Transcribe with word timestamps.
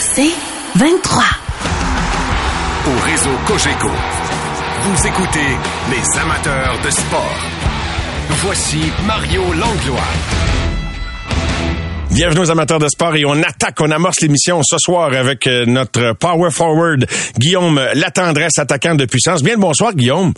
C'est 0.00 0.32
23. 0.76 1.22
Au 2.86 3.00
réseau 3.04 3.30
Cogeco, 3.46 3.88
vous 4.82 5.06
écoutez 5.06 5.38
les 5.90 6.20
amateurs 6.20 6.78
de 6.84 6.90
sport. 6.90 7.36
Voici 8.28 8.80
Mario 9.06 9.42
Langlois. 9.52 10.00
Bienvenue 12.10 12.40
aux 12.40 12.50
amateurs 12.50 12.78
de 12.78 12.88
sport 12.88 13.16
et 13.16 13.24
on 13.24 13.42
attaque, 13.42 13.80
on 13.80 13.90
amorce 13.90 14.20
l'émission 14.20 14.60
ce 14.62 14.76
soir 14.78 15.14
avec 15.14 15.46
euh, 15.46 15.64
notre 15.66 16.12
power 16.12 16.50
forward 16.50 17.06
Guillaume 17.38 17.80
Latendresse, 17.94 18.58
attaquant 18.58 18.94
de 18.94 19.06
puissance. 19.06 19.42
Bien 19.42 19.54
le 19.54 19.60
bonsoir 19.60 19.94
Guillaume. 19.94 20.34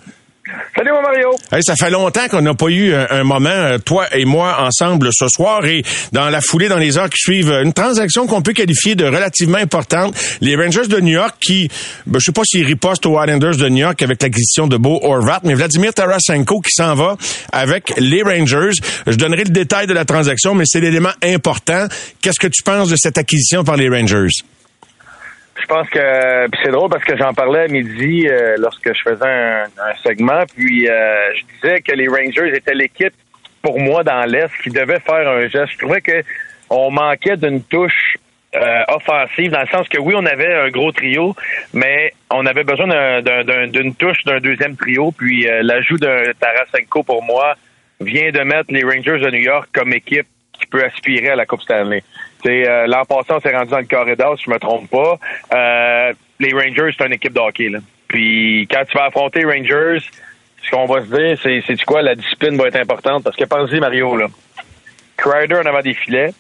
Salut 0.77 0.91
mon 0.93 1.01
Mario. 1.01 1.31
Hey, 1.51 1.63
ça 1.63 1.75
fait 1.75 1.89
longtemps 1.89 2.29
qu'on 2.29 2.43
n'a 2.43 2.53
pas 2.53 2.69
eu 2.69 2.93
un, 2.93 3.25
moment, 3.25 3.49
euh, 3.49 3.79
toi 3.79 4.07
et 4.15 4.27
moi, 4.27 4.61
ensemble 4.61 5.09
ce 5.13 5.27
soir. 5.29 5.65
Et 5.65 5.83
dans 6.13 6.29
la 6.29 6.43
foulée, 6.43 6.69
dans 6.69 6.77
les 6.77 6.99
heures 6.99 7.09
qui 7.09 7.19
suivent, 7.19 7.51
une 7.51 7.73
transaction 7.73 8.27
qu'on 8.27 8.43
peut 8.43 8.53
qualifier 8.53 8.95
de 8.95 9.07
relativement 9.07 9.57
importante. 9.57 10.15
Les 10.43 10.55
Rangers 10.55 10.87
de 10.87 11.01
New 11.01 11.15
York 11.15 11.37
qui, 11.41 11.71
ben, 12.07 12.19
je 12.19 12.27
sais 12.27 12.33
pas 12.33 12.43
s'ils 12.45 12.67
ripostent 12.67 13.07
aux 13.07 13.19
Islanders 13.19 13.57
de 13.57 13.69
New 13.71 13.79
York 13.79 14.03
avec 14.03 14.23
l'acquisition 14.23 14.67
de 14.67 14.77
Bo 14.77 15.01
Horvat, 15.03 15.41
mais 15.45 15.55
Vladimir 15.55 15.95
Tarasenko 15.95 16.61
qui 16.61 16.73
s'en 16.73 16.95
va 16.95 17.17
avec 17.51 17.95
les 17.97 18.23
Rangers. 18.23 18.77
Je 19.07 19.17
donnerai 19.17 19.45
le 19.45 19.51
détail 19.51 19.87
de 19.87 19.95
la 19.95 20.05
transaction, 20.05 20.55
mais 20.55 20.65
c'est 20.67 20.81
l'élément 20.81 21.13
important. 21.23 21.87
Qu'est-ce 22.21 22.41
que 22.41 22.49
tu 22.49 22.63
penses 22.63 22.91
de 22.91 22.97
cette 22.97 23.17
acquisition 23.17 23.65
par 23.65 23.77
les 23.77 23.89
Rangers? 23.89 24.29
Je 25.61 25.67
pense 25.67 25.89
que 25.89 26.47
c'est 26.63 26.71
drôle 26.71 26.91
parce 26.91 27.05
que 27.05 27.17
j'en 27.17 27.33
parlais 27.33 27.61
à 27.61 27.69
midi 27.69 28.27
euh, 28.29 28.57
lorsque 28.59 28.93
je 28.93 29.03
faisais 29.03 29.25
un, 29.25 29.65
un 29.65 29.95
segment, 30.03 30.45
puis 30.55 30.89
euh, 30.89 31.33
je 31.37 31.43
disais 31.55 31.81
que 31.81 31.93
les 31.93 32.09
Rangers 32.09 32.55
étaient 32.57 32.75
l'équipe 32.75 33.15
pour 33.63 33.79
moi 33.81 34.03
dans 34.05 34.25
l'Est 34.25 34.51
qui 34.63 34.71
devait 34.71 35.01
faire 35.01 35.29
un 35.29 35.47
geste. 35.49 35.73
Je 35.73 35.79
trouvais 35.79 36.01
que 36.01 36.23
on 36.71 36.91
manquait 36.91 37.37
d'une 37.37 37.63
touche 37.63 38.17
euh, 38.57 38.83
offensive, 38.89 39.51
dans 39.53 39.61
le 39.63 39.67
sens 39.69 39.89
que 39.89 39.99
oui, 39.99 40.15
on 40.17 40.27
avait 40.27 40.53
un 40.55 40.71
gros 40.71 40.93
trio, 40.93 41.35
mais 41.73 42.13
on 42.31 42.47
avait 42.47 42.65
besoin 42.65 42.87
d'un- 42.89 43.23
d'un- 43.23 43.45
d'un- 43.45 43.67
d'une 43.69 43.95
touche 43.95 44.23
d'un 44.25 44.41
deuxième 44.41 44.77
trio. 44.77 45.13
Puis 45.13 45.49
euh, 45.49 45.61
l'ajout 45.63 45.99
de 45.99 46.33
Tarasenko 46.39 47.03
pour 47.05 47.23
moi 47.23 47.55
vient 48.01 48.31
de 48.33 48.41
mettre 48.41 48.71
les 48.73 48.83
Rangers 48.83 49.19
de 49.19 49.31
New 49.31 49.41
York 49.43 49.69
comme 49.73 49.93
équipe 49.93 50.27
qui 50.53 50.67
peut 50.67 50.85
aspirer 50.85 51.31
à 51.31 51.37
la 51.37 51.47
Coupe 51.47 51.63
Stanley. 51.63 52.03
C'est, 52.45 52.69
euh, 52.69 52.87
L'an 52.87 53.05
passé, 53.05 53.29
on 53.31 53.41
s'est 53.41 53.57
rendu 53.57 53.71
dans 53.71 53.79
le 53.79 53.85
corridor, 53.87 54.39
si 54.39 54.45
je 54.45 54.51
me 54.51 54.59
trompe 54.59 54.91
pas. 54.91 55.19
Euh, 55.53 56.13
les 56.41 56.53
Rangers, 56.53 56.95
c'est 56.99 57.07
une 57.07 57.13
équipe 57.15 57.33
de 57.33 57.41
hockey. 57.41 57.69
Là. 57.71 57.79
Puis 58.09 58.69
quand 58.71 58.85
tu 58.91 58.97
vas 58.99 59.05
affronter 59.07 59.41
les 59.41 59.47
Rangers, 59.47 59.99
ce 60.63 60.71
qu'on 60.71 60.87
va 60.87 61.01
se 61.01 61.07
dire, 61.07 61.39
c'est 61.43 61.63
c'est 61.67 61.83
quoi, 61.85 62.03
la 62.03 62.15
discipline 62.15 62.57
va 62.57 62.69
être 62.69 62.77
importante? 62.77 63.25
Parce 63.25 63.37
que 63.37 63.45
pensez, 63.45 63.81
Mario, 63.81 64.17
là. 64.17 64.27
Crider 65.17 65.55
en 65.57 65.67
avant 65.67 65.81
des 65.81 65.95
filets, 65.95 66.33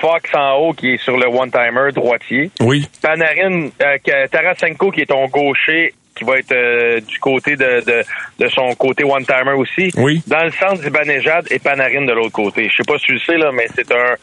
Fox 0.00 0.28
en 0.34 0.54
haut 0.56 0.72
qui 0.72 0.94
est 0.94 0.96
sur 1.02 1.16
le 1.16 1.26
one-timer 1.28 1.92
droitier, 1.94 2.50
Oui. 2.60 2.86
Panarin, 3.00 3.68
euh, 3.80 3.96
que- 4.04 4.26
Tarasenko 4.26 4.90
qui 4.90 5.02
est 5.02 5.06
ton 5.06 5.26
gaucher, 5.28 5.94
qui 6.16 6.24
va 6.24 6.38
être 6.38 6.50
euh, 6.52 7.00
du 7.00 7.18
côté 7.20 7.54
de, 7.54 7.80
de, 7.86 8.02
de 8.40 8.48
son 8.48 8.74
côté 8.74 9.04
one-timer 9.04 9.52
aussi. 9.52 9.92
Oui. 9.96 10.20
Dans 10.26 10.42
le 10.44 10.50
centre 10.50 10.82
d'Ibanejad 10.82 11.46
et 11.52 11.60
Panarin 11.60 12.04
de 12.06 12.12
l'autre 12.12 12.32
côté. 12.32 12.68
Je 12.68 12.76
sais 12.76 12.82
pas 12.86 12.98
si 12.98 13.06
tu 13.06 13.12
le 13.12 13.20
sais, 13.20 13.36
là, 13.36 13.52
mais 13.52 13.68
c'est 13.74 13.90
un, 13.92 14.14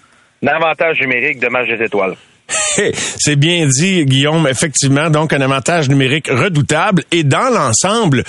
un 0.45 0.55
avantage 0.55 0.99
numérique 0.99 1.39
de 1.39 1.47
match 1.47 1.67
des 1.67 1.83
étoiles. 1.83 2.15
C'est 2.47 3.35
bien 3.35 3.67
dit, 3.67 4.05
Guillaume. 4.05 4.47
Effectivement, 4.47 5.09
donc 5.09 5.33
un 5.33 5.41
avantage 5.41 5.89
numérique 5.89 6.27
redoutable. 6.29 7.03
Et 7.11 7.23
dans 7.23 7.49
l'ensemble, 7.49 8.23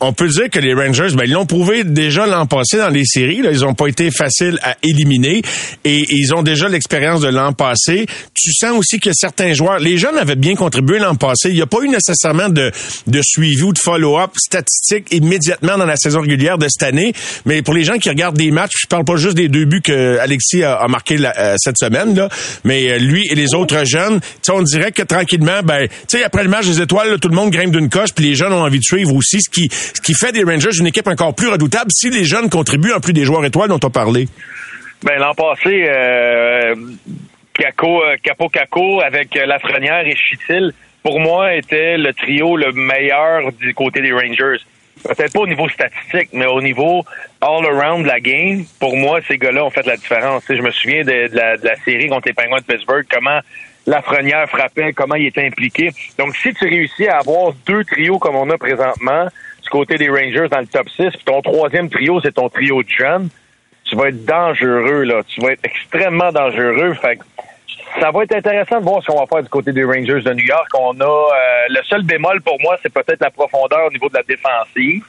on 0.00 0.12
peut 0.12 0.28
dire 0.28 0.48
que 0.50 0.58
les 0.58 0.74
Rangers, 0.74 1.14
ben, 1.14 1.24
ils 1.24 1.32
l'ont 1.32 1.46
prouvé 1.46 1.84
déjà 1.84 2.26
l'an 2.26 2.46
passé 2.46 2.76
dans 2.76 2.88
les 2.88 3.04
séries. 3.04 3.42
Là, 3.42 3.50
ils 3.50 3.64
ont 3.64 3.74
pas 3.74 3.86
été 3.86 4.10
faciles 4.10 4.58
à 4.62 4.76
éliminer 4.82 5.42
et, 5.84 6.04
ils 6.10 6.34
ont 6.34 6.42
déjà 6.42 6.68
l'expérience 6.68 7.20
de 7.20 7.28
l'an 7.28 7.52
passé. 7.52 8.06
Tu 8.34 8.52
sens 8.52 8.78
aussi 8.78 9.00
que 9.00 9.10
certains 9.12 9.52
joueurs, 9.52 9.78
les 9.78 9.98
jeunes 9.98 10.18
avaient 10.18 10.36
bien 10.36 10.54
contribué 10.54 10.98
l'an 10.98 11.14
passé. 11.14 11.48
Il 11.50 11.54
n'y 11.54 11.62
a 11.62 11.66
pas 11.66 11.78
eu 11.82 11.88
nécessairement 11.88 12.48
de, 12.48 12.70
de 13.06 13.20
suivi 13.22 13.62
ou 13.62 13.72
de 13.72 13.78
follow-up 13.78 14.30
statistique 14.36 15.06
immédiatement 15.12 15.76
dans 15.76 15.86
la 15.86 15.96
saison 15.96 16.20
régulière 16.20 16.58
de 16.58 16.66
cette 16.68 16.82
année. 16.82 17.12
Mais 17.44 17.62
pour 17.62 17.74
les 17.74 17.84
gens 17.84 17.98
qui 17.98 18.08
regardent 18.08 18.36
des 18.38 18.50
matchs, 18.50 18.72
je 18.82 18.86
parle 18.86 19.04
pas 19.04 19.16
juste 19.16 19.36
des 19.36 19.48
deux 19.48 19.64
buts 19.64 19.82
que 19.82 20.18
Alexis 20.18 20.62
a, 20.62 20.76
a 20.76 20.88
marqué 20.88 21.16
euh, 21.18 21.54
cette 21.58 21.78
semaine, 21.78 22.14
là, 22.14 22.28
mais 22.64 22.90
euh, 22.90 22.98
lui 22.98 23.26
et 23.30 23.34
les 23.34 23.54
autres 23.54 23.84
jeunes, 23.84 24.20
on 24.50 24.62
dirait 24.62 24.92
que 24.92 25.02
tranquillement, 25.02 25.60
ben, 25.64 25.88
après 26.24 26.42
le 26.42 26.48
match 26.48 26.66
des 26.66 26.80
étoiles, 26.80 27.18
tout 27.18 27.28
le 27.28 27.34
monde 27.34 27.50
grimpe 27.50 27.72
d'une 27.72 27.88
coche, 27.88 28.10
puis 28.14 28.24
les 28.24 28.34
jeunes 28.34 28.52
ont 28.52 28.62
envie 28.62 28.78
de 28.78 28.84
suivre 28.84 29.14
aussi, 29.14 29.40
ce 29.40 29.50
qui, 29.50 29.68
ce 29.94 30.00
qui 30.00 30.14
fait 30.14 30.32
des 30.32 30.44
Rangers 30.44 30.78
une 30.78 30.86
équipe 30.86 31.06
encore 31.08 31.34
plus 31.34 31.48
redoutable 31.48 31.90
si 31.90 32.10
les 32.10 32.24
jeunes 32.24 32.48
contribuent 32.48 32.92
en 32.92 33.00
plus 33.00 33.12
des 33.12 33.24
joueurs 33.24 33.44
étoiles 33.44 33.68
dont 33.68 33.80
on 33.82 33.90
parlé. 33.90 34.28
Ben 35.02 35.18
l'an 35.18 35.34
passé, 35.34 35.86
euh, 35.88 36.74
Caco, 37.54 38.02
euh, 38.02 38.16
Capo 38.22 38.48
Caco 38.48 39.00
avec 39.00 39.34
Lafrenière 39.34 40.06
et 40.06 40.16
Chitil, 40.16 40.72
pour 41.02 41.20
moi, 41.20 41.54
était 41.54 41.96
le 41.96 42.12
trio 42.12 42.56
le 42.56 42.72
meilleur 42.72 43.52
du 43.52 43.74
côté 43.74 44.00
des 44.00 44.12
Rangers. 44.12 44.60
Peut-être 45.04 45.32
pas 45.32 45.40
au 45.40 45.46
niveau 45.46 45.68
statistique, 45.68 46.30
mais 46.32 46.46
au 46.46 46.60
niveau 46.60 47.04
all-around 47.40 48.02
de 48.02 48.08
la 48.08 48.18
game, 48.18 48.64
pour 48.80 48.96
moi, 48.96 49.20
ces 49.28 49.38
gars-là 49.38 49.64
ont 49.64 49.70
fait 49.70 49.86
la 49.86 49.96
différence. 49.96 50.42
Je 50.48 50.60
me 50.60 50.72
souviens 50.72 51.04
de, 51.04 51.28
de 51.28 51.36
la, 51.36 51.56
de 51.56 51.64
la 51.64 51.76
série 51.84 52.08
contre 52.08 52.26
les 52.26 52.34
Penguins 52.34 52.58
de 52.58 52.64
Pittsburgh, 52.64 53.06
comment 53.08 53.38
Lafrenière 53.86 54.48
frappait, 54.48 54.92
comment 54.92 55.14
il 55.14 55.26
était 55.26 55.46
impliqué. 55.46 55.90
Donc, 56.18 56.36
si 56.36 56.52
tu 56.52 56.64
réussis 56.68 57.06
à 57.06 57.18
avoir 57.18 57.52
deux 57.66 57.84
trios 57.84 58.18
comme 58.18 58.34
on 58.34 58.50
a 58.50 58.58
présentement, 58.58 59.28
du 59.68 59.70
côté 59.70 59.96
des 59.96 60.08
Rangers 60.08 60.48
dans 60.50 60.60
le 60.60 60.66
top 60.66 60.88
6, 60.88 61.10
puis 61.10 61.24
ton 61.26 61.42
troisième 61.42 61.90
trio, 61.90 62.20
c'est 62.22 62.32
ton 62.32 62.48
trio 62.48 62.82
de 62.82 62.88
jeunes, 62.88 63.28
tu 63.84 63.96
vas 63.96 64.08
être 64.08 64.24
dangereux, 64.24 65.02
là. 65.02 65.22
Tu 65.28 65.42
vas 65.42 65.52
être 65.52 65.64
extrêmement 65.64 66.32
dangereux. 66.32 66.94
Fait 66.94 67.16
que 67.16 67.24
ça 68.00 68.10
va 68.10 68.22
être 68.22 68.34
intéressant 68.34 68.80
de 68.80 68.84
voir 68.84 69.02
ce 69.02 69.08
qu'on 69.08 69.20
va 69.20 69.26
faire 69.26 69.42
du 69.42 69.48
côté 69.50 69.72
des 69.72 69.84
Rangers 69.84 70.22
de 70.22 70.32
New 70.32 70.46
York. 70.46 70.68
On 70.78 70.98
a 71.00 71.04
euh, 71.04 71.28
le 71.68 71.82
seul 71.84 72.02
bémol 72.02 72.40
pour 72.40 72.58
moi, 72.60 72.76
c'est 72.82 72.92
peut-être 72.92 73.20
la 73.20 73.30
profondeur 73.30 73.86
au 73.86 73.90
niveau 73.90 74.08
de 74.08 74.14
la 74.14 74.22
défensive. 74.22 75.04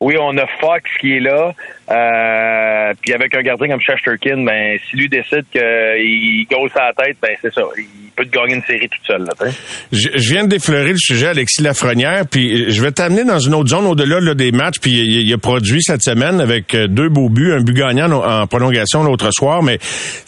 Oui, 0.00 0.14
on 0.18 0.34
a 0.38 0.46
Fox 0.60 0.84
qui 0.98 1.16
est 1.16 1.20
là. 1.20 1.52
Euh, 1.90 2.94
puis 3.02 3.12
avec 3.12 3.34
un 3.34 3.42
gardien 3.42 3.68
comme 3.68 3.80
Shesterkin, 3.80 4.44
ben 4.44 4.78
si 4.88 4.96
lui 4.96 5.08
décide 5.08 5.44
qu'il 5.50 6.46
à 6.74 6.86
la 6.86 6.92
tête, 7.04 7.16
ben 7.20 7.30
c'est 7.42 7.52
ça. 7.52 7.62
Il 7.76 8.10
peut 8.14 8.24
te 8.24 8.30
gagner 8.30 8.54
une 8.54 8.62
série 8.62 8.88
toute 8.88 9.04
seule. 9.04 9.24
Là. 9.24 9.50
Je, 9.90 10.08
je 10.14 10.32
viens 10.32 10.44
de 10.44 10.48
défleurer 10.48 10.92
le 10.92 10.98
sujet, 10.98 11.26
Alexis 11.26 11.62
Lafrenière, 11.62 12.26
puis 12.30 12.70
je 12.70 12.80
vais 12.80 12.92
t'amener 12.92 13.24
dans 13.24 13.40
une 13.40 13.54
autre 13.54 13.70
zone 13.70 13.86
au-delà 13.86 14.20
là, 14.20 14.34
des 14.34 14.52
matchs, 14.52 14.78
puis 14.80 14.92
il, 14.92 15.32
a 15.32 15.38
produit 15.38 15.82
cette 15.82 16.02
semaine 16.02 16.40
avec 16.40 16.74
euh, 16.74 16.86
deux 16.86 17.08
beaux 17.08 17.28
buts, 17.28 17.52
un 17.52 17.60
but 17.60 17.74
gagnant 17.74 18.10
en, 18.12 18.46
prolongation 18.46 19.02
l'autre 19.02 19.30
soir, 19.32 19.62
mais 19.62 19.78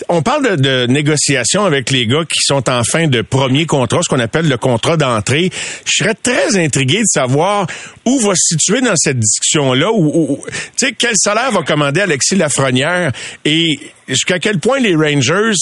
on 0.08 0.20
parle 0.22 0.56
de, 0.56 0.62
de 0.62 0.86
négociations 0.86 1.64
avec 1.64 1.90
les 1.90 2.06
gars 2.06 2.24
qui 2.28 2.40
sont 2.40 2.68
en 2.68 2.82
fin 2.82 3.06
de 3.06 3.22
premier 3.22 3.66
contrat, 3.66 4.02
ce 4.02 4.08
qu'on 4.08 4.20
appelle 4.20 4.48
le 4.48 4.56
contrat 4.56 4.96
d'entrée. 4.96 5.50
Je 5.86 6.02
serais 6.02 6.14
très 6.14 6.56
intrigué 6.56 6.98
de 6.98 7.06
savoir 7.06 7.68
où 8.04 8.18
va 8.18 8.34
se 8.34 8.56
situer 8.56 8.80
dans 8.80 8.96
cette 8.96 9.18
discussion-là, 9.18 9.61
ou, 9.70 10.32
ou- 10.32 10.44
tu 10.46 10.52
sais, 10.76 10.94
quel 10.98 11.12
salaire 11.16 11.50
va 11.52 11.62
commander 11.62 12.00
Alexis 12.00 12.36
Lafrenière 12.36 13.12
et 13.44 13.78
jusqu'à 14.08 14.38
quel 14.38 14.58
point 14.58 14.78
les 14.80 14.94
Rangers 14.94 15.52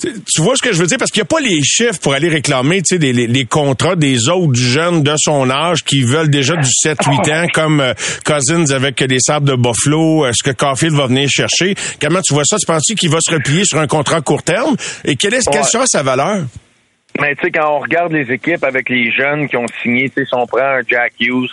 tu 0.00 0.40
vois 0.42 0.54
ce 0.56 0.62
que 0.62 0.72
je 0.72 0.78
veux 0.78 0.86
dire? 0.86 0.98
Parce 0.98 1.10
qu'il 1.10 1.20
n'y 1.20 1.26
a 1.26 1.28
pas 1.34 1.40
les 1.40 1.62
chiffres 1.62 1.98
pour 2.00 2.12
aller 2.14 2.28
réclamer 2.28 2.82
tu 2.82 2.96
sais, 2.96 2.98
les, 2.98 3.12
les- 3.12 3.26
les 3.26 3.44
contrats 3.44 3.96
des 3.96 4.28
autres 4.28 4.54
jeunes 4.54 5.02
de 5.02 5.14
son 5.16 5.50
âge 5.50 5.82
qui 5.84 6.02
veulent 6.02 6.30
déjà 6.30 6.54
du 6.56 6.68
7-8 6.68 7.30
ans, 7.32 7.46
comme 7.52 7.80
euh, 7.80 7.94
Cousins 8.24 8.70
avec 8.74 9.00
les 9.00 9.20
sables 9.20 9.48
de 9.48 9.54
Buffalo, 9.56 10.24
euh, 10.26 10.32
ce 10.34 10.42
que 10.42 10.54
Caulfield 10.54 10.94
va 10.94 11.06
venir 11.06 11.28
chercher? 11.30 11.74
Comment 12.00 12.20
tu 12.22 12.34
vois 12.34 12.44
ça? 12.44 12.56
Tu 12.58 12.66
penses 12.66 12.82
qu'il 12.96 13.10
va 13.10 13.18
se 13.20 13.32
replier 13.32 13.64
sur 13.64 13.78
un 13.78 13.86
contrat 13.86 14.20
court 14.20 14.42
terme? 14.42 14.76
Et 15.04 15.16
quelle, 15.16 15.34
est, 15.34 15.48
quelle 15.50 15.64
sera 15.64 15.84
sa 15.86 16.02
valeur? 16.02 16.44
Mais 17.20 17.34
tu 17.36 17.44
sais, 17.46 17.50
quand 17.50 17.76
on 17.76 17.80
regarde 17.80 18.12
les 18.12 18.30
équipes 18.32 18.62
avec 18.64 18.88
les 18.90 19.10
jeunes 19.10 19.48
qui 19.48 19.56
ont 19.56 19.66
signé, 19.82 20.08
tu 20.10 20.20
sais, 20.20 20.26
si 20.26 20.34
on 20.34 20.46
prend 20.46 20.60
un 20.60 20.82
Jack 20.86 21.14
Hughes, 21.18 21.48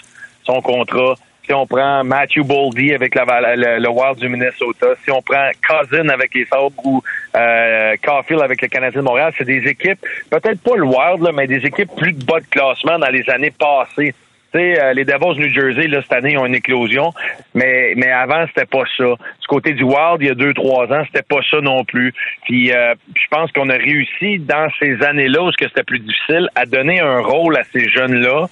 son 0.45 0.61
contrat, 0.61 1.15
si 1.45 1.53
on 1.53 1.67
prend 1.67 2.03
Matthew 2.03 2.43
Boldy 2.43 2.93
avec 2.93 3.15
la, 3.15 3.55
le, 3.55 3.79
le 3.79 3.89
Wild 3.89 4.17
du 4.17 4.29
Minnesota, 4.29 4.87
si 5.03 5.11
on 5.11 5.21
prend 5.21 5.49
Cousin 5.67 6.09
avec 6.09 6.33
les 6.33 6.45
Sabres 6.45 6.73
ou 6.83 7.01
euh, 7.35 7.95
Caulfield 8.03 8.41
avec 8.41 8.61
le 8.61 8.67
Canadien 8.67 9.01
de 9.01 9.05
Montréal, 9.05 9.33
c'est 9.37 9.45
des 9.45 9.67
équipes, 9.67 9.99
peut-être 10.29 10.61
pas 10.61 10.75
le 10.75 10.83
Wild, 10.83 11.21
là, 11.21 11.31
mais 11.33 11.47
des 11.47 11.65
équipes 11.65 11.89
plus 11.95 12.13
de 12.13 12.23
bas 12.23 12.39
de 12.39 12.45
classement 12.45 12.97
dans 12.99 13.09
les 13.09 13.29
années 13.29 13.51
passées. 13.51 14.13
Euh, 14.55 14.93
les 14.93 15.03
Devils 15.03 15.39
New 15.39 15.49
Jersey, 15.49 15.87
là, 15.87 16.01
cette 16.01 16.13
année, 16.13 16.37
ont 16.37 16.45
une 16.45 16.55
éclosion. 16.55 17.11
Mais, 17.55 17.93
mais 17.95 18.11
avant, 18.11 18.45
c'était 18.47 18.67
pas 18.67 18.83
ça. 18.95 19.05
Du 19.05 19.47
côté 19.47 19.73
du 19.73 19.83
Wild, 19.83 20.17
il 20.21 20.27
y 20.27 20.29
a 20.29 20.35
deux, 20.35 20.53
trois 20.53 20.85
ans, 20.93 21.03
c'était 21.07 21.23
pas 21.27 21.41
ça 21.49 21.59
non 21.61 21.83
plus. 21.83 22.13
Puis, 22.43 22.71
euh, 22.71 22.93
je 23.15 23.27
pense 23.31 23.51
qu'on 23.51 23.69
a 23.69 23.75
réussi 23.75 24.37
dans 24.39 24.67
ces 24.79 25.01
années-là 25.01 25.41
où 25.41 25.51
c'était 25.51 25.83
plus 25.83 25.99
difficile 25.99 26.49
à 26.55 26.65
donner 26.65 26.99
un 26.99 27.19
rôle 27.21 27.57
à 27.57 27.63
ces 27.73 27.89
jeunes-là 27.89 28.47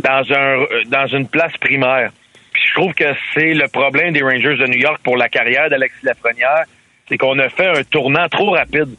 dans 0.00 0.32
un 0.32 0.60
euh, 0.60 0.66
dans 0.88 1.06
une 1.06 1.28
place 1.28 1.56
primaire. 1.58 2.10
Puis 2.54 2.62
je 2.68 2.74
trouve 2.74 2.94
que 2.94 3.12
c'est 3.34 3.52
le 3.52 3.68
problème 3.68 4.12
des 4.12 4.22
Rangers 4.22 4.56
de 4.56 4.66
New 4.66 4.78
York 4.78 5.00
pour 5.02 5.16
la 5.16 5.28
carrière 5.28 5.68
d'Alexis 5.68 6.04
Lafrenière, 6.04 6.64
c'est 7.08 7.18
qu'on 7.18 7.38
a 7.38 7.48
fait 7.48 7.66
un 7.66 7.82
tournant 7.82 8.28
trop 8.28 8.50
rapide. 8.50 8.96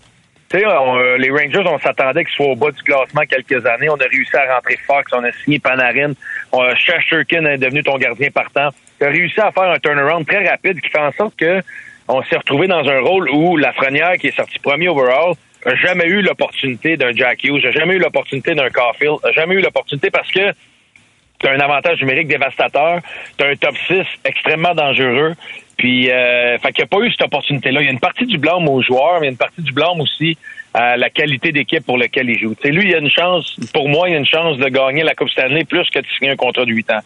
Tu 0.49 0.59
sais, 0.59 0.65
euh, 0.65 1.17
les 1.17 1.31
Rangers, 1.31 1.63
on 1.65 1.79
s'attendait 1.79 2.25
qu'ils 2.25 2.35
soient 2.35 2.47
au 2.47 2.55
bas 2.55 2.69
du 2.69 2.83
classement 2.83 3.21
quelques 3.21 3.65
années. 3.65 3.89
On 3.89 3.95
a 3.95 4.07
réussi 4.11 4.35
à 4.35 4.53
rentrer 4.53 4.77
Fox, 4.85 5.11
on 5.13 5.23
a 5.23 5.31
signé 5.31 5.57
Panarin. 5.57 6.13
On, 6.51 6.61
euh, 6.61 6.75
Shesterkin 6.75 7.45
est 7.45 7.57
devenu 7.57 7.81
ton 7.81 7.97
gardien 7.97 8.29
partant. 8.29 8.69
Tu 8.99 9.05
as 9.05 9.09
réussi 9.09 9.39
à 9.39 9.51
faire 9.51 9.71
un 9.71 9.79
turnaround 9.79 10.27
très 10.27 10.47
rapide 10.47 10.81
qui 10.81 10.89
fait 10.89 10.99
en 10.99 11.11
sorte 11.13 11.35
que 11.35 11.61
on 12.07 12.21
s'est 12.23 12.37
retrouvé 12.37 12.67
dans 12.67 12.87
un 12.87 12.99
rôle 12.99 13.29
où 13.31 13.57
Lafrenière, 13.57 14.17
qui 14.17 14.27
est 14.27 14.35
sorti 14.35 14.59
premier 14.59 14.89
overall, 14.89 15.33
n'a 15.65 15.75
jamais 15.75 16.05
eu 16.05 16.21
l'opportunité 16.21 16.97
d'un 16.97 17.11
Jack 17.13 17.43
Hughes, 17.43 17.63
n'a 17.63 17.71
jamais 17.71 17.95
eu 17.95 17.99
l'opportunité 17.99 18.53
d'un 18.53 18.69
Caulfield, 18.69 19.17
n'a 19.23 19.31
jamais 19.31 19.55
eu 19.55 19.61
l'opportunité 19.61 20.11
parce 20.11 20.31
que 20.31 20.53
tu 21.39 21.47
as 21.47 21.51
un 21.51 21.59
avantage 21.59 22.01
numérique 22.01 22.27
dévastateur, 22.27 22.99
tu 23.37 23.43
as 23.43 23.47
un 23.47 23.55
top 23.55 23.75
6 23.87 24.05
extrêmement 24.23 24.73
dangereux, 24.73 25.33
puis 25.77 26.09
euh, 26.09 26.57
fait 26.59 26.71
qu'il 26.71 26.83
n'y 26.83 26.87
a 26.87 26.97
pas 26.97 27.05
eu 27.05 27.11
cette 27.11 27.23
opportunité-là. 27.23 27.81
Il 27.81 27.85
y 27.85 27.89
a 27.89 27.91
une 27.91 27.99
partie 27.99 28.25
du 28.25 28.37
blâme 28.37 28.67
aux 28.67 28.81
joueurs, 28.81 29.19
mais 29.19 29.27
il 29.27 29.29
y 29.29 29.29
a 29.29 29.31
une 29.31 29.37
partie 29.37 29.61
du 29.61 29.73
blâme 29.73 29.99
aussi 29.99 30.37
à 30.73 30.97
la 30.97 31.09
qualité 31.09 31.51
d'équipe 31.51 31.85
pour 31.85 31.97
laquelle 31.97 32.29
il 32.29 32.37
joue. 32.37 32.53
sais, 32.61 32.69
lui, 32.69 32.83
il 32.83 32.91
y 32.91 32.95
a 32.95 32.99
une 32.99 33.09
chance, 33.09 33.55
pour 33.73 33.87
moi, 33.87 34.09
il 34.09 34.11
y 34.11 34.15
a 34.15 34.19
une 34.19 34.25
chance 34.25 34.57
de 34.57 34.67
gagner 34.67 35.03
la 35.03 35.15
Coupe 35.15 35.29
Stanley 35.29 35.63
plus 35.63 35.89
que 35.89 35.99
de 35.99 36.05
signer 36.17 36.31
un 36.31 36.35
contrat 36.35 36.65
de 36.65 36.71
8 36.71 36.91
ans 36.91 37.01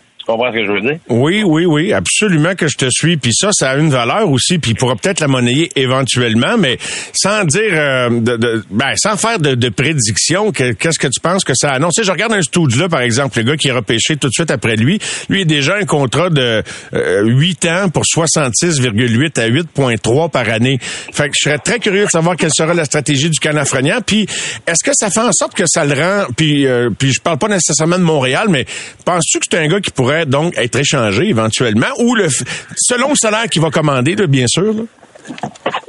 Oui, 1.09 1.43
oui, 1.45 1.65
oui, 1.65 1.93
absolument 1.93 2.55
que 2.55 2.67
je 2.67 2.77
te 2.77 2.89
suis. 2.89 3.17
Puis 3.17 3.33
ça, 3.33 3.49
ça 3.51 3.71
a 3.71 3.77
une 3.77 3.89
valeur 3.89 4.29
aussi. 4.29 4.59
Puis 4.59 4.71
il 4.71 4.75
pourra 4.75 4.95
peut-être 4.95 5.19
la 5.19 5.27
monnayer 5.27 5.69
éventuellement, 5.75 6.57
mais 6.57 6.77
sans 7.13 7.43
dire, 7.45 7.71
euh, 7.73 8.09
de, 8.09 8.63
ben, 8.69 8.93
sans 8.95 9.17
faire 9.17 9.39
de, 9.39 9.55
de 9.55 9.69
prédiction, 9.69 10.51
qu'est-ce 10.51 10.99
que 10.99 11.07
tu 11.07 11.19
penses 11.19 11.43
que 11.43 11.53
ça 11.55 11.71
annonce? 11.71 11.99
Je 12.01 12.11
regarde 12.11 12.33
un 12.33 12.41
studio 12.41 12.81
là, 12.81 12.89
par 12.89 13.01
exemple, 13.01 13.37
le 13.37 13.43
gars 13.43 13.57
qui 13.57 13.67
est 13.67 13.71
repêché 13.71 14.15
tout 14.15 14.27
de 14.27 14.33
suite 14.33 14.51
après 14.51 14.75
lui. 14.75 14.99
Lui, 15.29 15.41
a 15.41 15.45
déjà 15.45 15.75
un 15.75 15.85
contrat 15.85 16.29
de 16.29 16.63
euh, 16.93 17.23
8 17.25 17.65
ans 17.65 17.89
pour 17.89 18.03
66,8 18.03 19.39
à 19.39 19.49
8,3 19.49 20.29
par 20.29 20.49
année. 20.49 20.79
Fait 20.81 21.29
que 21.29 21.35
je 21.39 21.49
serais 21.49 21.57
très 21.57 21.79
curieux 21.79 22.05
de 22.05 22.09
savoir 22.09 22.35
quelle 22.35 22.53
sera 22.53 22.73
la 22.73 22.85
stratégie 22.85 23.29
du 23.29 23.39
Canafrenian. 23.39 23.99
Puis, 24.05 24.27
est-ce 24.67 24.83
que 24.83 24.91
ça 24.93 25.09
fait 25.09 25.19
en 25.19 25.31
sorte 25.31 25.55
que 25.55 25.65
ça 25.67 25.85
le 25.85 25.93
rend, 25.93 26.25
puis, 26.35 26.65
euh, 26.65 26.89
puis 26.97 27.11
je 27.11 27.21
parle 27.21 27.37
pas 27.37 27.47
nécessairement 27.47 27.97
de 27.97 28.03
Montréal, 28.03 28.47
mais 28.49 28.65
penses-tu 29.05 29.39
que 29.39 29.45
c'est 29.49 29.57
un 29.57 29.67
gars 29.67 29.79
qui 29.79 29.91
pourrait 29.91 30.18
donc 30.25 30.57
être 30.57 30.75
échangé 30.77 31.29
éventuellement 31.29 31.87
ou 31.99 32.15
le 32.15 32.27
selon 32.75 33.09
le 33.09 33.15
salaire 33.15 33.45
qu'il 33.49 33.61
va 33.61 33.69
commander, 33.69 34.15
bien 34.27 34.47
sûr. 34.47 34.73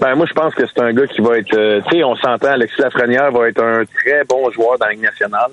Ben, 0.01 0.15
moi, 0.15 0.27
je 0.29 0.35
pense 0.35 0.55
que 0.55 0.63
c'est 0.67 0.81
un 0.81 0.93
gars 0.93 1.07
qui 1.07 1.21
va 1.21 1.39
être, 1.39 1.57
euh, 1.57 1.81
tu 1.89 1.99
sais, 1.99 2.05
on 2.05 2.17
s'entend, 2.17 2.49
Alexis 2.49 2.81
Lafrenière 2.81 3.31
va 3.31 3.49
être 3.49 3.63
un 3.63 3.85
très 3.85 4.25
bon 4.29 4.51
joueur 4.51 4.79
dans 4.79 4.87
la 4.87 4.93
Ligue 4.93 5.03
nationale. 5.03 5.51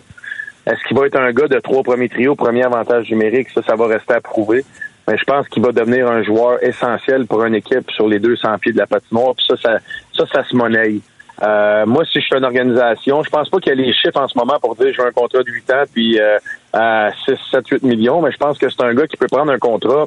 Est-ce 0.66 0.86
qu'il 0.88 0.98
va 0.98 1.06
être 1.06 1.18
un 1.18 1.32
gars 1.32 1.48
de 1.48 1.60
trois 1.60 1.84
premiers 1.84 2.10
trios, 2.10 2.36
premier 2.36 2.64
avantage 2.64 3.10
numérique? 3.10 3.50
Ça, 3.54 3.62
ça 3.62 3.76
va 3.76 3.88
rester 3.88 4.14
à 4.14 4.22
prouver. 4.22 4.66
Mais 5.08 5.18
je 5.18 5.24
pense 5.24 5.48
qu'il 5.48 5.64
va 5.64 5.72
devenir 5.72 6.10
un 6.10 6.24
joueur 6.24 6.62
essentiel 6.62 7.26
pour 7.26 7.44
une 7.46 7.56
équipe 7.56 7.90
sur 7.92 8.08
les 8.08 8.20
200 8.20 8.58
pieds 8.60 8.74
de 8.74 8.78
la 8.78 8.88
patinoire. 8.88 9.34
Puis 9.36 9.46
ça, 9.48 9.56
ça, 9.56 9.80
ça, 10.14 10.26
ça 10.32 10.44
se 10.44 10.56
monnaie. 10.56 11.00
Euh, 11.44 11.86
moi, 11.86 12.04
si 12.06 12.19
je 12.19 12.25
suis 12.25 12.36
une 12.36 12.45
organisation, 12.45 13.22
je 13.24 13.30
pense 13.30 13.50
pas 13.50 13.60
qu'il 13.60 13.69
y 13.69 13.81
a 13.81 13.86
les 13.86 13.94
chiffres 13.94 14.19
en 14.19 14.28
ce 14.28 14.38
moment 14.38 14.60
pour 14.60 14.75
dire 14.75 14.92
je 14.92 15.01
veux 15.01 15.07
un 15.07 15.12
contrat 15.12 15.44
de 15.44 15.51
8 15.51 15.72
ans 15.72 15.84
puis 15.94 16.19
euh, 16.19 16.38
à 16.74 17.12
6, 17.25 17.36
7, 17.51 17.68
8 17.68 17.84
millions, 17.84 18.22
mais 18.22 18.31
je 18.31 18.38
pense 18.38 18.57
que 18.57 18.69
c'est 18.69 18.81
un 18.81 18.94
gars 18.94 19.07
qui 19.07 19.18
peut 19.18 19.28
prendre 19.28 19.51
un 19.51 19.60
contrat 19.60 20.06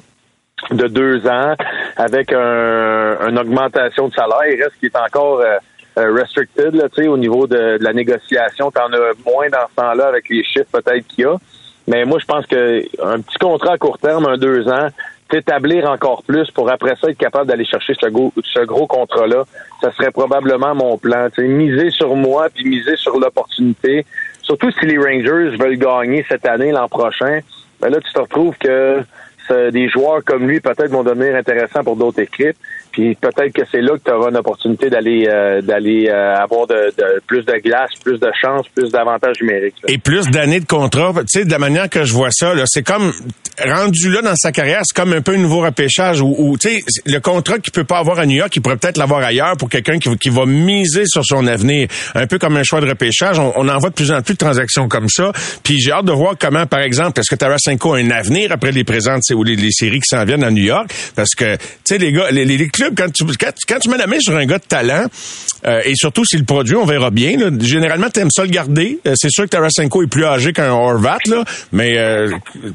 de 0.70 0.86
deux 0.88 1.26
ans 1.26 1.54
avec 1.96 2.32
un, 2.32 3.28
une 3.28 3.38
augmentation 3.38 4.08
de 4.08 4.14
salaire. 4.14 4.46
Il 4.52 4.62
reste 4.62 4.76
qui 4.80 4.86
est 4.86 4.96
encore 4.96 5.40
euh, 5.40 5.58
euh 5.98 6.12
restricted 6.14 6.74
là, 6.74 6.86
au 7.08 7.16
niveau 7.16 7.46
de, 7.46 7.78
de 7.78 7.84
la 7.84 7.92
négociation. 7.92 8.70
Tu 8.70 8.80
en 8.80 8.92
as 8.92 9.12
moins 9.24 9.48
dans 9.48 9.66
ce 9.70 9.74
temps-là 9.76 10.08
avec 10.08 10.28
les 10.28 10.42
chiffres 10.42 10.70
peut-être 10.72 11.06
qu'il 11.06 11.24
y 11.24 11.26
a. 11.26 11.36
Mais 11.86 12.04
moi, 12.04 12.18
je 12.20 12.26
pense 12.26 12.46
que 12.46 12.82
un 13.02 13.20
petit 13.20 13.38
contrat 13.38 13.72
à 13.72 13.78
court 13.78 13.98
terme, 13.98 14.26
un 14.26 14.36
deux 14.36 14.68
ans, 14.68 14.88
s'établir 15.30 15.88
encore 15.90 16.22
plus 16.22 16.50
pour 16.50 16.70
après 16.70 16.96
ça 16.96 17.08
être 17.08 17.18
capable 17.18 17.46
d'aller 17.46 17.64
chercher 17.64 17.94
ce 18.00 18.06
gros, 18.06 18.32
ce 18.42 18.60
gros 18.60 18.86
contrat-là, 18.86 19.44
ça 19.80 19.92
serait 19.92 20.10
probablement 20.10 20.74
mon 20.74 20.98
plan. 20.98 21.28
T'sais, 21.30 21.46
miser 21.46 21.90
sur 21.90 22.16
moi, 22.16 22.48
puis 22.54 22.64
miser 22.64 22.96
sur 22.96 23.18
l'opportunité. 23.18 24.04
Surtout 24.42 24.70
si 24.72 24.86
les 24.86 24.98
Rangers 24.98 25.56
veulent 25.56 25.78
gagner 25.78 26.24
cette 26.28 26.46
année, 26.46 26.72
l'an 26.72 26.88
prochain, 26.88 27.40
ben 27.80 27.90
là, 27.90 27.98
tu 28.00 28.12
te 28.12 28.18
retrouves 28.18 28.56
que 28.58 29.02
des 29.70 29.88
joueurs 29.88 30.24
comme 30.24 30.48
lui 30.48 30.60
peut-être 30.60 30.90
vont 30.90 31.02
devenir 31.02 31.34
intéressants 31.36 31.82
pour 31.84 31.96
d'autres 31.96 32.20
équipes. 32.20 32.56
Puis 32.92 33.14
peut-être 33.14 33.52
que 33.52 33.62
c'est 33.70 33.80
là 33.80 33.92
que 33.96 34.02
tu 34.04 34.10
auras 34.10 34.30
une 34.30 34.36
opportunité 34.36 34.90
d'aller 34.90 35.26
euh, 35.28 35.60
d'aller 35.60 36.08
euh, 36.08 36.34
avoir 36.34 36.66
de, 36.66 36.92
plus 37.26 37.44
de 37.44 37.56
glace, 37.62 37.90
plus 38.02 38.18
de 38.18 38.30
chance, 38.40 38.66
plus 38.74 38.90
d'avantages 38.90 39.40
numériques. 39.40 39.76
Et 39.86 39.98
plus 39.98 40.28
d'années 40.30 40.60
de 40.60 40.66
contrat. 40.66 41.12
Tu 41.20 41.24
sais, 41.40 41.44
de 41.44 41.50
la 41.50 41.58
manière 41.58 41.88
que 41.88 42.04
je 42.04 42.12
vois 42.12 42.30
ça, 42.30 42.52
c'est 42.66 42.82
comme 42.82 43.12
rendu 43.64 44.10
là 44.10 44.22
dans 44.22 44.34
sa 44.34 44.52
carrière, 44.52 44.80
c'est 44.84 44.96
comme 44.96 45.12
un 45.12 45.20
peu 45.20 45.34
un 45.34 45.38
nouveau 45.38 45.60
repêchage 45.60 46.20
où, 46.20 46.56
tu 46.58 46.70
sais, 46.70 46.84
le 47.06 47.18
contrat 47.20 47.58
qu'il 47.58 47.72
peut 47.72 47.84
pas 47.84 47.98
avoir 47.98 48.18
à 48.18 48.26
New 48.26 48.36
York, 48.36 48.54
il 48.56 48.62
pourrait 48.62 48.76
peut-être 48.76 48.96
l'avoir 48.96 49.22
ailleurs 49.22 49.56
pour 49.56 49.68
quelqu'un 49.68 49.98
qui, 49.98 50.16
qui 50.18 50.30
va 50.30 50.46
miser 50.46 51.04
sur 51.06 51.24
son 51.24 51.46
avenir. 51.46 51.88
Un 52.14 52.26
peu 52.26 52.38
comme 52.38 52.56
un 52.56 52.62
choix 52.62 52.80
de 52.80 52.88
repêchage. 52.88 53.38
On, 53.38 53.68
en 53.68 53.78
voit 53.78 53.90
de 53.90 53.94
plus 53.94 54.10
en 54.10 54.22
plus 54.22 54.34
de 54.34 54.38
transactions 54.38 54.88
comme 54.88 55.08
ça. 55.08 55.32
Puis 55.62 55.78
j'ai 55.78 55.92
hâte 55.92 56.06
de 56.06 56.12
voir 56.12 56.34
comment, 56.38 56.66
par 56.66 56.80
exemple, 56.80 57.20
est-ce 57.20 57.30
que 57.30 57.36
Tarasenko 57.36 57.94
a 57.94 57.98
un 57.98 58.10
avenir 58.10 58.50
après 58.52 58.72
les 58.72 58.84
présentes 58.84 59.22
ou 59.40 59.44
les, 59.44 59.70
séries 59.70 60.00
qui 60.00 60.08
s'en 60.08 60.24
viennent 60.24 60.44
à 60.44 60.50
New 60.50 60.62
York? 60.62 60.90
Parce 61.16 61.34
que, 61.34 61.56
tu 61.56 61.62
sais, 61.84 61.98
les 61.98 62.12
gars, 62.12 62.30
les, 62.30 62.44
les 62.44 62.68
quand 62.68 63.12
tu, 63.12 63.24
quand, 63.24 63.78
tu 63.80 63.88
mets 63.88 63.96
la 63.96 64.06
main 64.06 64.20
sur 64.20 64.36
un 64.36 64.44
gars 64.44 64.58
de 64.58 64.64
talent, 64.64 65.06
euh, 65.66 65.80
et 65.84 65.94
surtout 65.94 66.24
si 66.24 66.36
le 66.36 66.44
produit, 66.44 66.76
on 66.76 66.84
verra 66.84 67.10
bien. 67.10 67.36
Là. 67.36 67.50
Généralement, 67.60 68.08
aimes 68.16 68.30
ça 68.30 68.42
le 68.42 68.50
garder. 68.50 68.98
Euh, 69.06 69.12
c'est 69.16 69.30
sûr 69.30 69.44
que 69.44 69.50
Tarasenko 69.50 70.02
est 70.02 70.06
plus 70.06 70.24
âgé 70.24 70.52
qu'un 70.52 70.70
Horvat, 70.70 71.18
là, 71.26 71.44
mais 71.72 71.98
euh, 71.98 72.30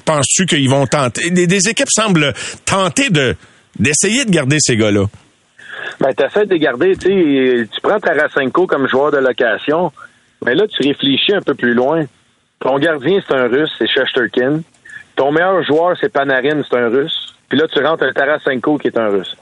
penses-tu 0.06 0.46
qu'ils 0.46 0.70
vont 0.70 0.86
tenter... 0.86 1.30
Des, 1.30 1.70
équipes 1.70 1.90
semblent 1.90 2.34
tenter 2.66 3.10
de 3.10 3.36
d'essayer 3.80 4.24
de 4.24 4.32
garder 4.32 4.58
ces 4.60 4.78
gars-là. 4.78 5.06
Ben, 6.00 6.14
t'essaies 6.14 6.46
de 6.46 6.56
garder, 6.56 6.96
tu 6.96 7.68
tu 7.74 7.82
prends 7.82 8.00
Tarasenko 8.00 8.68
comme 8.68 8.88
joueur 8.88 9.12
de 9.12 9.18
location, 9.18 9.92
mais 10.46 10.56
là, 10.56 10.66
tu 10.68 10.88
réfléchis 10.88 11.34
un 11.34 11.42
peu 11.42 11.56
plus 11.56 11.74
loin. 11.74 12.06
Ton 12.60 12.78
gardien, 12.78 13.20
c'est 13.28 13.36
un 13.36 13.48
Russe, 13.48 13.72
c'est 13.78 13.88
Shesterkin. 13.88 14.62
Ton 15.16 15.32
meilleur 15.32 15.64
joueur, 15.64 15.96
c'est 16.00 16.10
Panarin, 16.10 16.62
c'est 16.64 16.78
un 16.78 16.90
Russe. 16.90 17.36
Puis 17.50 17.58
là, 17.58 17.68
tu 17.68 17.84
rentres 17.84 18.04
un 18.04 18.12
Tarasenko 18.12 18.78
qui 18.78 18.88
est 18.88 18.98
un 18.98 19.10
Russe. 19.10 19.36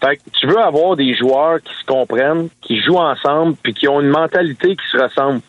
Fait 0.00 0.16
que 0.16 0.22
tu 0.38 0.46
veux 0.46 0.58
avoir 0.58 0.94
des 0.96 1.14
joueurs 1.14 1.60
qui 1.62 1.74
se 1.74 1.84
comprennent, 1.84 2.48
qui 2.60 2.80
jouent 2.80 2.98
ensemble, 2.98 3.56
puis 3.62 3.72
qui 3.72 3.88
ont 3.88 4.00
une 4.00 4.10
mentalité 4.10 4.76
qui 4.76 4.86
se 4.90 4.98
ressemble. 4.98 5.40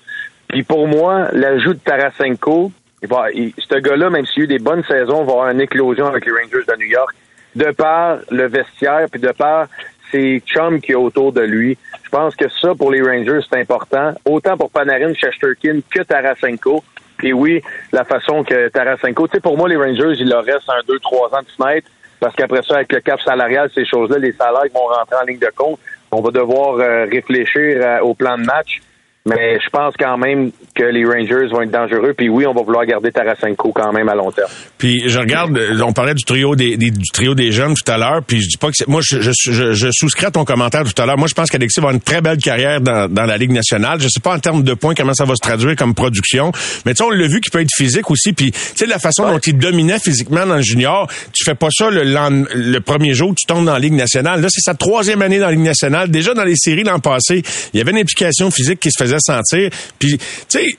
Puis 0.48 0.64
pour 0.64 0.88
moi, 0.88 1.28
l'ajout 1.34 1.74
de 1.74 1.80
Tarasenko, 1.80 2.72
il 3.04 3.10
va, 3.10 3.26
ce 3.30 3.76
gars-là, 3.76 4.10
même 4.10 4.26
s'il 4.26 4.44
a 4.44 4.46
eu 4.46 4.48
des 4.48 4.60
bonnes 4.60 4.84
saisons, 4.84 5.24
va 5.24 5.32
avoir 5.34 5.50
une 5.50 5.62
éclosion 5.62 6.08
avec 6.08 6.26
les 6.26 6.32
Rangers 6.32 6.66
de 6.68 6.76
New 6.80 6.88
York, 6.88 7.14
de 7.56 7.72
par 7.72 8.20
le 8.32 8.48
vestiaire, 8.48 9.08
puis 9.12 9.20
de 9.20 9.32
par 9.32 9.68
ses 10.12 10.42
chums 10.46 10.80
qui 10.82 10.92
est 10.92 10.96
autour 10.96 11.34
de 11.34 11.42
lui. 11.42 11.78
Je 12.04 12.10
pense 12.10 12.36
que 12.36 12.46
ça, 12.62 12.74
pour 12.76 12.92
les 12.92 13.02
Rangers, 13.02 13.40
c'est 13.50 13.60
important. 13.60 14.14
Autant 14.26 14.58
pour 14.58 14.72
Panarin, 14.72 15.14
Shesterkin 15.14 15.80
que 15.90 16.02
Tarasenko. 16.04 16.84
Puis 17.18 17.34
oui, 17.34 17.62
la 17.92 18.04
façon 18.04 18.44
que 18.44 18.70
Tarasenko, 18.70 19.28
tu 19.28 19.34
sais, 19.34 19.40
pour 19.40 19.58
moi, 19.58 19.68
les 19.68 19.76
Rangers, 19.76 20.14
il 20.20 20.30
leur 20.30 20.44
reste 20.44 20.70
un, 20.70 20.82
deux, 20.88 21.00
trois 21.00 21.28
ans 21.36 21.42
de 21.42 21.50
fenêtre 21.50 21.90
parce 22.20 22.36
qu'après 22.36 22.62
ça, 22.64 22.76
avec 22.76 22.92
le 22.92 23.00
cap 23.00 23.20
salarial, 23.22 23.70
ces 23.74 23.86
choses-là, 23.86 24.18
les 24.18 24.32
salaires 24.34 24.64
vont 24.74 24.88
rentrer 24.88 25.16
en 25.22 25.26
ligne 25.26 25.40
de 25.40 25.52
compte. 25.56 25.80
On 26.12 26.22
va 26.22 26.32
devoir 26.32 26.80
euh, 26.80 27.06
réfléchir 27.06 27.80
euh, 27.82 28.00
au 28.00 28.14
plan 28.14 28.38
de 28.38 28.44
match. 28.44 28.82
Mais 29.28 29.60
je 29.60 29.70
pense 29.70 29.94
quand 30.00 30.18
même 30.18 30.52
que 30.74 30.84
les 30.84 31.04
Rangers 31.04 31.48
vont 31.52 31.62
être 31.62 31.72
dangereux. 31.72 32.14
Puis 32.18 32.30
oui, 32.30 32.46
on 32.46 32.54
va 32.54 32.62
vouloir 32.62 32.86
garder 32.86 33.12
Tarasenko 33.12 33.74
quand 33.74 33.92
même 33.92 34.08
à 34.08 34.16
long 34.16 34.32
terme. 34.32 34.50
Puis 34.78 35.04
je 35.08 35.20
regarde, 35.20 35.60
on 35.84 35.92
parlait 35.92 36.14
du 36.14 36.24
trio 36.24 36.56
des, 36.56 36.78
du 36.78 37.10
trio 37.12 37.36
des 37.36 37.52
jeunes 37.52 37.74
tout 37.74 37.92
à 37.92 37.98
l'heure. 37.98 38.22
Puis 38.26 38.42
je 38.42 38.48
dis 38.48 38.58
pas 38.58 38.70
que 38.70 38.76
c'est, 38.78 38.88
moi 38.88 39.02
je, 39.04 39.20
je, 39.20 39.74
je, 39.74 39.90
souscris 39.92 40.28
à 40.28 40.32
ton 40.32 40.46
commentaire 40.46 40.84
tout 40.84 41.02
à 41.02 41.06
l'heure. 41.06 41.18
Moi 41.18 41.28
je 41.28 41.34
pense 41.34 41.50
qu'Alexis 41.50 41.80
va 41.82 41.88
avoir 41.88 41.94
une 41.96 42.02
très 42.02 42.22
belle 42.22 42.38
carrière 42.38 42.80
dans, 42.80 43.12
dans 43.12 43.26
la 43.26 43.38
Ligue 43.38 43.52
nationale. 43.52 44.00
Je 44.00 44.08
sais 44.08 44.22
pas 44.22 44.36
en 44.36 44.40
termes 44.40 44.64
de 44.64 44.74
points 44.74 44.96
comment 44.96 45.14
ça 45.14 45.26
va 45.26 45.36
se 45.36 45.42
traduire 45.42 45.76
comme 45.76 45.94
production, 45.94 46.52
mais 46.86 46.94
tu 46.94 46.98
sais 46.98 47.04
on 47.04 47.10
l'a 47.10 47.28
vu 47.28 47.42
qu'il 47.42 47.52
peut 47.52 47.62
être 47.62 47.76
physique 47.76 48.10
aussi. 48.10 48.32
Puis 48.32 48.52
tu 48.52 48.60
sais 48.76 48.86
la 48.86 49.00
façon 49.00 49.28
dont 49.28 49.40
il 49.40 49.58
dominait 49.58 50.00
physiquement 50.00 50.46
dans 50.46 50.56
le 50.56 50.62
junior, 50.62 51.10
tu 51.34 51.44
fais 51.44 51.56
pas 51.56 51.70
ça 51.72 51.90
le, 51.90 52.04
le 52.04 52.80
premier 52.80 53.14
jour 53.14 53.34
tu 53.36 53.46
tombes 53.46 53.66
dans 53.66 53.74
la 53.74 53.80
Ligue 53.80 53.94
nationale. 53.94 54.42
Là 54.42 54.48
c'est 54.50 54.62
sa 54.62 54.74
troisième 54.74 55.22
année 55.22 55.40
dans 55.40 55.48
la 55.48 55.52
Ligue 55.52 55.62
nationale. 55.62 56.10
Déjà 56.10 56.34
dans 56.34 56.46
les 56.46 56.56
séries 56.56 56.84
l'an 56.84 57.00
passé, 57.00 57.44
il 57.74 57.78
y 57.78 57.82
avait 57.82 57.92
une 57.92 57.98
implication 57.98 58.52
physique 58.52 58.80
qui 58.80 58.92
se 58.92 59.04
faisait 59.04 59.17
sentir. 59.20 59.70
Puis, 60.00 60.18
tu 60.18 60.26
sais, 60.50 60.78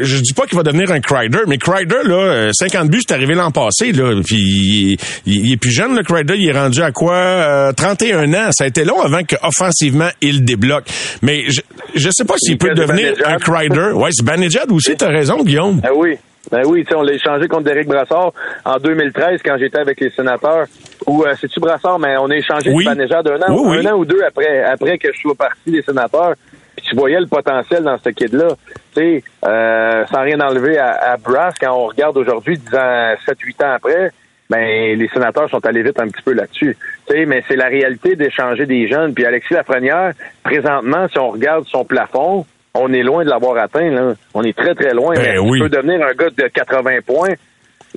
je 0.00 0.20
dis 0.20 0.32
pas 0.32 0.46
qu'il 0.46 0.56
va 0.56 0.62
devenir 0.62 0.90
un 0.90 1.00
Crider, 1.00 1.40
mais 1.46 1.58
Crider, 1.58 2.02
là, 2.04 2.50
50 2.52 2.84
euh, 2.84 2.88
buts, 2.88 3.02
c'est 3.06 3.14
arrivé 3.14 3.34
l'an 3.34 3.50
passé, 3.50 3.92
là. 3.92 4.20
Puis, 4.24 4.98
il, 5.26 5.52
est 5.52 5.56
plus 5.56 5.72
jeune, 5.72 5.96
le 5.96 6.02
Crider. 6.02 6.34
Il 6.36 6.48
est 6.48 6.58
rendu 6.58 6.82
à 6.82 6.90
quoi? 6.92 7.72
31 7.76 8.32
euh, 8.32 8.36
ans. 8.36 8.50
Ça 8.52 8.64
a 8.64 8.66
été 8.66 8.84
long 8.84 9.00
avant 9.00 9.22
qu'offensivement, 9.22 10.08
il 10.20 10.44
débloque. 10.44 10.84
Mais 11.22 11.44
je, 11.48 11.60
je 11.94 12.10
sais 12.10 12.24
pas 12.24 12.34
s'il 12.38 12.58
peut 12.58 12.74
devenir 12.74 13.14
un 13.24 13.36
Crider. 13.36 13.92
Ouais, 13.94 14.10
c'est 14.12 14.24
Banejad 14.24 14.70
aussi, 14.70 14.96
t'as 14.96 15.08
raison, 15.08 15.42
Guillaume. 15.42 15.80
Ah 15.84 15.90
oui. 15.94 16.16
Ben 16.50 16.62
oui, 16.66 16.84
on 16.94 17.02
l'a 17.02 17.12
échangé 17.12 17.46
contre 17.46 17.64
Derek 17.64 17.86
Brassard 17.86 18.32
en 18.64 18.76
2013 18.76 19.40
quand 19.44 19.56
j'étais 19.58 19.78
avec 19.78 20.00
les 20.00 20.10
sénateurs. 20.10 20.66
Ou 21.06 21.24
euh, 21.24 21.34
c'est-tu 21.40 21.60
Brassard, 21.60 21.98
mais 21.98 22.16
on 22.18 22.28
a 22.30 22.36
échangé 22.36 22.70
oui. 22.72 22.86
un 22.86 22.98
an, 22.98 23.72
un 23.72 23.86
an 23.86 23.96
ou 23.96 24.04
deux 24.04 24.22
après, 24.26 24.62
après 24.64 24.98
que 24.98 25.08
je 25.12 25.20
sois 25.20 25.34
parti 25.34 25.70
des 25.70 25.82
sénateurs 25.82 26.34
tu 26.82 26.96
voyais 26.96 27.20
le 27.20 27.26
potentiel 27.26 27.82
dans 27.82 27.98
ce 27.98 28.10
kid-là. 28.10 28.48
Tu 28.94 29.00
sais, 29.00 29.24
euh, 29.46 30.04
sans 30.06 30.22
rien 30.22 30.40
enlever 30.40 30.78
à, 30.78 31.16
Brass, 31.16 31.54
quand 31.60 31.72
on 31.72 31.86
regarde 31.86 32.16
aujourd'hui, 32.16 32.58
disant 32.58 33.14
7-8 33.26 33.64
ans 33.64 33.72
après, 33.74 34.10
ben 34.50 34.98
les 34.98 35.08
sénateurs 35.08 35.48
sont 35.48 35.64
allés 35.64 35.82
vite 35.82 35.98
un 35.98 36.08
petit 36.08 36.22
peu 36.22 36.32
là-dessus. 36.32 36.76
Tu 37.06 37.14
sais, 37.14 37.24
mais 37.24 37.42
c'est 37.48 37.56
la 37.56 37.68
réalité 37.68 38.16
d'échanger 38.16 38.66
des 38.66 38.86
jeunes. 38.86 39.14
Puis 39.14 39.24
Alexis 39.24 39.54
Lafrenière, 39.54 40.12
présentement, 40.42 41.08
si 41.08 41.18
on 41.18 41.30
regarde 41.30 41.64
son 41.66 41.84
plafond, 41.84 42.44
on 42.74 42.92
est 42.92 43.02
loin 43.02 43.24
de 43.24 43.30
l'avoir 43.30 43.56
atteint. 43.56 43.90
Là. 43.90 44.14
On 44.34 44.42
est 44.42 44.56
très, 44.56 44.74
très 44.74 44.92
loin. 44.92 45.14
Ben 45.14 45.36
il 45.42 45.62
peut 45.62 45.68
devenir 45.68 46.04
un 46.06 46.12
gars 46.12 46.30
de 46.30 46.48
80 46.48 46.98
points? 47.06 47.34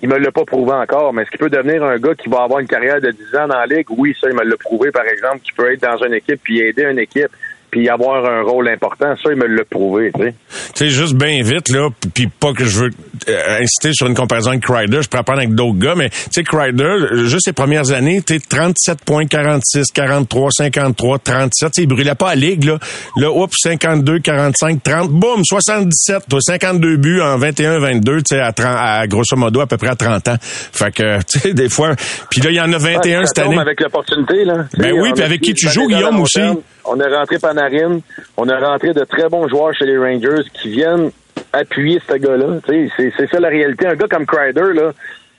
Il 0.01 0.09
me 0.09 0.17
l'a 0.17 0.31
pas 0.31 0.43
prouvé 0.43 0.73
encore, 0.73 1.13
mais 1.13 1.21
est-ce 1.21 1.31
qu'il 1.31 1.39
peut 1.39 1.49
devenir 1.49 1.83
un 1.83 1.97
gars 1.97 2.15
qui 2.15 2.27
va 2.27 2.43
avoir 2.43 2.59
une 2.59 2.67
carrière 2.67 2.99
de 2.99 3.11
10 3.11 3.35
ans 3.37 3.47
dans 3.47 3.57
la 3.57 3.65
ligue? 3.65 3.87
Oui, 3.89 4.15
ça, 4.19 4.27
il 4.29 4.35
me 4.35 4.43
l'a 4.43 4.57
prouvé, 4.57 4.91
par 4.91 5.05
exemple, 5.05 5.39
qu'il 5.39 5.53
peut 5.53 5.71
être 5.71 5.81
dans 5.81 6.05
une 6.05 6.13
équipe 6.13 6.41
puis 6.43 6.59
aider 6.59 6.83
une 6.83 6.99
équipe. 6.99 7.31
Puis 7.71 7.89
avoir 7.89 8.25
un 8.25 8.41
rôle 8.41 8.69
important. 8.69 9.15
Ça, 9.21 9.29
il 9.31 9.37
me 9.37 9.47
l'a 9.47 9.63
prouvé, 9.65 10.11
tu 10.15 10.23
sais. 10.23 10.35
Tu 10.73 10.85
sais, 10.85 10.89
juste 10.89 11.15
bien 11.15 11.41
vite, 11.43 11.69
là, 11.69 11.89
puis 12.13 12.27
pas 12.27 12.53
que 12.53 12.65
je 12.65 12.79
veux 12.79 12.89
euh, 13.27 13.59
inciter 13.61 13.93
sur 13.93 14.07
une 14.07 14.15
comparaison 14.15 14.51
avec 14.51 14.63
Crider, 14.63 15.01
je 15.01 15.09
peux 15.09 15.17
apprendre 15.17 15.39
avec 15.39 15.53
d'autres 15.53 15.77
gars, 15.77 15.95
mais 15.95 16.09
tu 16.09 16.17
sais, 16.31 16.43
Crider, 16.43 17.25
juste 17.25 17.45
ses 17.45 17.53
premières 17.53 17.91
années, 17.91 18.21
tu 18.21 18.39
37 18.39 19.03
points, 19.05 19.25
46, 19.25 19.91
43, 19.91 20.49
53, 20.51 21.19
37, 21.19 21.71
tu 21.73 21.81
il 21.81 21.87
brûlait 21.87 22.15
pas 22.15 22.29
à 22.29 22.35
ligue, 22.35 22.65
là. 22.65 22.79
Là, 23.17 23.31
oups, 23.31 23.55
52, 23.61 24.19
45, 24.19 24.83
30, 24.83 25.09
boum, 25.11 25.43
77, 25.43 26.23
toi, 26.29 26.39
52 26.41 26.97
buts 26.97 27.21
en 27.21 27.37
21, 27.37 27.79
22, 27.79 28.17
tu 28.17 28.35
sais, 28.35 28.39
à, 28.39 28.51
30, 28.51 28.67
à 28.67 29.07
grosso 29.07 29.35
modo, 29.35 29.61
à 29.61 29.67
peu 29.67 29.77
près 29.77 29.89
à 29.89 29.95
30 29.95 30.27
ans. 30.27 30.37
Fait 30.39 30.93
que, 30.93 31.19
tu 31.29 31.39
sais, 31.39 31.53
des 31.53 31.69
fois, 31.69 31.95
puis 32.29 32.41
là, 32.41 32.51
il 32.51 32.55
y 32.55 32.61
en 32.61 32.71
a 32.71 32.77
21 32.77 33.19
ouais, 33.19 33.25
cette 33.25 33.39
année. 33.39 33.57
avec 33.57 33.81
l'opportunité, 33.81 34.45
là. 34.45 34.65
Ben 34.77 34.93
oui, 34.93 35.11
puis 35.13 35.23
avec 35.23 35.41
qui 35.41 35.53
tu 35.53 35.67
joues, 35.69 35.87
Guillaume, 35.87 36.19
aussi? 36.19 36.39
On 36.87 36.99
a 36.99 37.07
rentré 37.17 37.39
Panarin, 37.39 37.99
on 38.37 38.47
a 38.47 38.59
rentré 38.59 38.93
de 38.93 39.03
très 39.03 39.27
bons 39.29 39.47
joueurs 39.47 39.73
chez 39.73 39.85
les 39.85 39.97
Rangers 39.97 40.43
qui 40.53 40.69
viennent 40.69 41.11
appuyer 41.51 42.01
ce 42.07 42.15
gars-là. 42.15 42.59
C'est 42.67 43.27
ça 43.29 43.39
la 43.39 43.49
réalité. 43.49 43.87
Un 43.87 43.95
gars 43.95 44.07
comme 44.07 44.25
Crider, 44.25 44.73
là, 44.73 44.91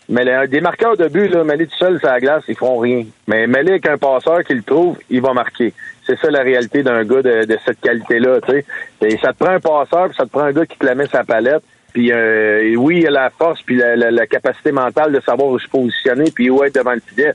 mais 0.09 0.25
des 0.47 0.61
marqueurs 0.61 0.97
de 0.97 1.09
but, 1.09 1.29
là, 1.29 1.43
mêlés 1.43 1.67
tout 1.67 1.77
seul 1.79 1.99
sur 1.99 2.09
la 2.09 2.21
glace, 2.21 2.45
ils 2.49 2.57
font 2.57 2.79
rien. 2.79 3.05
Mais 3.27 3.47
mêlé 3.47 3.73
avec 3.73 3.87
un 3.87 3.99
passeur 3.99 4.45
qui 4.45 4.55
le 4.55 4.63
trouve, 4.63 4.97
il 5.11 5.21
va 5.21 5.33
marquer. 5.33 5.73
C'est 6.07 6.19
ça 6.19 6.31
la 6.31 6.43
réalité 6.43 6.85
d'un 6.85 7.05
gars 7.05 7.23
de, 7.23 7.59
cette 7.65 7.81
qualité-là. 7.81 8.39
Ça 9.21 9.33
te 9.33 9.39
prend 9.39 9.55
un 9.55 9.61
passeur, 9.61 10.07
puis 10.07 10.17
ça 10.17 10.25
te 10.25 10.31
prend 10.31 10.45
un 10.45 10.53
gars 10.53 10.67
qui 10.67 10.79
te 10.79 10.87
la 10.87 10.95
met 10.95 11.07
sa 11.07 11.25
palette. 11.25 11.63
Puis 11.93 12.13
euh, 12.13 12.75
oui, 12.77 12.99
il 13.01 13.07
a 13.07 13.11
la 13.11 13.31
force 13.31 13.63
puis 13.63 13.77
la, 13.77 13.97
la, 13.97 14.27
capacité 14.27 14.71
mentale 14.71 15.13
de 15.13 15.21
savoir 15.21 15.49
où 15.49 15.59
se 15.59 15.67
positionner, 15.67 16.31
puis 16.31 16.51
où 16.51 16.63
être 16.63 16.75
devant 16.75 16.93
le 16.93 17.01
filet. 17.01 17.33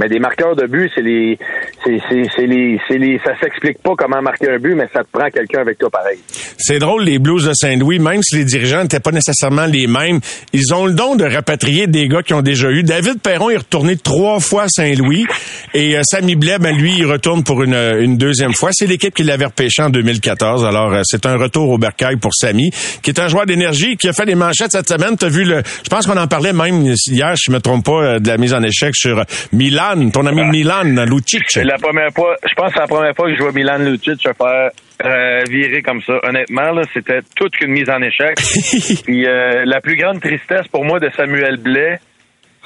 Mais 0.00 0.08
des 0.08 0.18
marqueurs 0.18 0.56
de 0.56 0.66
but, 0.66 0.90
c'est 0.94 1.02
les, 1.02 1.36
c'est, 1.84 1.98
c'est, 2.08 2.46
les, 2.46 2.80
c'est 2.88 2.96
les, 2.96 3.20
ça 3.22 3.32
s'explique 3.38 3.82
pas 3.82 3.92
comment 3.98 4.22
marquer 4.22 4.48
un 4.48 4.58
but, 4.58 4.74
mais 4.74 4.88
ça 4.94 5.02
te 5.04 5.08
prend 5.12 5.28
quelqu'un 5.28 5.60
avec 5.60 5.76
toi 5.76 5.90
pareil. 5.90 6.18
C'est 6.56 6.78
drôle, 6.78 7.04
les 7.04 7.18
Blues 7.18 7.44
de 7.44 7.52
Saint-Louis, 7.52 7.98
même 7.98 8.22
si 8.22 8.36
les 8.36 8.46
dirigeants 8.46 8.82
n'étaient 8.82 9.00
pas 9.00 9.10
nécessairement 9.10 9.66
les 9.66 9.86
mêmes, 9.86 10.20
ils 10.54 10.72
ont 10.72 10.86
le 10.86 10.94
don 10.94 11.16
de 11.16 11.24
rapatrier 11.24 11.86
des 11.86 12.08
gars 12.08 12.22
qui 12.22 12.32
ont 12.32 12.40
déjà 12.40 12.70
eu. 12.70 12.82
David 12.82 13.20
Perron 13.20 13.50
est 13.50 13.58
retourné 13.58 13.98
trois 13.98 14.40
fois 14.40 14.62
à 14.62 14.68
Saint-Louis 14.68 15.26
et 15.74 15.98
euh, 15.98 16.00
Sammy 16.02 16.34
Blais, 16.34 16.58
ben 16.58 16.74
lui, 16.74 16.94
il 16.96 17.04
retourne 17.04 17.44
pour 17.44 17.62
une, 17.62 18.16
deuxième 18.16 18.54
fois. 18.54 18.70
C'est 18.72 18.86
l'équipe 18.86 19.14
qui 19.14 19.22
l'avait 19.22 19.44
repêché 19.44 19.82
en 19.82 19.90
2014. 19.90 20.64
Alors, 20.64 20.94
euh, 20.94 21.02
c'est 21.04 21.26
un 21.26 21.36
retour 21.36 21.68
au 21.68 21.76
bercail 21.76 22.16
pour 22.16 22.32
Sammy, 22.34 22.70
qui 23.02 23.10
est 23.10 23.20
un 23.20 23.28
joueur 23.28 23.44
d'énergie, 23.44 23.98
qui 23.98 24.08
a 24.08 24.14
fait 24.14 24.24
les 24.24 24.34
manchettes 24.34 24.72
cette 24.72 24.88
semaine. 24.88 25.18
T'as 25.18 25.28
vu 25.28 25.44
le, 25.44 25.62
je 25.84 25.88
pense 25.90 26.06
qu'on 26.06 26.16
en 26.16 26.26
parlait 26.26 26.54
même 26.54 26.94
hier, 27.06 27.34
je 27.36 27.52
me 27.52 27.60
trompe 27.60 27.84
pas, 27.84 28.02
euh, 28.02 28.18
de 28.18 28.28
la 28.28 28.38
mise 28.38 28.54
en 28.54 28.62
échec 28.62 28.96
sur 28.96 29.22
Milan 29.52 29.89
ton 30.12 30.26
ami 30.26 30.44
Milan 30.44 31.04
Lucic. 31.06 31.42
C'est 31.48 31.64
la 31.64 31.78
première 31.78 32.10
fois, 32.14 32.36
je 32.46 32.54
pense 32.54 32.68
que 32.68 32.74
c'est 32.74 32.80
la 32.80 32.86
première 32.86 33.14
fois 33.14 33.28
que 33.28 33.36
je 33.36 33.42
vois 33.42 33.52
Milan 33.52 33.78
Lucic 33.78 34.20
se 34.20 34.32
faire 34.32 34.70
euh, 35.04 35.40
virer 35.48 35.82
comme 35.82 36.00
ça. 36.02 36.14
Honnêtement, 36.22 36.72
là, 36.72 36.82
c'était 36.92 37.20
toute 37.34 37.60
une 37.60 37.72
mise 37.72 37.88
en 37.90 38.00
échec. 38.02 38.36
Puis 39.04 39.26
euh, 39.26 39.64
la 39.64 39.80
plus 39.80 39.96
grande 39.96 40.20
tristesse 40.20 40.68
pour 40.68 40.84
moi 40.84 40.98
de 40.98 41.10
Samuel 41.16 41.56
Blais, 41.56 41.98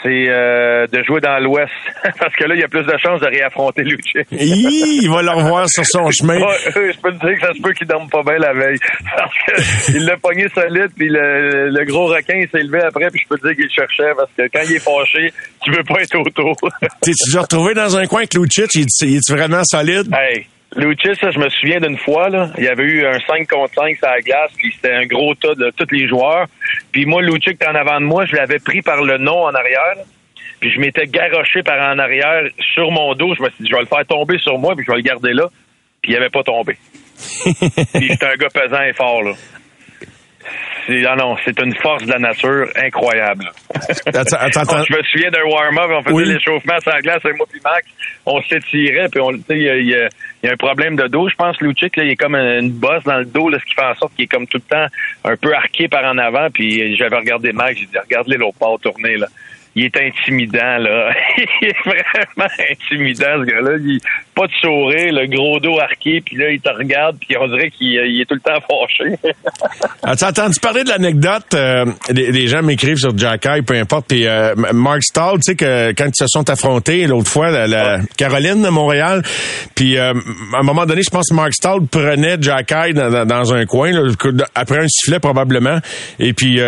c'est 0.05 0.29
euh, 0.29 0.87
de 0.87 1.03
jouer 1.03 1.21
dans 1.21 1.39
l'Ouest. 1.39 1.73
Parce 2.19 2.35
que 2.37 2.45
là, 2.45 2.55
il 2.55 2.61
y 2.61 2.65
a 2.65 2.69
plus 2.69 2.85
de 2.85 2.95
chances 3.03 3.21
de 3.21 3.27
réaffronter 3.27 3.83
Lucic. 3.83 4.27
il 4.31 5.09
va 5.09 5.23
le 5.23 5.31
revoir 5.31 5.67
sur 5.69 5.85
son 5.87 6.11
chemin. 6.11 6.39
je 6.39 7.01
peux 7.01 7.13
te 7.13 7.27
dire 7.27 7.35
que 7.35 7.47
ça 7.47 7.55
se 7.55 7.63
peut 7.63 7.73
qu'il 7.73 7.87
dorme 7.87 8.09
pas 8.11 8.23
bien 8.23 8.37
la 8.37 8.53
veille. 8.53 8.79
Parce 9.17 9.87
qu'il 9.87 10.05
l'a 10.05 10.17
pogné 10.19 10.47
solide, 10.55 10.91
puis 10.95 11.09
le, 11.09 11.85
gros 11.87 12.07
requin 12.07 12.45
s'est 12.53 12.63
levé 12.63 12.81
après, 12.83 13.09
puis 13.11 13.21
je 13.23 13.29
peux 13.29 13.39
te 13.39 13.47
dire 13.49 13.57
qu'il 13.57 13.71
cherchait, 13.71 14.13
parce 14.17 14.31
que 14.37 14.43
quand 14.53 14.63
il 14.65 14.77
est 14.77 14.79
fâché, 14.79 15.33
tu 15.63 15.71
veux 15.71 15.85
pas 15.85 16.01
être 16.01 16.17
autour. 16.17 16.57
T'es-tu 17.03 17.27
déjà 17.27 17.43
retrouvé 17.43 17.75
dans 17.75 17.97
un 17.97 18.07
coin 18.07 18.21
avec 18.21 18.35
Lucic? 18.35 18.75
Il, 18.75 18.87
il 19.03 19.17
est 19.17 19.31
vraiment 19.31 19.63
solide? 19.65 20.13
Hey, 20.15 20.47
Lucic, 20.77 21.15
je 21.21 21.39
me 21.39 21.49
souviens 21.51 21.79
d'une 21.79 21.99
fois, 21.99 22.29
là, 22.29 22.51
il 22.59 22.65
y 22.65 22.69
avait 22.69 22.83
eu 22.85 23.07
un 23.07 23.19
5 23.21 23.49
contre 23.49 23.75
5 23.75 23.97
sur 23.97 24.09
la 24.09 24.21
glace, 24.21 24.51
puis 24.57 24.73
c'était 24.75 24.93
un 24.93 25.07
gros 25.07 25.35
tas 25.35 25.55
de 25.55 25.71
tous 25.77 25.87
les 25.93 26.09
joueurs. 26.09 26.47
Puis 26.93 27.07
moi, 27.07 27.23
Lucic 27.23 27.55
était 27.55 27.69
en 27.69 27.75
avant 27.75 28.01
de 28.01 28.07
moi, 28.07 28.25
je 28.27 28.35
l'avais 28.35 28.59
pris 28.59 28.83
par 28.83 29.03
le 29.03 29.19
nom 29.19 29.45
en 29.45 29.55
arrière. 29.55 30.05
Puis 30.61 30.73
je 30.73 30.81
m'étais 30.81 31.07
garoché 31.07 31.63
par 31.63 31.79
en 31.79 31.99
arrière 31.99 32.43
sur 32.75 32.91
mon 32.91 33.15
dos. 33.15 33.35
Je 33.35 33.43
me 33.43 33.51
suis 33.51 33.65
dit, 33.65 33.71
je 33.71 33.75
vais 33.75 33.83
le 33.83 33.87
faire 33.87 34.07
tomber 34.07 34.39
sur 34.39 34.59
moi, 34.59 34.75
puis 34.75 34.85
je 34.87 34.91
vais 34.91 34.99
le 34.99 35.03
garder 35.03 35.33
là. 35.33 35.47
Puis 36.03 36.13
il 36.13 36.17
avait 36.17 36.31
pas 36.31 36.43
tombé. 36.43 36.75
puis 37.45 38.09
c'était 38.11 38.27
un 38.27 38.37
gars 38.37 38.49
pesant 38.53 38.83
et 38.83 38.93
fort, 38.95 39.23
là. 39.23 39.33
Ah 40.89 41.17
non, 41.17 41.37
c'est 41.45 41.59
une 41.61 41.75
force 41.77 42.05
de 42.05 42.11
la 42.11 42.19
nature 42.19 42.69
incroyable. 42.77 43.51
Attends, 44.07 44.37
attends, 44.39 44.85
je 44.85 44.95
me 44.95 45.03
souviens 45.05 45.31
d'un 45.31 45.45
warm-up, 45.45 45.91
on 45.91 46.03
faisait 46.03 46.35
l'échauffement 46.35 46.79
sur 46.81 46.93
la 46.93 47.01
glace 47.01 47.25
avec 47.25 47.39
moi 47.39 47.47
puis 47.51 47.61
Max, 47.65 47.87
on 48.27 48.43
s'étirait, 48.43 49.09
puis 49.11 49.21
on, 49.21 49.31
il 49.49 50.09
y, 50.45 50.49
a, 50.49 50.53
un 50.53 50.57
problème 50.57 50.97
de 50.97 51.07
dos, 51.07 51.29
je 51.29 51.35
pense, 51.35 51.61
Lucic, 51.61 51.97
là, 51.97 52.05
il 52.05 52.11
est 52.11 52.17
comme 52.17 52.35
une 52.35 52.71
bosse 52.71 53.05
dans 53.05 53.19
le 53.19 53.25
dos, 53.25 53.49
là, 53.49 53.59
ce 53.59 53.65
qui 53.65 53.75
fait 53.75 53.85
en 53.85 53.95
sorte 53.95 54.15
qu'il 54.15 54.25
est 54.25 54.29
comme 54.29 54.47
tout 54.47 54.59
le 54.59 54.77
temps 54.77 54.87
un 55.25 55.37
peu 55.37 55.55
arqué 55.55 55.89
par 55.89 56.05
en 56.05 56.19
avant, 56.19 56.49
puis 56.51 56.97
j'avais 56.97 57.17
regardé 57.17 57.53
Max, 57.53 57.79
j'ai 57.79 57.87
dit, 57.87 57.99
regarde-les 57.99 58.37
l'autre 58.37 58.59
part 58.59 58.79
tourner, 58.81 59.17
là 59.17 59.27
il 59.77 59.85
est 59.85 59.97
intimidant, 59.97 60.79
là. 60.79 61.13
il 61.63 61.69
est 61.69 61.77
vraiment 61.85 62.51
intimidant, 62.71 63.41
ce 63.41 63.45
gars-là. 63.45 63.77
Il 63.79 64.01
pas 64.35 64.47
de 64.47 64.53
sourire, 64.61 65.13
le 65.13 65.27
gros 65.27 65.61
dos 65.61 65.79
arqué, 65.79 66.21
puis 66.21 66.37
là, 66.37 66.51
il 66.51 66.61
te 66.61 66.69
regarde, 66.69 67.17
puis 67.21 67.37
on 67.41 67.47
dirait 67.47 67.71
qu'il 67.71 67.97
est 67.97 68.25
tout 68.25 68.35
le 68.35 68.41
temps 68.41 68.61
fâché. 68.61 69.15
As-tu 70.03 70.25
entendu 70.25 70.59
parler 70.61 70.83
de 70.83 70.89
l'anecdote? 70.89 71.55
Euh, 71.55 71.87
les, 72.11 72.49
gens 72.49 72.63
m'écrivent 72.63 72.97
sur 72.97 73.17
Jack 73.17 73.47
peu 73.65 73.75
importe. 73.75 74.07
Puis 74.09 74.27
euh, 74.27 74.55
Mark 74.73 75.03
Stahl, 75.03 75.35
tu 75.35 75.43
sais, 75.43 75.55
que 75.55 75.93
quand 75.93 76.07
ils 76.07 76.17
se 76.17 76.27
sont 76.27 76.49
affrontés 76.51 77.07
l'autre 77.07 77.31
fois, 77.31 77.51
la, 77.51 78.01
Caroline 78.17 78.63
de 78.63 78.69
Montréal, 78.69 79.23
puis 79.75 79.99
euh, 79.99 80.13
à 80.53 80.59
un 80.59 80.63
moment 80.63 80.87
donné, 80.87 81.03
je 81.03 81.11
pense 81.11 81.29
que 81.29 81.35
Mark 81.35 81.53
Stahl 81.53 81.87
prenait 81.87 82.37
Jack 82.41 82.73
dans, 82.95 83.25
dans, 83.25 83.55
un 83.55 83.67
coin, 83.67 83.93
après 84.55 84.79
un 84.79 84.89
sifflet 84.89 85.21
probablement. 85.21 85.79
Et 86.19 86.33
puis, 86.33 86.59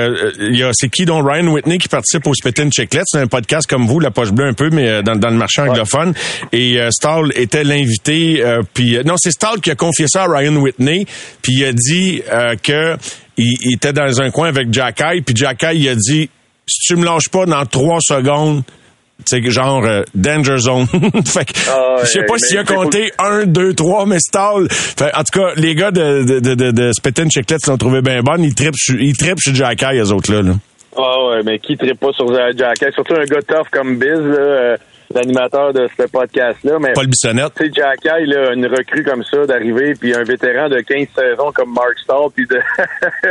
il 0.40 0.56
y 0.56 0.62
a 0.62 0.70
c'est 0.72 0.88
qui, 0.88 1.04
dont 1.04 1.22
Ryan 1.22 1.48
Whitney, 1.48 1.78
qui 1.78 1.88
participe 1.88 2.26
au 2.26 2.34
Spittin' 2.34 2.70
Check 2.70 2.95
c'est 3.04 3.18
un 3.18 3.26
podcast 3.26 3.68
comme 3.68 3.86
vous, 3.86 4.00
la 4.00 4.10
poche 4.10 4.32
bleue 4.32 4.46
un 4.46 4.52
peu, 4.52 4.70
mais 4.70 4.88
euh, 4.88 5.02
dans, 5.02 5.16
dans 5.16 5.30
le 5.30 5.36
marché 5.36 5.62
anglophone. 5.62 6.14
Et 6.52 6.80
euh, 6.80 6.90
Stahl 6.90 7.32
était 7.34 7.64
l'invité. 7.64 8.42
Euh, 8.42 8.62
puis 8.74 8.98
non, 9.04 9.14
c'est 9.16 9.30
Stahl 9.30 9.60
qui 9.60 9.70
a 9.70 9.74
confié 9.74 10.06
ça 10.08 10.24
à 10.24 10.26
Ryan 10.28 10.56
Whitney. 10.56 11.06
Puis 11.42 11.54
il 11.54 11.64
a 11.64 11.72
dit 11.72 12.22
que 12.62 12.96
il, 13.36 13.74
était 13.74 13.92
dans 13.92 14.20
un 14.20 14.30
coin 14.30 14.48
avec 14.48 14.72
Jack 14.72 15.02
Puis 15.24 15.36
Jack 15.36 15.64
il 15.74 15.88
a 15.88 15.94
dit 15.94 16.30
si 16.66 16.80
tu 16.80 16.96
me 16.96 17.04
lâches 17.04 17.28
pas 17.28 17.44
dans 17.46 17.64
trois 17.66 17.98
secondes 18.00 18.62
c'est 19.24 19.42
genre 19.50 19.82
danger 20.14 20.58
zone. 20.58 20.86
fait 21.24 21.46
que, 21.46 21.52
ah, 21.70 21.96
je 22.02 22.06
sais 22.06 22.24
pas 22.24 22.36
s'il 22.36 22.58
a 22.58 22.64
compté 22.64 23.10
un, 23.18 23.46
deux, 23.46 23.72
trois, 23.72 24.04
mais 24.04 24.18
Stahl. 24.20 24.68
Fait, 24.70 25.10
en 25.14 25.24
tout 25.24 25.40
cas, 25.40 25.54
les 25.56 25.74
gars 25.74 25.90
de, 25.90 26.22
de, 26.22 26.40
de, 26.40 26.54
de, 26.54 26.70
de 26.70 26.92
Spittin' 26.92 27.30
Chicklets 27.30 27.56
l'ont 27.66 27.78
trouvé 27.78 28.02
bien 28.02 28.20
bonne. 28.20 28.44
Ils 28.44 28.54
trippent, 28.54 28.74
ils 28.90 29.16
trippent 29.16 29.40
chez 29.40 29.54
Jack 29.54 29.82
les 29.90 30.12
autres 30.12 30.32
là. 30.32 30.42
là. 30.42 30.52
Ah 30.98 31.26
ouais, 31.26 31.42
mais 31.44 31.58
qui 31.58 31.76
tripe 31.76 32.00
pas 32.00 32.12
sur 32.12 32.26
Jack 32.56 32.78
Surtout 32.94 33.14
un 33.14 33.24
gars 33.24 33.42
tough 33.42 33.68
comme 33.70 33.98
Biz, 33.98 34.08
euh, 34.12 34.76
l'animateur 35.14 35.72
de 35.74 35.88
ce 35.96 36.04
podcast-là. 36.04 36.78
Mais, 36.80 36.94
Paul 36.94 37.06
Bissonnette. 37.06 37.52
Tu 37.56 37.66
sais, 37.66 37.70
Jack 37.74 38.00
il 38.20 38.34
a 38.34 38.52
une 38.52 38.66
recrue 38.66 39.02
comme 39.02 39.22
ça 39.22 39.44
d'arriver, 39.46 39.92
puis 39.94 40.14
un 40.14 40.24
vétéran 40.24 40.68
de 40.68 40.80
15 40.80 41.08
saisons 41.14 41.52
comme 41.52 41.74
Mark 41.74 41.98
Stahl, 42.02 42.30
puis 42.34 42.46
de, 42.50 42.60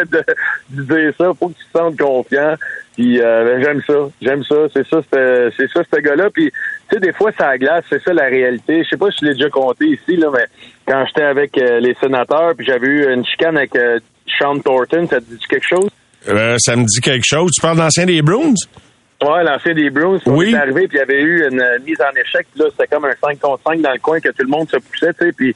de, 0.05 0.23
dire 0.69 1.13
ça, 1.17 1.31
faut 1.39 1.49
que 1.49 1.53
tu 1.53 1.65
te 1.65 1.77
sentes 1.77 1.97
confiant. 1.97 2.55
Puis 2.95 3.19
euh, 3.19 3.45
ben, 3.45 3.63
j'aime 3.63 3.81
ça, 3.85 4.09
j'aime 4.21 4.43
ça, 4.43 4.55
c'est 4.71 4.87
ça, 4.87 5.01
c'est 5.11 5.67
ça 5.71 5.81
ce 5.91 5.99
gars-là. 5.99 6.29
Puis 6.31 6.51
tu 6.51 6.93
sais, 6.93 6.99
des 6.99 7.13
fois 7.13 7.31
ça 7.37 7.57
glace, 7.57 7.83
c'est 7.89 8.01
ça 8.03 8.13
la 8.13 8.25
réalité. 8.25 8.83
Je 8.83 8.89
sais 8.89 8.97
pas 8.97 9.09
si 9.09 9.17
je 9.21 9.25
l'ai 9.25 9.33
déjà 9.33 9.49
compté 9.49 9.85
ici 9.85 10.15
là, 10.17 10.29
mais 10.31 10.45
quand 10.87 11.03
j'étais 11.07 11.23
avec 11.23 11.57
euh, 11.57 11.79
les 11.79 11.95
sénateurs, 11.95 12.53
puis 12.55 12.65
j'avais 12.65 12.87
eu 12.87 13.11
une 13.11 13.25
chicane 13.25 13.57
avec 13.57 13.71
Sean 14.39 14.59
Thornton, 14.59 15.07
ça 15.07 15.19
te 15.19 15.25
dit 15.25 15.39
quelque 15.49 15.67
chose? 15.67 15.89
Euh, 16.27 16.55
ça 16.59 16.75
me 16.75 16.83
dit 16.83 17.01
quelque 17.01 17.25
chose. 17.25 17.51
Tu 17.51 17.61
parles 17.61 17.77
d'ancien 17.77 18.05
des 18.05 18.21
Bruins? 18.21 18.53
Ouais, 19.21 19.43
l'ancien 19.43 19.73
des 19.73 19.89
Bruins. 19.89 20.19
Oui. 20.25 20.53
est 20.53 20.57
arrivé, 20.57 20.87
puis 20.87 20.97
il 20.97 20.99
y 20.99 21.01
avait 21.01 21.21
eu 21.21 21.47
une 21.47 21.61
euh, 21.61 21.79
mise 21.85 21.99
en 22.01 22.11
échec. 22.19 22.47
Puis 22.51 22.61
là, 22.61 22.65
c'était 22.71 22.87
comme 22.87 23.05
un 23.05 23.13
5 23.21 23.39
contre 23.39 23.63
5 23.67 23.81
dans 23.81 23.93
le 23.93 23.99
coin 23.99 24.19
que 24.19 24.29
tout 24.29 24.43
le 24.43 24.49
monde 24.49 24.69
se 24.69 24.77
poussait, 24.77 25.13
tu 25.13 25.25
sais. 25.25 25.31
Puis 25.31 25.55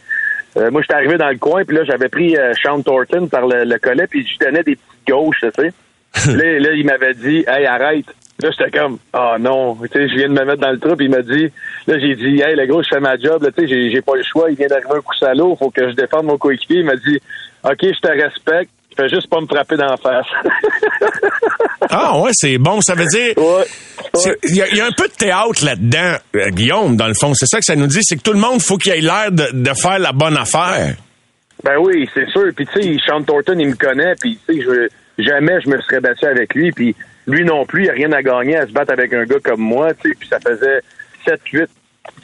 euh, 0.58 0.72
moi, 0.72 0.82
j'étais 0.82 0.96
arrivé 0.96 1.18
dans 1.18 1.30
le 1.30 1.38
coin, 1.38 1.64
puis 1.64 1.76
là, 1.76 1.84
j'avais 1.84 2.10
pris 2.10 2.36
Sean 2.64 2.82
Thornton 2.82 3.28
par 3.28 3.48
le, 3.48 3.78
collet, 3.78 4.08
puis 4.08 4.24
je 4.24 4.30
lui 4.30 4.38
donnais 4.40 4.64
des 4.64 4.76
petites 4.76 5.08
gauches, 5.08 5.42
tu 5.42 5.50
sais. 5.56 5.74
là, 6.34 6.60
là, 6.60 6.74
il 6.74 6.86
m'avait 6.86 7.14
dit, 7.14 7.46
hey, 7.48 7.66
arrête. 7.66 8.06
Là, 8.42 8.50
j'étais 8.58 8.72
comme, 8.78 8.98
oh 9.14 9.36
non, 9.40 9.76
tu 9.76 9.90
sais, 9.90 10.08
je 10.08 10.16
viens 10.16 10.30
de 10.30 10.34
me 10.34 10.46
mettre 10.46 10.62
dans 10.62 10.72
le 10.72 10.80
trou, 10.80 10.96
puis 10.96 11.06
il 11.06 11.12
m'a 11.12 11.22
dit, 11.22 11.52
là, 11.88 12.00
j'ai 12.00 12.16
dit, 12.16 12.42
hey, 12.42 12.56
le 12.56 12.66
gros, 12.66 12.82
je 12.82 12.88
fais 12.88 13.00
ma 13.00 13.18
job, 13.18 13.46
tu 13.46 13.62
sais, 13.62 13.68
j'ai, 13.68 13.92
j'ai 13.92 14.02
pas 14.02 14.16
le 14.16 14.24
choix, 14.24 14.50
il 14.50 14.56
vient 14.56 14.68
d'arriver 14.68 14.96
un 14.96 15.02
coup 15.02 15.14
salaud, 15.20 15.56
faut 15.58 15.70
que 15.70 15.90
je 15.90 15.94
défende 15.94 16.26
mon 16.26 16.38
coéquipier. 16.38 16.80
Il 16.80 16.86
m'a 16.86 16.96
dit, 16.96 17.20
OK, 17.64 17.80
je 17.82 18.00
te 18.00 18.08
respecte, 18.08 18.72
Fais 18.96 19.08
juste 19.08 19.29
pas 19.29 19.39
me 19.39 19.46
frapper 19.46 19.77
dans 19.77 19.86
la 19.86 19.98
face. 19.98 20.25
ah 21.89 22.19
ouais, 22.19 22.31
c'est 22.34 22.58
bon. 22.58 22.81
Ça 22.81 22.96
veut 22.96 23.05
dire. 23.05 23.34
Il 24.43 24.55
y, 24.55 24.81
a 24.81 24.86
un 24.86 24.91
peu 24.91 25.08
de 25.08 25.13
théâtre 25.13 25.63
là-dedans, 25.63 26.17
euh, 26.36 26.50
Guillaume, 26.50 26.98
dans 26.98 27.08
le 27.08 27.13
fond. 27.13 27.34
C'est 27.34 27.46
ça 27.46 27.60
que 27.60 27.65
ça 27.65 27.75
nous 27.75 27.88
dit, 27.88 28.00
c'est 28.01 28.17
que 28.17 28.22
tout 28.22 28.34
le 28.34 28.39
monde 28.39 28.62
faut 28.62 28.77
qu'il 28.77 28.91
ait 28.91 29.01
l'air 29.01 29.31
de, 29.31 29.74
faire 29.74 30.00
la 30.00 30.12
bonne 30.12 30.36
affaire. 30.36 30.96
Ben 31.63 31.77
oui, 31.79 32.10
c'est 32.13 32.27
sûr. 32.29 32.50
Puis 32.55 32.65
tu 32.67 32.81
sais, 32.81 32.98
Sean 33.05 33.22
Thornton, 33.22 33.55
il 33.58 33.69
me 33.69 33.75
connaît, 33.75 34.15
puis 34.19 34.39
tu 34.48 34.63
sais, 34.63 34.89
jamais 35.17 35.62
je 35.62 35.69
me 35.69 35.79
serais 35.81 36.00
battu 36.00 36.25
avec 36.25 36.53
lui, 36.55 36.72
puis 36.72 36.96
lui 37.27 37.46
non 37.46 37.65
plus, 37.65 37.84
il 37.84 37.89
a 37.89 37.93
rien 37.93 38.12
à 38.12 38.22
gagner 38.22 38.58
à 38.58 38.65
se 38.65 38.72
battre 38.72 38.93
avec 38.93 39.13
un 39.13 39.25
gars 39.25 39.39
comme 39.43 39.62
moi, 39.62 39.93
tu 39.93 40.10
sais, 40.10 40.15
puis 40.19 40.27
ça 40.27 40.39
faisait 40.39 40.81
7, 41.25 41.41
8, 41.51 41.69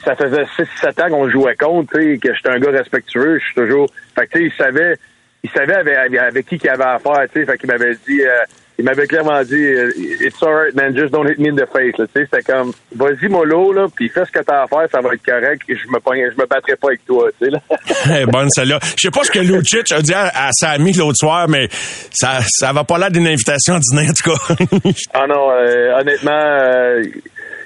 ça 0.04 0.16
faisait 0.16 0.44
6-7 0.82 1.02
ans 1.02 1.10
qu'on 1.10 1.30
jouait 1.30 1.56
contre, 1.56 1.92
tu 1.94 2.14
sais, 2.14 2.18
que 2.18 2.34
j'étais 2.34 2.50
un 2.50 2.58
gars 2.58 2.70
respectueux, 2.70 3.38
je 3.38 3.44
suis 3.44 3.54
toujours. 3.54 3.88
Fait 4.14 4.26
que 4.26 4.32
tu 4.32 4.38
sais, 4.38 4.44
il 4.46 4.52
savait, 4.64 4.96
il 5.42 5.50
savait 5.50 5.74
avec, 5.74 6.18
avec, 6.18 6.46
qui 6.46 6.58
qu'il 6.58 6.70
avait 6.70 6.84
affaire, 6.84 7.26
tu 7.32 7.40
sais, 7.40 7.46
fait 7.46 7.58
qu'il 7.58 7.68
m'avait 7.68 7.94
dit. 8.06 8.22
Euh, 8.22 8.44
il 8.78 8.84
m'avait 8.84 9.06
clairement 9.06 9.42
dit 9.42 9.72
It's 10.20 10.42
alright, 10.42 10.74
man, 10.74 10.94
just 10.94 11.10
don't 11.10 11.26
hit 11.26 11.38
me 11.38 11.48
in 11.48 11.56
the 11.56 11.66
face. 11.66 11.94
Tu 11.96 12.04
sais, 12.12 12.28
c'était 12.30 12.42
comme 12.42 12.72
vas-y 12.94 13.26
mollo 13.28 13.72
là, 13.72 13.86
puis 13.94 14.10
fais 14.10 14.24
ce 14.26 14.30
que 14.30 14.40
t'as 14.40 14.64
à 14.64 14.66
faire, 14.66 14.86
ça 14.90 15.00
va 15.00 15.14
être 15.14 15.24
correct. 15.24 15.62
Et 15.68 15.76
je 15.76 15.88
me 15.88 15.98
je 16.04 16.36
me 16.36 16.46
battrai 16.46 16.76
pas 16.76 16.88
avec 16.88 17.04
toi, 17.06 17.30
tu 17.40 17.46
sais 17.46 17.50
là. 17.50 18.26
bonne 18.26 18.50
celle-là. 18.50 18.78
Je 18.82 19.06
sais 19.06 19.10
pas 19.10 19.24
ce 19.24 19.30
que 19.30 19.38
Lucic 19.38 19.90
a 19.92 20.02
dit 20.02 20.12
à, 20.12 20.26
à 20.26 20.50
Samy 20.52 20.92
l'autre 20.92 21.16
soir, 21.16 21.48
mais 21.48 21.68
ça 21.70 22.40
ça 22.46 22.74
va 22.74 22.84
pas 22.84 22.98
l'air 22.98 23.10
d'une 23.10 23.26
invitation 23.26 23.76
à 23.76 23.78
dîner 23.78 24.10
en 24.10 24.12
tout 24.12 24.30
cas. 24.30 24.90
ah 25.14 25.26
non, 25.26 25.50
euh, 25.52 25.98
honnêtement. 25.98 26.32
Euh, 26.32 27.02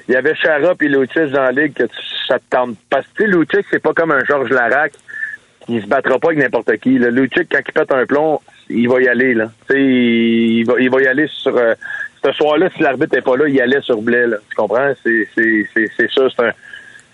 il 0.08 0.14
y 0.14 0.16
avait 0.16 0.34
Chara 0.34 0.74
et 0.80 0.88
Lucic 0.88 1.30
dans 1.32 1.42
la 1.42 1.52
ligue 1.52 1.72
que 1.72 1.84
ça 2.26 2.38
te 2.38 2.44
tente. 2.50 2.76
Parce 2.90 3.06
que 3.16 3.22
Lucic, 3.24 3.64
c'est 3.70 3.80
pas 3.80 3.92
comme 3.92 4.10
un 4.10 4.24
Georges 4.24 4.50
Larac 4.50 4.92
qui 5.70 5.80
se 5.80 5.86
battra 5.86 6.18
pas 6.18 6.28
avec 6.28 6.40
n'importe 6.40 6.76
qui. 6.78 6.98
Le 6.98 7.10
Lucic, 7.10 7.48
quand 7.50 7.60
il 7.66 7.72
pète 7.72 7.92
un 7.92 8.06
plomb, 8.06 8.40
il 8.68 8.88
va 8.88 9.00
y 9.00 9.08
aller. 9.08 9.34
Là. 9.34 9.50
il, 9.70 10.64
va, 10.64 10.74
il 10.80 10.90
va 10.90 11.02
y 11.02 11.06
aller 11.06 11.26
sur... 11.28 11.56
Euh, 11.56 11.74
ce 12.22 12.32
soir-là, 12.32 12.68
si 12.76 12.82
l'arbitre 12.82 13.14
n'est 13.14 13.22
pas 13.22 13.34
là, 13.34 13.44
il 13.48 13.54
y 13.54 13.62
allait 13.62 13.80
sur 13.80 14.02
Blais. 14.02 14.26
Là. 14.26 14.36
Tu 14.50 14.54
comprends? 14.54 14.92
C'est, 15.02 15.26
c'est, 15.34 15.66
c'est, 15.74 16.10
ça. 16.14 16.22
C'est 16.36 16.44
un, 16.44 16.52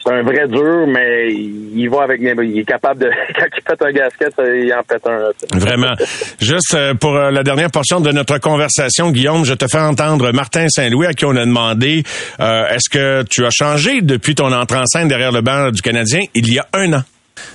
c'est 0.02 0.12
un 0.12 0.22
vrai 0.22 0.48
dur, 0.48 0.84
mais 0.88 1.32
il 1.32 1.88
va 1.88 2.02
avec 2.02 2.20
il 2.20 2.58
est 2.58 2.64
capable 2.64 3.02
de 3.02 3.06
quand 3.38 3.46
il 3.56 3.62
pète 3.62 3.82
un 3.82 3.92
gasket, 3.92 4.32
il 4.38 4.74
en 4.74 4.82
pète 4.82 5.06
un. 5.06 5.30
Vraiment. 5.56 5.94
Juste 6.40 6.74
euh, 6.74 6.94
pour 6.94 7.14
euh, 7.14 7.30
la 7.30 7.44
dernière 7.44 7.70
portion 7.70 8.00
de 8.00 8.10
notre 8.10 8.38
conversation, 8.38 9.12
Guillaume, 9.12 9.44
je 9.44 9.54
te 9.54 9.66
fais 9.68 9.78
entendre 9.78 10.32
Martin 10.32 10.66
Saint-Louis 10.68 11.06
à 11.06 11.12
qui 11.12 11.24
on 11.24 11.36
a 11.36 11.44
demandé 11.44 12.02
est-ce 12.40 12.90
que 12.90 13.22
tu 13.30 13.44
as 13.44 13.50
changé 13.50 14.00
depuis 14.00 14.34
ton 14.34 14.52
entrée 14.52 14.78
en 14.78 14.86
scène 14.86 15.06
derrière 15.06 15.30
le 15.30 15.40
banc 15.40 15.70
du 15.70 15.82
Canadien 15.82 16.22
il 16.34 16.52
y 16.52 16.58
a 16.58 16.66
un 16.72 16.92
an? 16.94 17.02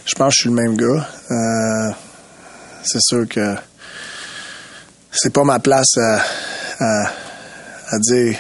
Je 0.06 0.16
pense 0.16 0.30
que 0.30 0.36
je 0.36 0.42
suis 0.42 0.50
le 0.50 0.56
même 0.56 0.76
gars. 0.76 1.08
c'est 2.84 3.02
sûr 3.02 3.28
que 3.28 3.56
c'est 5.12 5.34
pas 5.34 5.44
ma 5.44 5.60
place 5.60 5.98
à, 6.80 8.00
dire 8.00 8.38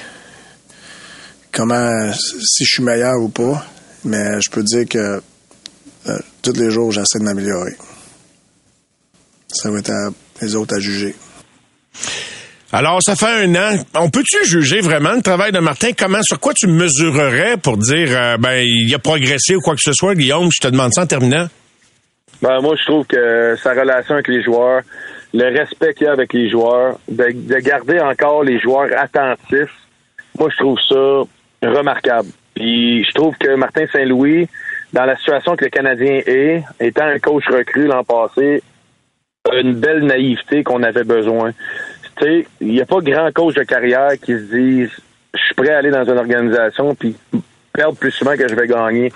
comment 1.52 2.12
si 2.14 2.64
je 2.64 2.76
suis 2.76 2.84
meilleur 2.84 3.22
ou 3.22 3.30
pas, 3.30 3.66
mais 4.06 4.42
je 4.42 4.50
peux 4.50 4.64
dire 4.64 4.88
que 4.88 5.22
euh, 6.08 6.20
tous 6.42 6.54
les 6.54 6.72
jours 6.72 6.92
j'essaie 6.92 7.20
de 7.20 7.24
m'améliorer. 7.24 7.76
Ça 9.54 9.70
va 9.70 9.80
être 9.80 9.92
à 9.92 10.10
les 10.42 10.56
autres 10.56 10.76
à 10.76 10.80
juger. 10.80 11.16
Alors, 12.74 13.00
ça 13.02 13.16
fait 13.16 13.46
un 13.46 13.56
an. 13.56 13.76
On 13.96 14.10
peut-tu 14.10 14.46
juger 14.46 14.80
vraiment 14.80 15.12
le 15.14 15.22
travail 15.22 15.52
de 15.52 15.60
Martin? 15.60 15.90
Comment, 15.98 16.22
sur 16.24 16.40
quoi 16.40 16.54
tu 16.54 16.68
mesurerais 16.68 17.58
pour 17.58 17.76
dire, 17.76 18.08
euh, 18.12 18.38
ben, 18.38 18.64
il 18.66 18.94
a 18.96 19.00
progressé 19.00 19.56
ou 19.56 19.60
quoi 19.60 19.76
que 19.76 19.82
ce 19.82 19.92
soit, 19.92 20.16
Guillaume? 20.16 20.48
Je 20.54 20.66
te 20.66 20.72
demande 20.72 20.94
ça 20.94 21.02
en 21.02 21.06
terminant. 21.06 21.48
Ben, 22.42 22.62
moi, 22.62 22.76
je 22.80 22.86
trouve 22.86 23.06
que 23.06 23.58
sa 23.62 23.72
relation 23.72 24.14
avec 24.14 24.30
les 24.30 24.42
joueurs, 24.42 24.84
le 25.34 25.58
respect 25.58 25.94
qu'il 25.96 26.08
y 26.08 26.10
a 26.10 26.14
avec 26.14 26.32
les 26.32 26.50
joueurs, 26.50 26.98
de, 27.10 27.60
garder 27.60 28.00
encore 28.00 28.44
les 28.44 28.60
joueurs 28.60 28.90
attentifs, 28.98 29.76
moi, 30.40 30.50
je 30.50 30.58
trouve 30.58 30.78
ça 30.88 31.70
remarquable. 31.70 32.30
Puis 32.56 33.04
je 33.04 33.12
trouve 33.12 33.36
que 33.38 33.54
Martin 33.56 33.86
Saint-Louis, 33.92 34.48
dans 34.94 35.04
la 35.04 35.18
situation 35.18 35.58
que 35.58 35.66
le 35.66 35.72
Canadien 35.72 36.22
est, 36.26 36.64
étant 36.80 37.06
un 37.06 37.20
coach 37.20 37.44
recru 37.50 37.88
l'an 37.88 38.06
passé, 38.06 38.64
a 39.50 39.56
une 39.58 39.74
belle 39.74 40.06
naïveté 40.06 40.64
qu'on 40.64 40.84
avait 40.84 41.04
besoin. 41.04 41.52
Tu 42.22 42.28
sais, 42.28 42.48
il 42.62 42.68
n'y 42.68 42.82
a 42.82 42.86
pas 42.86 43.00
grand 43.00 43.32
coach 43.34 43.56
de 43.56 43.64
carrière 43.64 44.12
qui 44.22 44.34
se 44.34 44.56
dise 44.56 44.92
je 45.34 45.40
suis 45.40 45.56
prêt 45.56 45.70
à 45.70 45.78
aller 45.78 45.92
dans 45.92 46.04
une 46.04 46.18
organisation 46.18 46.94
puis 46.94 47.16
perdre 47.74 47.98
plus 47.98 48.12
souvent 48.12 48.36
que 48.36 48.48
je 48.48 48.56
vais 48.56 48.68
gagner. 48.68 49.12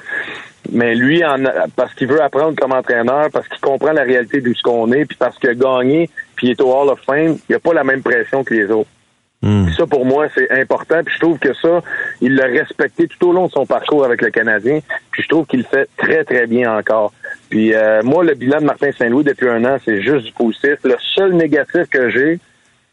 Mais 0.72 0.96
lui, 0.96 1.24
en, 1.24 1.36
parce 1.76 1.94
qu'il 1.94 2.08
veut 2.08 2.22
apprendre 2.22 2.56
comme 2.60 2.72
entraîneur, 2.72 3.30
parce 3.32 3.48
qu'il 3.48 3.60
comprend 3.60 3.92
la 3.92 4.04
réalité 4.04 4.42
de 4.42 4.52
ce 4.54 4.62
qu'on 4.64 4.92
est, 4.92 5.06
puis 5.06 5.18
parce 5.18 5.38
qu'il 5.38 5.50
a 5.50 5.54
gagné, 5.54 6.10
puis 6.36 6.48
il 6.48 6.52
est 6.52 6.62
au 6.62 6.72
Hall 6.74 6.90
of 6.90 7.00
Fame, 7.06 7.38
il 7.38 7.52
n'y 7.52 7.56
a 7.56 7.60
pas 7.60 7.74
la 7.74 7.84
même 7.84 8.02
pression 8.02 8.44
que 8.44 8.54
les 8.54 8.72
autres. 8.72 8.90
Hmm. 9.42 9.70
Ça, 9.78 9.86
pour 9.86 10.06
moi, 10.06 10.28
c'est 10.34 10.50
important. 10.50 11.04
Puis 11.04 11.14
je 11.14 11.20
trouve 11.20 11.38
que 11.38 11.54
ça, 11.54 11.84
il 12.22 12.36
l'a 12.36 12.46
respecté 12.46 13.08
tout 13.08 13.28
au 13.28 13.34
long 13.34 13.46
de 13.46 13.52
son 13.52 13.66
parcours 13.66 14.04
avec 14.04 14.22
le 14.22 14.32
Canadien. 14.32 14.80
Puis 15.12 15.22
je 15.22 15.28
trouve 15.28 15.46
qu'il 15.46 15.60
le 15.60 15.66
fait 15.66 15.88
très, 15.98 16.24
très 16.24 16.48
bien 16.48 16.76
encore. 16.76 17.14
Puis 17.50 17.76
euh, 17.76 18.02
moi, 18.02 18.24
le 18.24 18.34
bilan 18.34 18.62
de 18.62 18.66
Martin 18.66 18.92
Saint-Louis 18.98 19.24
depuis 19.24 19.48
un 19.48 19.64
an, 19.66 19.78
c'est 19.86 20.02
juste 20.02 20.26
du 20.26 20.32
positif. 20.32 20.78
Le 20.84 20.96
seul 21.14 21.34
négatif 21.34 21.88
que 21.92 22.10
j'ai, 22.10 22.40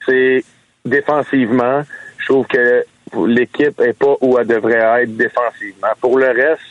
c'est 0.06 0.44
défensivement. 0.84 1.82
Je 2.18 2.26
trouve 2.26 2.46
que 2.46 2.84
l'équipe 3.26 3.80
est 3.80 3.98
pas 3.98 4.16
où 4.20 4.38
elle 4.38 4.46
devrait 4.46 5.02
être 5.02 5.16
défensivement. 5.16 5.88
Pour 6.00 6.18
le 6.18 6.28
reste, 6.28 6.62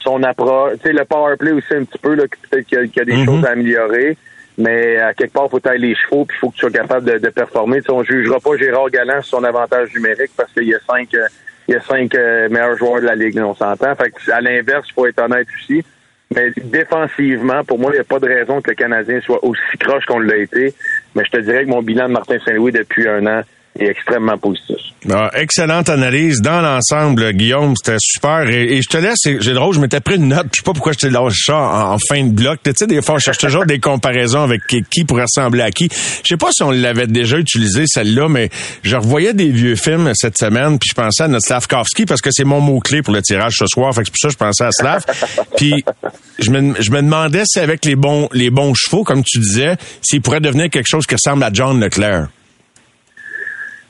son 0.00 0.22
approche, 0.22 0.74
tu 0.74 0.88
sais, 0.88 0.92
le 0.92 1.04
power 1.04 1.36
play 1.36 1.52
aussi 1.52 1.74
un 1.74 1.84
petit 1.84 1.98
peu, 1.98 2.14
là, 2.14 2.24
peut-être 2.50 2.66
qu'il 2.66 2.90
y, 2.94 3.00
a 3.00 3.04
des 3.04 3.16
mhm. 3.16 3.24
choses 3.24 3.44
à 3.44 3.50
améliorer. 3.50 4.16
Mais 4.56 4.96
à 4.96 5.14
quelque 5.14 5.32
part, 5.32 5.44
il 5.46 5.50
faut 5.50 5.60
tailler 5.60 5.88
les 5.88 5.94
chevaux, 5.94 6.24
puis 6.24 6.36
il 6.36 6.40
faut 6.40 6.50
que 6.50 6.54
tu 6.54 6.60
sois 6.60 6.70
capable 6.70 7.06
de, 7.06 7.18
de 7.18 7.28
performer. 7.28 7.80
On 7.88 7.98
on 7.98 8.02
jugera 8.02 8.40
pas 8.40 8.56
Gérard 8.56 8.90
Galland 8.90 9.22
sur 9.22 9.38
son 9.38 9.44
avantage 9.44 9.94
numérique 9.94 10.32
parce 10.36 10.52
qu'il 10.52 10.64
y 10.64 10.74
a 10.74 10.80
cinq, 10.80 11.14
euh, 11.14 11.28
il 11.68 11.74
y 11.74 11.76
a 11.76 11.80
cinq 11.80 12.12
euh, 12.16 12.48
meilleurs 12.48 12.76
joueurs 12.76 13.00
de 13.00 13.06
la 13.06 13.14
ligue, 13.14 13.38
on 13.38 13.54
s'entend. 13.54 13.94
Fait 13.94 14.10
que, 14.10 14.32
à 14.32 14.40
l'inverse, 14.40 14.88
il 14.88 14.92
faut 14.94 15.06
être 15.06 15.20
honnête 15.20 15.46
aussi. 15.56 15.84
Mais 16.34 16.52
défensivement, 16.56 17.64
pour 17.64 17.78
moi, 17.78 17.90
il 17.92 17.94
n'y 17.94 18.00
a 18.00 18.04
pas 18.04 18.18
de 18.18 18.26
raison 18.26 18.60
que 18.60 18.70
le 18.70 18.76
Canadien 18.76 19.20
soit 19.20 19.42
aussi 19.42 19.78
croche 19.80 20.04
qu'on 20.04 20.18
l'a 20.18 20.36
été. 20.36 20.74
Mais 21.14 21.24
je 21.24 21.30
te 21.30 21.38
dirais 21.38 21.64
que 21.64 21.70
mon 21.70 21.82
bilan 21.82 22.08
de 22.08 22.12
Martin 22.12 22.38
Saint-Louis 22.44 22.72
depuis 22.72 23.08
un 23.08 23.26
an, 23.26 23.42
extrêmement. 23.78 24.34
Ah, 25.10 25.30
excellente 25.34 25.88
analyse 25.88 26.40
dans 26.40 26.60
l'ensemble, 26.60 27.32
Guillaume. 27.32 27.74
C'était 27.76 27.98
super. 28.00 28.48
Et, 28.48 28.80
je 28.82 28.88
te 28.88 28.96
laisse, 28.96 29.18
j'ai 29.24 29.52
drôle, 29.52 29.74
je 29.74 29.80
m'étais 29.80 30.00
pris 30.00 30.16
une 30.16 30.28
note. 30.28 30.46
Je 30.52 30.58
sais 30.58 30.64
pas 30.64 30.72
pourquoi 30.72 30.92
je 30.92 30.98
t'ai 30.98 31.10
lâché 31.10 31.42
ça 31.46 31.56
en, 31.56 31.98
fin 31.98 32.24
de 32.24 32.32
bloc. 32.32 32.60
Tu 32.64 32.72
sais, 32.74 32.86
des 32.86 33.00
fois, 33.02 33.16
on 33.16 33.18
cherche 33.18 33.38
toujours 33.38 33.64
des 33.64 33.78
comparaisons 33.78 34.42
avec 34.42 34.62
qui, 34.66 35.04
pourrait 35.04 35.24
ressembler 35.24 35.62
à 35.62 35.70
qui. 35.70 35.88
Je 35.90 36.28
sais 36.28 36.36
pas 36.36 36.48
si 36.52 36.62
on 36.62 36.70
l'avait 36.70 37.06
déjà 37.06 37.38
utilisé, 37.38 37.84
celle-là, 37.86 38.28
mais 38.28 38.50
je 38.82 38.96
revoyais 38.96 39.34
des 39.34 39.50
vieux 39.50 39.76
films 39.76 40.10
cette 40.14 40.36
semaine, 40.36 40.78
puis 40.78 40.90
je 40.90 40.94
pensais 40.94 41.24
à 41.24 41.28
notre 41.28 41.46
Slavkovski 41.46 42.06
parce 42.06 42.20
que 42.20 42.30
c'est 42.30 42.44
mon 42.44 42.60
mot-clé 42.60 43.02
pour 43.02 43.14
le 43.14 43.22
tirage 43.22 43.54
ce 43.58 43.66
soir. 43.66 43.94
Fait 43.94 44.02
que 44.02 44.08
c'est 44.08 44.12
pour 44.12 44.20
ça 44.20 44.28
que 44.28 44.32
je 44.32 44.38
pensais 44.38 44.64
à 44.64 44.72
Slav. 44.72 45.04
puis 45.56 45.84
je 46.38 46.50
me, 46.50 46.74
je 46.80 46.90
me 46.90 47.02
demandais 47.02 47.42
si 47.46 47.60
avec 47.60 47.84
les 47.84 47.96
bons, 47.96 48.28
les 48.32 48.50
bons 48.50 48.74
chevaux, 48.74 49.04
comme 49.04 49.22
tu 49.24 49.38
disais, 49.38 49.76
s'il 50.02 50.20
pourrait 50.22 50.40
devenir 50.40 50.70
quelque 50.70 50.88
chose 50.88 51.06
qui 51.06 51.14
ressemble 51.14 51.42
à 51.44 51.50
John 51.52 51.80
Leclerc. 51.80 52.28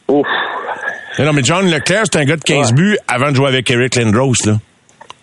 Ouf. 0.09 0.27
Non, 1.19 1.33
mais 1.33 1.43
John 1.43 1.69
Leclerc, 1.71 2.05
c'est 2.11 2.19
un 2.19 2.25
gars 2.25 2.37
de 2.37 2.43
15 2.43 2.73
buts 2.73 2.97
avant 3.07 3.31
de 3.31 3.37
jouer 3.37 3.49
avec 3.49 3.71
Eric 3.71 3.97
Lindros, 3.97 4.35
là. 4.47 4.55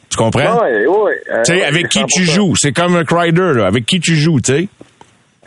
Tu 0.09 0.17
comprends? 0.17 0.61
Oui, 0.61 0.85
oui. 0.87 1.11
Euh, 1.31 1.41
tu 1.43 1.53
sais, 1.53 1.65
avec 1.65 1.89
qui 1.89 2.05
tu 2.05 2.23
joues? 2.23 2.55
C'est 2.55 2.71
comme 2.71 2.95
un 2.95 3.03
Crider, 3.03 3.53
là. 3.55 3.67
Avec 3.67 3.85
qui 3.85 3.99
tu 3.99 4.15
joues, 4.15 4.39
tu 4.39 4.53
sais? 4.53 4.67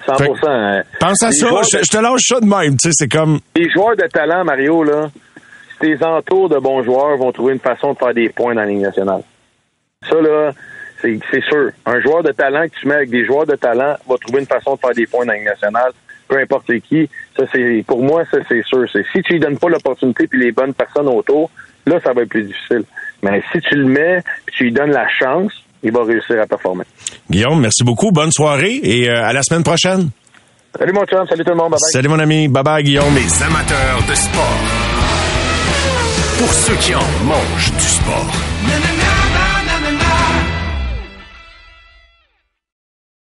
100 0.06 0.14
hein. 0.46 0.82
Pense 1.00 1.22
à 1.22 1.30
ça. 1.30 1.46
Je, 1.62 1.88
te 1.88 1.98
lâche 1.98 2.22
ça 2.22 2.40
de 2.40 2.46
même, 2.46 2.76
tu 2.76 2.88
sais. 2.88 2.90
C'est 2.92 3.08
comme. 3.08 3.40
Les 3.56 3.70
joueurs 3.70 3.96
de 3.96 4.06
talent, 4.06 4.44
Mario, 4.44 4.82
là, 4.82 5.10
tes 5.80 6.02
entours 6.02 6.48
de 6.48 6.58
bons 6.58 6.82
joueurs 6.82 7.16
vont 7.18 7.30
trouver 7.30 7.52
une 7.52 7.60
façon 7.60 7.92
de 7.92 7.98
faire 7.98 8.14
des 8.14 8.28
points 8.30 8.54
dans 8.54 8.62
la 8.62 8.66
Ligue 8.66 8.80
nationale. 8.80 9.22
Ça, 10.08 10.16
là, 10.20 10.50
c'est 11.02 11.44
sûr. 11.48 11.70
Un 11.86 12.00
joueur 12.00 12.22
de 12.22 12.32
talent 12.32 12.64
que 12.64 12.80
tu 12.80 12.88
mets 12.88 12.94
avec 12.94 13.10
des 13.10 13.24
joueurs 13.24 13.46
de 13.46 13.54
talent 13.54 13.96
va 14.08 14.16
trouver 14.16 14.40
une 14.40 14.46
façon 14.46 14.74
de 14.74 14.80
faire 14.80 14.94
des 14.94 15.06
points 15.06 15.26
dans 15.26 15.32
la 15.32 15.38
Ligue 15.38 15.48
nationale 15.48 15.92
peu 16.28 16.38
importe 16.38 16.78
qui. 16.80 17.08
Ça, 17.38 17.44
c'est 17.52 17.84
pour 17.86 18.02
moi, 18.02 18.24
ça 18.30 18.38
c'est 18.48 18.64
sûr. 18.64 18.84
C'est 18.92 19.04
si 19.12 19.22
tu 19.22 19.34
lui 19.34 19.40
donnes 19.40 19.58
pas 19.58 19.68
l'opportunité 19.68 20.26
puis 20.26 20.40
les 20.40 20.50
bonnes 20.50 20.74
personnes 20.74 21.06
autour, 21.06 21.50
là, 21.86 22.00
ça 22.02 22.12
va 22.12 22.22
être 22.22 22.28
plus 22.28 22.42
difficile. 22.42 22.82
Mais 23.22 23.42
si 23.52 23.60
tu 23.60 23.76
le 23.76 23.84
mets, 23.86 24.22
puis 24.44 24.56
tu 24.56 24.64
lui 24.64 24.72
donnes 24.72 24.90
la 24.90 25.06
chance, 25.08 25.52
il 25.82 25.92
va 25.92 26.02
réussir 26.04 26.40
à 26.40 26.46
performer. 26.46 26.84
Guillaume, 27.30 27.60
merci 27.60 27.84
beaucoup. 27.84 28.10
Bonne 28.10 28.32
soirée 28.32 28.80
et 28.82 29.08
euh, 29.08 29.24
à 29.24 29.32
la 29.32 29.42
semaine 29.42 29.62
prochaine. 29.62 30.10
Salut 30.76 30.92
mon 30.92 31.04
chum, 31.04 31.26
salut 31.28 31.44
tout 31.44 31.50
le 31.50 31.56
monde, 31.56 31.70
bye 31.70 31.78
bye. 31.80 31.92
Salut 31.92 32.08
mon 32.08 32.18
ami, 32.18 32.48
bye 32.48 32.62
bye 32.62 32.82
Guillaume. 32.82 33.14
Les 33.14 33.42
amateurs 33.42 34.00
de 34.08 34.14
sport. 34.14 34.58
Pour 36.38 36.52
ceux 36.52 36.76
qui 36.76 36.94
en 36.94 37.24
mangent 37.24 37.72
du 37.72 37.84
sport. 37.84 38.32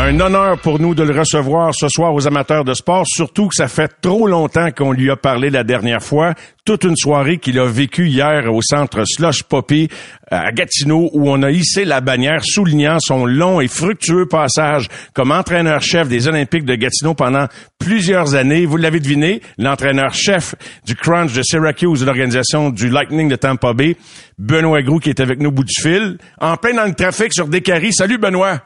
Un 0.00 0.20
honneur 0.20 0.60
pour 0.60 0.78
nous 0.78 0.94
de 0.94 1.02
le 1.02 1.18
recevoir 1.18 1.74
ce 1.74 1.88
soir 1.88 2.14
aux 2.14 2.28
amateurs 2.28 2.64
de 2.64 2.72
sport, 2.72 3.04
surtout 3.04 3.48
que 3.48 3.56
ça 3.56 3.66
fait 3.66 3.90
trop 4.00 4.28
longtemps 4.28 4.70
qu'on 4.70 4.92
lui 4.92 5.10
a 5.10 5.16
parlé 5.16 5.50
la 5.50 5.64
dernière 5.64 6.04
fois. 6.04 6.34
Toute 6.64 6.84
une 6.84 6.96
soirée 6.96 7.38
qu'il 7.38 7.58
a 7.58 7.66
vécue 7.66 8.06
hier 8.06 8.44
au 8.54 8.62
centre 8.62 9.02
Slush 9.04 9.42
Poppy 9.42 9.88
à 10.30 10.52
Gatineau 10.52 11.10
où 11.14 11.28
on 11.28 11.42
a 11.42 11.50
hissé 11.50 11.84
la 11.84 12.00
bannière 12.00 12.44
soulignant 12.44 12.98
son 13.00 13.26
long 13.26 13.60
et 13.60 13.66
fructueux 13.66 14.26
passage 14.26 14.86
comme 15.14 15.32
entraîneur-chef 15.32 16.06
des 16.06 16.28
Olympiques 16.28 16.64
de 16.64 16.76
Gatineau 16.76 17.14
pendant 17.14 17.46
plusieurs 17.80 18.36
années. 18.36 18.66
Vous 18.66 18.76
l'avez 18.76 19.00
deviné, 19.00 19.42
l'entraîneur-chef 19.58 20.54
du 20.86 20.94
Crunch 20.94 21.32
de 21.32 21.42
Syracuse 21.42 22.04
l'organisation 22.04 22.70
du 22.70 22.88
Lightning 22.88 23.28
de 23.28 23.36
Tampa 23.36 23.72
Bay, 23.72 23.96
Benoît 24.38 24.80
qui 25.02 25.10
est 25.10 25.18
avec 25.18 25.40
nous 25.40 25.48
au 25.48 25.52
bout 25.52 25.64
du 25.64 25.74
fil, 25.82 26.18
en 26.40 26.56
plein 26.56 26.74
dans 26.74 26.86
le 26.86 26.94
trafic 26.94 27.34
sur 27.34 27.48
Descaries. 27.48 27.92
Salut 27.92 28.18
Benoît! 28.18 28.60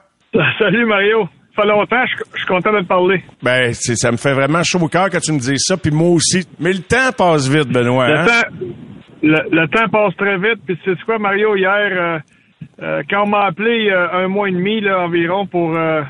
Salut 0.59 0.87
Mario. 0.87 1.29
Ça 1.55 1.63
fait 1.63 1.69
longtemps, 1.69 2.05
je, 2.07 2.39
suis 2.39 2.47
content 2.47 2.73
de 2.73 2.81
te 2.81 2.87
parler. 2.87 3.23
Ben, 3.43 3.75
ça 3.75 4.11
me 4.11 4.17
fait 4.17 4.33
vraiment 4.33 4.63
chaud 4.63 4.79
au 4.81 4.89
cœur 4.89 5.11
quand 5.11 5.21
tu 5.21 5.33
me 5.33 5.39
dis 5.39 5.59
ça, 5.59 5.77
puis 5.77 5.91
moi 5.91 6.09
aussi. 6.09 6.47
Mais 6.59 6.73
le 6.73 6.79
temps 6.79 7.13
passe 7.17 7.47
vite, 7.47 7.69
Benoît. 7.69 8.09
Le, 8.09 8.15
hein? 8.17 8.25
temps, 8.25 8.67
le, 9.23 9.67
temps 9.67 9.89
passe 9.91 10.17
très 10.17 10.39
vite. 10.39 10.61
Puis 10.67 10.79
c'est 10.83 10.99
quoi, 11.05 11.19
Mario, 11.19 11.55
hier, 11.55 11.91
euh, 11.93 12.19
euh, 12.83 13.03
quand 13.11 13.25
on 13.25 13.29
m'a 13.29 13.45
appelé 13.45 13.91
a 13.91 14.17
un 14.17 14.29
mois 14.29 14.49
et 14.49 14.53
demi 14.53 14.81
là, 14.81 15.01
environ 15.01 15.47
pour 15.47 15.77
euh, 15.77 16.03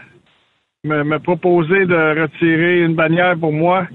me, 0.84 1.02
me, 1.02 1.18
proposer 1.18 1.86
de 1.86 2.20
retirer 2.20 2.82
une 2.82 2.94
bannière 2.94 3.36
pour 3.36 3.52
moi, 3.52 3.88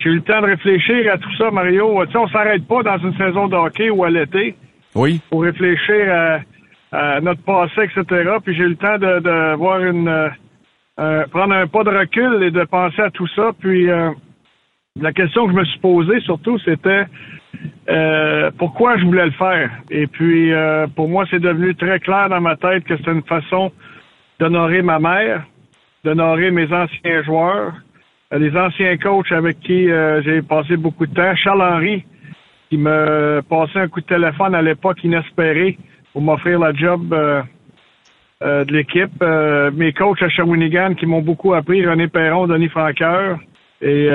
j'ai 0.00 0.08
eu 0.08 0.14
le 0.14 0.22
temps 0.22 0.40
de 0.40 0.46
réfléchir 0.46 1.12
à 1.12 1.18
tout 1.18 1.36
ça, 1.36 1.50
Mario. 1.50 2.02
Tu 2.06 2.12
sais, 2.12 2.18
on 2.18 2.28
s'arrête 2.28 2.66
pas 2.66 2.82
dans 2.82 2.98
une 2.98 3.16
saison 3.18 3.48
de 3.48 3.56
hockey 3.56 3.90
ou 3.90 4.04
à 4.04 4.10
l'été. 4.10 4.54
Oui. 4.94 5.20
Pour 5.28 5.42
réfléchir 5.42 6.10
à 6.10 6.38
euh, 6.94 7.20
notre 7.20 7.42
passé, 7.42 7.82
etc. 7.82 8.30
Puis 8.44 8.54
j'ai 8.54 8.62
eu 8.62 8.68
le 8.68 8.76
temps 8.76 8.98
de, 8.98 9.18
de 9.18 9.56
voir 9.56 9.82
une 9.82 10.06
euh, 10.06 10.28
euh, 11.00 11.26
prendre 11.26 11.54
un 11.54 11.66
pas 11.66 11.82
de 11.82 11.90
recul 11.90 12.40
et 12.44 12.52
de 12.52 12.62
penser 12.64 13.02
à 13.02 13.10
tout 13.10 13.26
ça. 13.34 13.50
Puis 13.58 13.88
la 15.00 15.12
question 15.12 15.46
que 15.46 15.52
je 15.52 15.56
me 15.56 15.64
suis 15.64 15.80
posée 15.80 16.20
surtout, 16.20 16.56
c'était 16.60 17.06
pourquoi 18.58 18.96
je 18.98 19.04
voulais 19.04 19.24
le 19.24 19.32
faire? 19.32 19.70
Et 19.90 20.06
puis 20.06 20.52
pour 20.94 21.08
moi, 21.08 21.24
c'est 21.30 21.40
devenu 21.40 21.74
très 21.74 21.98
clair 21.98 22.28
dans 22.28 22.40
ma 22.40 22.54
tête 22.56 22.84
que 22.84 22.96
c'était 22.96 23.10
une 23.10 23.24
façon 23.24 23.72
d'honorer 24.38 24.82
ma 24.82 25.00
mère, 25.00 25.42
d'honorer 26.04 26.52
mes 26.52 26.72
anciens 26.72 27.22
joueurs, 27.24 27.72
les 28.30 28.56
anciens 28.56 28.96
coachs 28.98 29.32
avec 29.32 29.58
qui 29.58 29.88
j'ai 30.24 30.42
passé 30.42 30.76
beaucoup 30.76 31.06
de 31.06 31.14
temps. 31.14 31.34
Charles 31.34 31.62
Henry, 31.62 32.04
qui 32.70 32.78
me 32.78 33.42
passait 33.50 33.80
un 33.80 33.88
coup 33.88 34.00
de 34.00 34.06
téléphone 34.06 34.54
à 34.54 34.62
l'époque 34.62 35.02
inespéré 35.02 35.76
pour 36.14 36.22
m'offrir 36.22 36.60
la 36.60 36.72
job 36.72 37.12
euh, 37.12 37.42
euh, 38.42 38.64
de 38.64 38.72
l'équipe. 38.72 39.10
Euh, 39.20 39.70
mes 39.74 39.92
coachs 39.92 40.22
à 40.22 40.28
Shawinigan 40.30 40.94
qui 40.94 41.06
m'ont 41.06 41.20
beaucoup 41.20 41.52
appris, 41.54 41.84
René 41.84 42.08
Perron, 42.08 42.46
Denis 42.46 42.70
Franqueur. 42.70 43.38
Et 43.82 44.08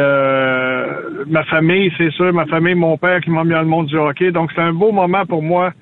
ma 1.28 1.44
famille, 1.44 1.92
c'est 1.96 2.10
sûr, 2.14 2.34
ma 2.34 2.48
famille, 2.48 2.74
mon 2.74 2.98
père 2.98 3.20
qui 3.22 3.30
m'a 3.30 3.44
mis 3.44 3.52
dans 3.52 3.62
le 3.62 3.68
monde 3.68 3.86
du 3.86 3.98
hockey. 3.98 4.32
Donc 4.32 4.50
c'est 4.56 4.62
un 4.62 4.74
beau 4.74 4.92
moment 4.92 5.28
pour 5.28 5.44
moi 5.44 5.74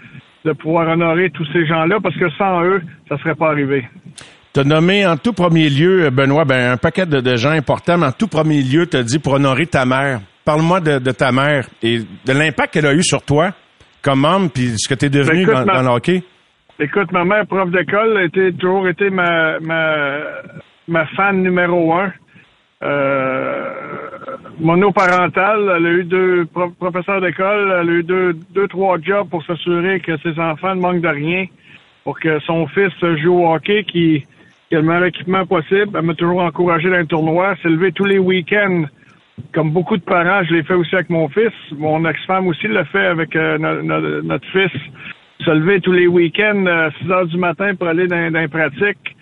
de 0.43 0.51
pouvoir 0.51 0.89
honorer 0.89 1.29
tous 1.29 1.47
ces 1.53 1.65
gens-là 1.65 1.99
parce 2.03 2.17
que 2.17 2.29
sans 2.31 2.63
eux, 2.63 2.81
ça 3.07 3.17
serait 3.19 3.35
pas 3.35 3.49
arrivé. 3.49 3.87
Tu 4.53 4.59
as 4.59 4.65
nommé 4.65 5.05
en 5.05 5.15
tout 5.15 5.31
premier 5.31 5.69
lieu, 5.69 6.09
Benoît, 6.09 6.43
ben, 6.43 6.71
un 6.71 6.77
paquet 6.77 7.05
de, 7.05 7.37
gens 7.37 7.51
importants, 7.51 7.97
mais 7.97 8.07
en 8.07 8.11
tout 8.11 8.27
premier 8.27 8.61
lieu, 8.61 8.87
tu 8.87 8.97
as 8.97 9.03
dit 9.03 9.19
pour 9.19 9.33
honorer 9.33 9.67
ta 9.67 9.85
mère. 9.85 10.19
Parle-moi 10.43 10.81
de, 10.81 11.11
ta 11.11 11.31
mère 11.31 11.69
et 11.81 11.99
de 11.99 12.33
l'impact 12.33 12.73
qu'elle 12.73 12.87
a 12.87 12.93
eu 12.93 13.03
sur 13.03 13.21
toi 13.21 13.53
comme 14.07 14.23
homme, 14.23 14.49
puis 14.49 14.77
ce 14.77 14.87
que 14.87 14.93
tu 14.97 15.07
es 15.07 15.09
devenu 15.09 15.45
ben, 15.45 15.65
dans, 15.65 15.81
le 15.81 15.89
hockey? 15.89 16.23
Écoute, 16.79 17.11
ma 17.11 17.25
mère, 17.25 17.45
prof 17.45 17.69
d'école, 17.69 18.17
a 18.17 18.51
toujours 18.57 18.87
été 18.87 19.09
ma, 19.09 19.59
ma, 19.59 20.19
ma 20.87 21.05
fan 21.07 21.43
numéro 21.43 21.93
un. 21.93 22.13
Euh, 22.83 23.65
monoparentale, 24.61 25.73
elle 25.75 25.85
a 25.85 25.89
eu 25.89 26.03
deux 26.05 26.45
professeurs 26.79 27.19
d'école, 27.19 27.75
elle 27.81 27.89
a 27.89 27.91
eu 27.91 28.03
deux, 28.03 28.33
deux, 28.55 28.67
trois 28.69 28.97
jobs 29.01 29.27
pour 29.29 29.43
s'assurer 29.43 29.99
que 29.99 30.15
ses 30.19 30.39
enfants 30.39 30.73
ne 30.73 30.79
manquent 30.79 31.01
de 31.01 31.09
rien, 31.09 31.45
pour 32.05 32.17
que 32.17 32.39
son 32.41 32.65
fils 32.67 32.93
joue 33.21 33.43
au 33.43 33.53
hockey, 33.53 33.83
qui, 33.83 34.25
qui 34.69 34.75
a 34.75 34.79
le 34.79 34.83
meilleur 34.83 35.03
équipement 35.03 35.45
possible. 35.45 35.97
Elle 35.97 36.03
m'a 36.03 36.13
toujours 36.13 36.43
encouragé 36.43 36.89
dans 36.89 36.99
le 36.99 37.07
tournoi, 37.07 37.55
s'est 37.61 37.67
levé 37.67 37.91
tous 37.91 38.05
les 38.05 38.19
week-ends 38.19 38.85
comme 39.53 39.71
beaucoup 39.71 39.97
de 39.97 40.03
parents, 40.03 40.43
je 40.43 40.53
l'ai 40.53 40.63
fait 40.63 40.73
aussi 40.73 40.95
avec 40.95 41.09
mon 41.09 41.29
fils. 41.29 41.53
Mon 41.71 42.07
ex-femme 42.07 42.47
aussi 42.47 42.67
l'a 42.67 42.85
fait 42.85 43.05
avec 43.05 43.35
euh, 43.35 43.57
notre 44.23 44.47
fils. 44.47 44.71
Se 45.45 45.51
lever 45.51 45.79
tous 45.81 45.91
les 45.91 46.07
week-ends 46.07 46.65
à 46.65 46.89
6 46.99 47.11
heures 47.11 47.27
du 47.27 47.37
matin 47.37 47.75
pour 47.75 47.87
aller 47.87 48.07
dans, 48.07 48.31
dans 48.31 48.39
les 48.39 48.47
pratiques. 48.47 49.15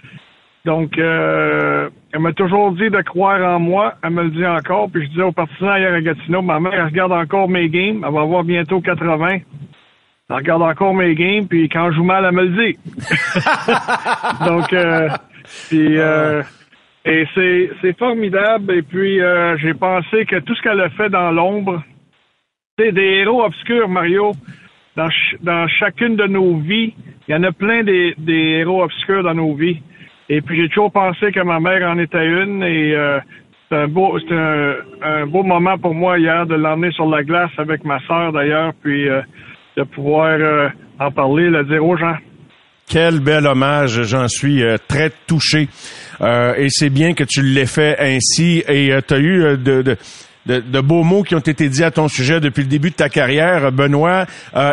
Donc, 0.63 0.97
euh, 0.97 1.89
elle 2.11 2.19
m'a 2.19 2.33
toujours 2.33 2.71
dit 2.71 2.89
de 2.89 3.01
croire 3.01 3.55
en 3.55 3.59
moi. 3.59 3.93
Elle 4.03 4.11
me 4.11 4.23
le 4.23 4.29
dit 4.31 4.45
encore. 4.45 4.89
Puis 4.89 5.03
je 5.05 5.09
disais 5.09 5.21
aux 5.21 5.31
partisans 5.31 5.77
hier 5.77 5.93
à 5.93 6.01
Gatineau, 6.01 6.41
ma 6.41 6.59
mère, 6.59 6.73
elle 6.73 6.85
regarde 6.85 7.11
encore 7.11 7.47
mes 7.47 7.69
games. 7.69 8.03
Elle 8.05 8.13
va 8.13 8.21
avoir 8.21 8.43
bientôt 8.43 8.81
80. 8.81 9.37
Elle 10.29 10.35
regarde 10.35 10.63
encore 10.63 10.95
mes 10.95 11.13
games. 11.13 11.47
Puis 11.47 11.69
quand 11.69 11.91
je 11.91 11.97
joue 11.97 12.03
mal, 12.03 12.25
elle 12.25 12.31
me 12.33 12.45
le 12.45 12.65
dit. 12.65 12.77
Donc, 14.45 14.73
euh, 14.73 15.09
puis... 15.69 15.99
Euh, 17.07 17.25
et 17.35 17.69
c'est, 17.81 17.97
formidable. 17.97 18.73
Et 18.73 18.81
puis, 18.81 19.21
euh, 19.21 19.57
j'ai 19.57 19.73
pensé 19.73 20.25
que 20.25 20.39
tout 20.39 20.55
ce 20.55 20.61
qu'elle 20.61 20.81
a 20.81 20.89
fait 20.89 21.09
dans 21.09 21.31
l'ombre, 21.31 21.83
c'est 22.77 22.91
des 22.91 23.21
héros 23.21 23.43
obscurs, 23.43 23.87
Mario. 23.87 24.33
Dans, 24.95 25.67
chacune 25.67 26.15
de 26.15 26.25
nos 26.25 26.57
vies, 26.57 26.93
il 27.27 27.31
y 27.31 27.35
en 27.35 27.43
a 27.43 27.51
plein 27.51 27.83
des, 27.83 28.15
des 28.17 28.61
héros 28.61 28.83
obscurs 28.83 29.23
dans 29.23 29.33
nos 29.33 29.53
vies. 29.53 29.81
Et 30.29 30.41
puis, 30.41 30.61
j'ai 30.61 30.69
toujours 30.69 30.91
pensé 30.91 31.31
que 31.31 31.41
ma 31.41 31.59
mère 31.59 31.89
en 31.89 31.99
était 31.99 32.25
une. 32.25 32.63
Et 32.63 32.95
euh, 32.95 33.19
c'est 33.69 33.75
un 33.75 33.87
beau, 33.87 34.17
c'est 34.19 34.33
un, 34.33 35.25
beau 35.27 35.43
moment 35.43 35.77
pour 35.77 35.93
moi 35.93 36.17
hier 36.17 36.45
de 36.45 36.55
l'emmener 36.55 36.91
sur 36.91 37.07
la 37.07 37.23
glace 37.23 37.51
avec 37.57 37.83
ma 37.83 37.99
sœur 38.07 38.31
d'ailleurs, 38.31 38.71
puis 38.81 39.09
euh, 39.09 39.21
de 39.75 39.83
pouvoir 39.83 40.71
en 40.99 41.11
parler, 41.11 41.49
le 41.49 41.65
dire 41.65 41.85
aux 41.85 41.97
gens. 41.97 42.15
Quel 42.87 43.19
bel 43.19 43.45
hommage, 43.47 44.03
j'en 44.03 44.27
suis 44.27 44.63
très 44.87 45.09
touché. 45.27 45.67
Euh, 46.21 46.53
et 46.57 46.67
c'est 46.69 46.89
bien 46.89 47.13
que 47.13 47.23
tu 47.23 47.41
l'aies 47.41 47.65
fait 47.65 47.97
ainsi. 47.99 48.63
Et 48.67 48.91
euh, 48.91 49.01
tu 49.05 49.13
as 49.13 49.17
eu 49.17 49.43
euh, 49.43 49.57
de, 49.57 49.81
de 49.81 49.97
de, 50.47 50.79
beaux 50.79 51.01
mots 51.01 51.23
qui 51.23 51.33
ont 51.33 51.39
été 51.39 51.69
dits 51.69 51.83
à 51.83 51.89
ton 51.89 52.07
sujet 52.07 52.39
depuis 52.39 52.61
le 52.61 52.69
début 52.69 52.91
de 52.91 52.95
ta 52.95 53.09
carrière, 53.09 53.71
Benoît. 53.71 54.27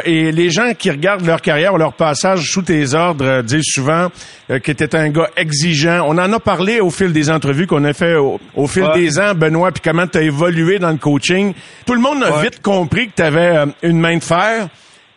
et 0.05 0.31
les 0.31 0.50
gens 0.50 0.74
qui 0.78 0.90
regardent 0.90 1.24
leur 1.24 1.40
carrière 1.40 1.72
ou 1.72 1.78
leur 1.78 1.94
passage 1.94 2.42
sous 2.42 2.61
tes 2.61 2.92
ordres 2.92 3.40
disent 3.40 3.70
souvent 3.72 4.09
que 4.48 4.70
tu 4.70 4.87
un 4.94 5.09
gars 5.09 5.31
exigeant. 5.35 6.05
On 6.07 6.18
en 6.18 6.31
a 6.31 6.38
parlé 6.40 6.81
au 6.81 6.90
fil 6.90 7.14
des 7.14 7.31
entrevues 7.31 7.66
qu'on 7.66 7.85
a 7.85 7.94
fait 7.94 8.16
au, 8.16 8.66
fil 8.66 8.87
des 8.92 9.18
ans, 9.18 9.35
Benoît, 9.35 9.72
puis 9.72 9.81
comment 9.83 10.07
tu 10.07 10.18
as 10.18 10.22
évolué 10.24 10.78
dans 10.78 10.90
le 10.90 10.98
coaching. 10.98 11.55
Tout 11.87 11.94
le 11.94 12.02
monde 12.02 12.22
a 12.22 12.42
vite 12.42 12.61
compris 12.61 13.07
que 13.07 13.14
tu 13.16 13.22
avais 13.22 13.64
une 13.83 13.98
main 13.98 14.18
de 14.18 14.22
fer. 14.22 14.68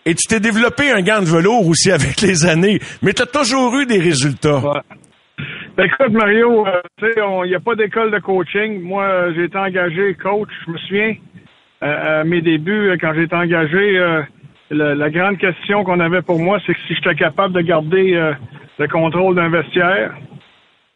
Et 0.07 0.13
tu 0.13 0.27
t'es 0.27 0.39
développé 0.39 0.91
un 0.91 1.01
gant 1.01 1.19
de 1.19 1.25
velours 1.25 1.67
aussi 1.67 1.91
avec 1.91 2.21
les 2.21 2.45
années, 2.45 2.79
mais 3.01 3.11
tu 3.13 3.23
as 3.23 3.25
toujours 3.25 3.75
eu 3.75 3.87
des 3.87 3.99
résultats. 3.99 4.61
Ben, 5.77 5.87
écoute, 5.87 6.11
Mario, 6.11 6.65
euh, 6.65 6.81
tu 6.97 7.05
sais, 7.05 7.19
il 7.43 7.49
n'y 7.49 7.55
a 7.55 7.59
pas 7.59 7.75
d'école 7.75 8.09
de 8.09 8.19
coaching. 8.19 8.81
Moi, 8.81 9.33
j'ai 9.33 9.43
été 9.43 9.57
engagé 9.57 10.13
coach. 10.13 10.47
Je 10.65 10.71
me 10.71 10.77
souviens, 10.77 11.15
euh, 11.83 12.21
à 12.21 12.23
mes 12.23 12.39
débuts, 12.39 12.97
quand 13.01 13.13
j'ai 13.13 13.23
été 13.23 13.35
engagé, 13.35 13.99
euh, 13.99 14.21
la, 14.71 15.09
grande 15.09 15.37
question 15.37 15.83
qu'on 15.83 15.99
avait 15.99 16.21
pour 16.21 16.39
moi, 16.39 16.59
c'est 16.65 16.73
que 16.73 16.79
si 16.87 16.95
j'étais 16.95 17.15
capable 17.15 17.53
de 17.53 17.59
garder 17.59 18.33
le 18.79 18.87
contrôle 18.87 19.35
d'un 19.35 19.49
vestiaire, 19.49 20.15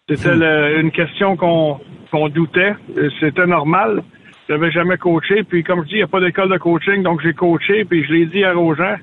c'était 0.08 0.80
une 0.80 0.92
question 0.92 1.36
qu'on 1.36 1.80
qu'on 2.10 2.30
doutait. 2.30 2.74
C'était 3.20 3.46
normal. 3.46 4.02
Je 4.48 4.54
n'avais 4.54 4.72
jamais 4.72 4.98
coaché. 4.98 5.44
Puis, 5.44 5.62
comme 5.62 5.84
je 5.84 5.88
dis, 5.88 5.94
il 5.96 5.98
n'y 5.98 6.04
a 6.04 6.08
pas 6.08 6.22
d'école 6.22 6.50
de 6.50 6.58
coaching, 6.58 7.04
donc 7.04 7.22
j'ai 7.22 7.34
coaché. 7.34 7.84
Puis, 7.84 8.06
je 8.06 8.14
l'ai 8.14 8.26
dit 8.28 8.46
à 8.46 8.54
gens. 8.54 8.96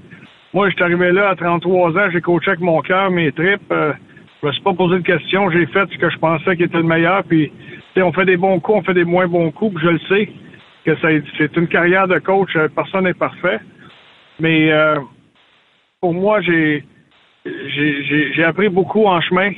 Moi, 0.55 0.71
je 0.71 0.75
suis 0.75 0.83
arrivé 0.83 1.13
là 1.13 1.29
à 1.29 1.37
33 1.37 1.99
ans. 1.99 2.11
J'ai 2.11 2.23
coaché 2.23 2.53
avec 2.53 2.61
mon 2.61 2.81
cœur, 2.81 3.11
mes 3.11 3.31
tripes. 3.31 3.73
Je 4.43 4.47
me 4.47 4.53
suis 4.53 4.63
pas 4.63 4.75
posé 4.75 4.99
de 4.99 5.05
questions. 5.05 5.51
J'ai 5.51 5.67
fait 5.67 5.89
ce 5.91 5.99
que 5.99 6.11
je 6.11 6.19
pensais 6.19 6.57
qui 6.57 6.65
était 6.65 6.77
le 6.77 6.83
meilleur. 6.83 7.25
Puis, 7.25 7.51
on 7.97 8.13
fait 8.13 8.27
des 8.27 8.37
bons 8.37 8.61
coups, 8.61 8.79
on 8.79 8.83
fait 8.83 8.95
des 8.95 9.05
moins 9.05 9.27
bons 9.27 9.51
coups. 9.51 9.77
Puis 9.77 9.85
je 9.87 9.91
le 9.91 9.99
sais 10.09 10.29
que 10.85 11.25
c'est 11.39 11.57
une 11.57 11.69
carrière 11.69 12.07
de 12.07 12.19
coach. 12.19 12.51
Euh, 12.57 12.69
personne 12.69 13.05
n'est 13.05 13.15
parfait. 13.15 13.59
Mais 14.39 14.71
euh, 14.71 14.97
pour 16.01 16.13
moi, 16.13 16.41
j'ai 16.43 16.85
j'ai 17.45 18.45
appris 18.45 18.69
beaucoup 18.69 19.07
en 19.07 19.21
chemin. 19.21 19.53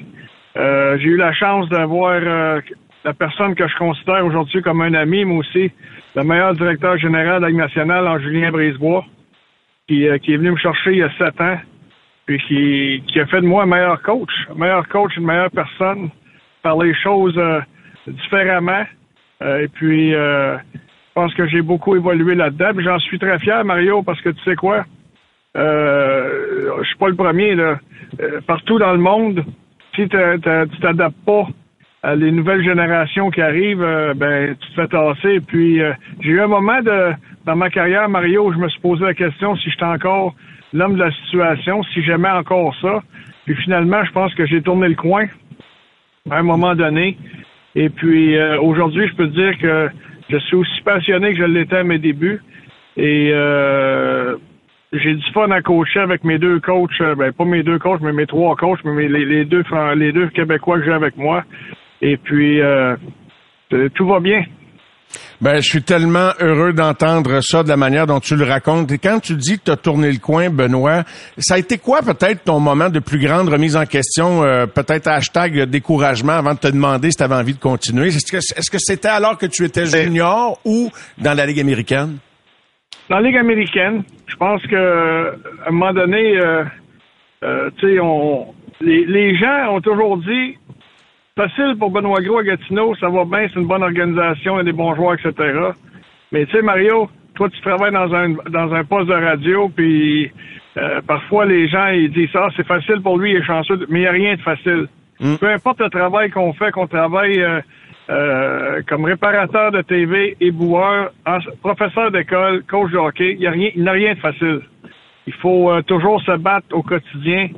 Euh, 0.57 0.99
j'ai 0.99 1.09
eu 1.09 1.17
la 1.17 1.33
chance 1.33 1.69
d'avoir 1.71 2.21
la 2.21 3.15
personne 3.19 3.55
que 3.55 3.67
je 3.67 3.77
considère 3.77 4.25
aujourd'hui 4.27 4.61
comme 4.61 4.83
un 4.83 4.93
ami, 4.93 5.25
mais 5.25 5.35
aussi 5.35 5.73
le 6.15 6.23
meilleur 6.23 6.55
directeur 6.55 6.99
général 6.99 7.41
de 7.41 7.47
la 7.47 7.53
nationale, 7.53 8.07
en 8.07 8.19
Julien 8.19 8.51
Brisebois, 8.51 9.07
qui, 9.89 10.07
qui 10.23 10.35
est 10.35 10.37
venu 10.37 10.51
me 10.51 10.57
chercher 10.59 10.93
il 10.93 10.99
y 10.99 11.03
a 11.03 11.11
sept 11.17 11.41
ans 11.41 11.59
puis 12.29 13.03
qui, 13.07 13.21
a 13.21 13.27
fait 13.27 13.41
de 13.41 13.47
moi 13.47 13.63
un 13.63 13.67
meilleur 13.67 14.03
coach, 14.03 14.31
un 14.51 14.59
meilleur 14.59 14.87
coach, 14.89 15.17
une 15.17 15.25
meilleure 15.25 15.51
personne, 15.51 16.11
par 16.63 16.77
les 16.77 16.95
choses 16.95 17.39
euh, 17.39 17.61
différemment. 18.07 18.85
Euh, 19.41 19.63
et 19.63 19.69
puis, 19.69 20.15
euh, 20.15 20.59
je 20.59 21.15
pense 21.15 21.33
que 21.33 21.47
j'ai 21.47 21.63
beaucoup 21.63 21.97
évolué 21.97 22.35
là-dedans. 22.35 22.73
J'en 22.81 22.99
suis 22.99 23.19
très 23.19 23.39
fier, 23.39 23.65
Mario, 23.65 24.03
parce 24.03 24.21
que 24.21 24.29
tu 24.29 24.43
sais 24.45 24.57
quoi? 24.57 24.85
Je 25.55 26.83
suis 26.85 26.99
pas 26.99 27.09
le 27.09 27.17
premier. 27.17 27.55
Là. 27.55 27.79
partout 28.47 28.79
dans 28.79 28.93
le 28.93 28.99
monde, 28.99 29.45
si 29.97 30.07
tu 30.07 30.81
t'adaptes 30.81 31.25
pas 31.25 31.47
à 32.03 32.15
les 32.15 32.31
nouvelles 32.31 32.63
générations 32.63 33.31
qui 33.31 33.41
arrivent, 33.41 34.13
ben 34.15 34.55
tu 34.55 34.69
te 34.69 34.75
fais 34.75 34.87
tasser. 34.87 35.41
Puis 35.41 35.81
j'ai 36.21 36.31
eu 36.31 36.41
un 36.41 36.47
moment 36.47 36.81
de 36.83 37.13
dans 37.49 37.57
ma 37.57 37.71
carrière, 37.71 38.11
Mario, 38.11 38.53
je 38.53 38.59
me 38.59 38.69
suis 38.69 38.81
posé 38.81 39.03
la 39.03 39.15
question 39.15 39.57
si 39.57 39.71
j'étais 39.71 39.83
encore 39.83 40.35
l'homme 40.75 40.97
de 40.97 41.03
la 41.03 41.11
situation, 41.11 41.83
si 41.95 42.03
j'aimais 42.03 42.29
encore 42.29 42.77
ça. 42.83 43.03
Puis 43.47 43.57
finalement, 43.57 44.05
je 44.05 44.13
pense 44.13 44.35
que 44.35 44.45
j'ai 44.45 44.61
tourné 44.61 44.87
le 44.87 44.95
coin 44.95 45.25
à 46.31 46.41
un 46.41 46.43
moment 46.43 46.75
donné. 46.75 47.17
Et 47.75 47.89
puis 47.89 48.37
euh, 48.37 48.61
aujourd'hui, 48.61 49.09
je 49.09 49.15
peux 49.15 49.31
te 49.31 49.35
dire 49.35 49.57
que 49.57 49.89
je 50.29 50.37
suis 50.37 50.57
aussi 50.57 50.83
passionné 50.83 51.33
que 51.33 51.39
je 51.39 51.45
l'étais 51.45 51.79
à 51.79 51.85
mes 51.85 51.99
débuts. 51.99 52.43
Et 52.99 53.31
euh, 53.33 54.37
j'ai 54.93 55.15
du 55.15 55.33
fun 55.33 55.51
à 55.51 55.63
coacher 55.63 56.01
avec 56.01 56.25
mes 56.25 56.39
deux 56.39 56.61
coachs, 56.61 57.01
euh, 57.01 57.15
ben 57.15 57.33
pas 57.33 57.47
mes 57.47 57.63
deux 57.63 57.79
coachs, 57.79 58.03
mais 58.03 58.13
mes 58.13 58.27
trois 58.27 58.57
coachs, 58.57 58.85
mais 58.85 59.09
les, 59.09 59.47
deux 59.47 59.65
les 59.97 60.13
deux 60.13 60.27
Québécois 60.29 60.81
que 60.81 60.85
j'ai 60.85 60.93
avec 60.93 61.17
moi. 61.17 61.45
Et 62.03 62.19
puis, 62.19 62.61
tout 63.95 64.07
va 64.07 64.21
bien. 64.21 64.45
Ben, 65.41 65.61
je 65.61 65.69
suis 65.69 65.83
tellement 65.85 66.33
heureux 66.41 66.73
d'entendre 66.73 67.41
ça 67.43 67.63
de 67.63 67.69
la 67.69 67.77
manière 67.77 68.09
dont 68.09 68.19
tu 68.19 68.35
le 68.35 68.45
racontes. 68.45 68.91
Et 68.91 68.99
quand 68.99 69.21
tu 69.21 69.35
dis 69.35 69.59
que 69.59 69.67
tu 69.67 69.71
as 69.71 69.77
tourné 69.77 70.11
le 70.11 70.19
coin, 70.19 70.51
Benoît, 70.51 71.05
ça 71.39 71.55
a 71.55 71.59
été 71.59 71.79
quoi 71.79 72.03
peut-être 72.03 72.43
ton 72.43 72.59
moment 72.59 72.89
de 72.89 72.99
plus 72.99 73.21
grande 73.21 73.49
remise 73.49 73.77
en 73.77 73.87
question, 73.87 74.43
euh, 74.43 74.67
peut-être 74.67 75.07
hashtag 75.07 75.63
découragement 75.67 76.33
avant 76.33 76.55
de 76.55 76.59
te 76.59 76.67
demander 76.67 77.13
si 77.13 77.19
tu 77.19 77.23
avais 77.23 77.37
envie 77.37 77.55
de 77.55 77.61
continuer? 77.61 78.09
Est-ce 78.09 78.33
que 78.33 78.39
est-ce 78.39 78.69
que 78.69 78.79
c'était 78.81 79.07
alors 79.07 79.39
que 79.39 79.47
tu 79.47 79.65
étais 79.65 79.87
junior 79.87 80.59
ou 80.65 80.91
dans 81.19 81.35
la 81.35 81.47
Ligue 81.47 81.61
américaine? 81.61 82.19
Dans 83.09 83.21
la 83.21 83.29
Ligue 83.29 83.39
américaine, 83.39 84.03
je 84.27 84.35
pense 84.35 84.61
que 84.67 85.35
à 85.65 85.69
un 85.69 85.71
moment 85.71 85.93
donné, 85.93 86.37
euh, 86.37 86.65
euh, 87.45 87.71
tu 87.79 87.95
sais, 87.95 88.01
on 88.01 88.55
les, 88.81 89.07
les 89.07 89.39
gens 89.39 89.73
ont 89.73 89.81
toujours 89.81 90.19
dit 90.19 90.59
facile 91.39 91.77
pour 91.79 91.93
Benoît 91.93 92.21
Gros 92.21 92.39
à 92.39 92.43
Gatineau, 92.43 92.97
ça 92.97 93.09
va 93.09 93.25
bien, 93.25 93.47
c'est 93.49 93.61
une 93.61 93.69
bonne 93.69 93.85
organisation, 93.85 94.55
il 94.55 94.59
y 94.59 94.61
a 94.61 94.65
des 94.65 94.73
bons 94.73 94.97
joueurs, 94.97 95.15
etc. 95.15 95.33
Mais 96.33 96.45
tu 96.47 96.53
sais, 96.53 96.63
Mario, 96.63 97.09
toi, 97.37 97.49
tu 97.49 97.61
travailles 97.61 97.93
dans 97.93 98.13
un 98.13 98.31
dans 98.51 98.75
un 98.75 98.83
poste 98.83 99.09
de 99.09 99.15
radio, 99.15 99.69
puis 99.69 100.33
euh, 100.77 101.01
parfois 101.07 101.47
les 101.47 101.69
gens 101.69 101.87
ils 101.91 102.11
disent 102.11 102.31
ça, 102.33 102.47
ah, 102.47 102.53
c'est 102.57 102.67
facile 102.67 103.01
pour 103.03 103.19
lui, 103.19 103.31
il 103.31 103.37
est 103.37 103.45
chanceux, 103.45 103.79
mais 103.89 104.01
il 104.01 104.03
n'y 104.03 104.09
a 104.09 104.11
rien 104.11 104.35
de 104.35 104.41
facile. 104.41 104.89
Mm. 105.21 105.37
Peu 105.37 105.49
importe 105.49 105.81
le 105.81 105.91
travail 105.91 106.31
qu'on 106.31 106.53
fait, 106.55 106.73
qu'on 106.73 106.89
travaille 106.89 107.41
euh, 107.41 107.61
euh, 108.11 108.83
comme 108.89 109.05
réparateur 109.05 109.71
de 109.71 109.83
TV, 109.83 110.37
éboueur, 110.41 111.13
professeur 111.63 112.11
d'école, 112.11 112.65
coach 112.65 112.91
de 112.91 112.99
hockey, 112.99 113.35
il 113.35 113.39
n'y 113.39 113.47
a 113.47 113.53
rien, 113.53 113.71
il 113.77 113.83
n'y 113.83 113.89
a 113.89 113.93
rien 113.93 114.15
de 114.15 114.19
facile. 114.19 114.61
Il 115.29 115.35
faut 115.35 115.71
toujours 115.83 116.21
se 116.23 116.37
battre 116.37 116.67
au 116.73 116.83
quotidien 116.83 117.49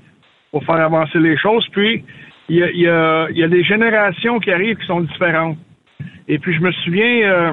pour 0.51 0.65
faire 0.65 0.81
avancer 0.81 1.19
les 1.19 1.39
choses. 1.39 1.67
Puis 1.71 2.05
il 2.51 2.81
y 2.81 2.89
a, 2.89 3.49
des 3.49 3.65
générations 3.65 4.39
qui 4.41 4.51
arrivent 4.51 4.77
qui 4.77 4.87
sont 4.87 5.03
différentes. 5.03 5.59
Et 6.29 6.39
puis 6.39 6.55
je 6.55 6.61
me 6.61 6.73
souviens, 6.73 7.31
euh, 7.31 7.53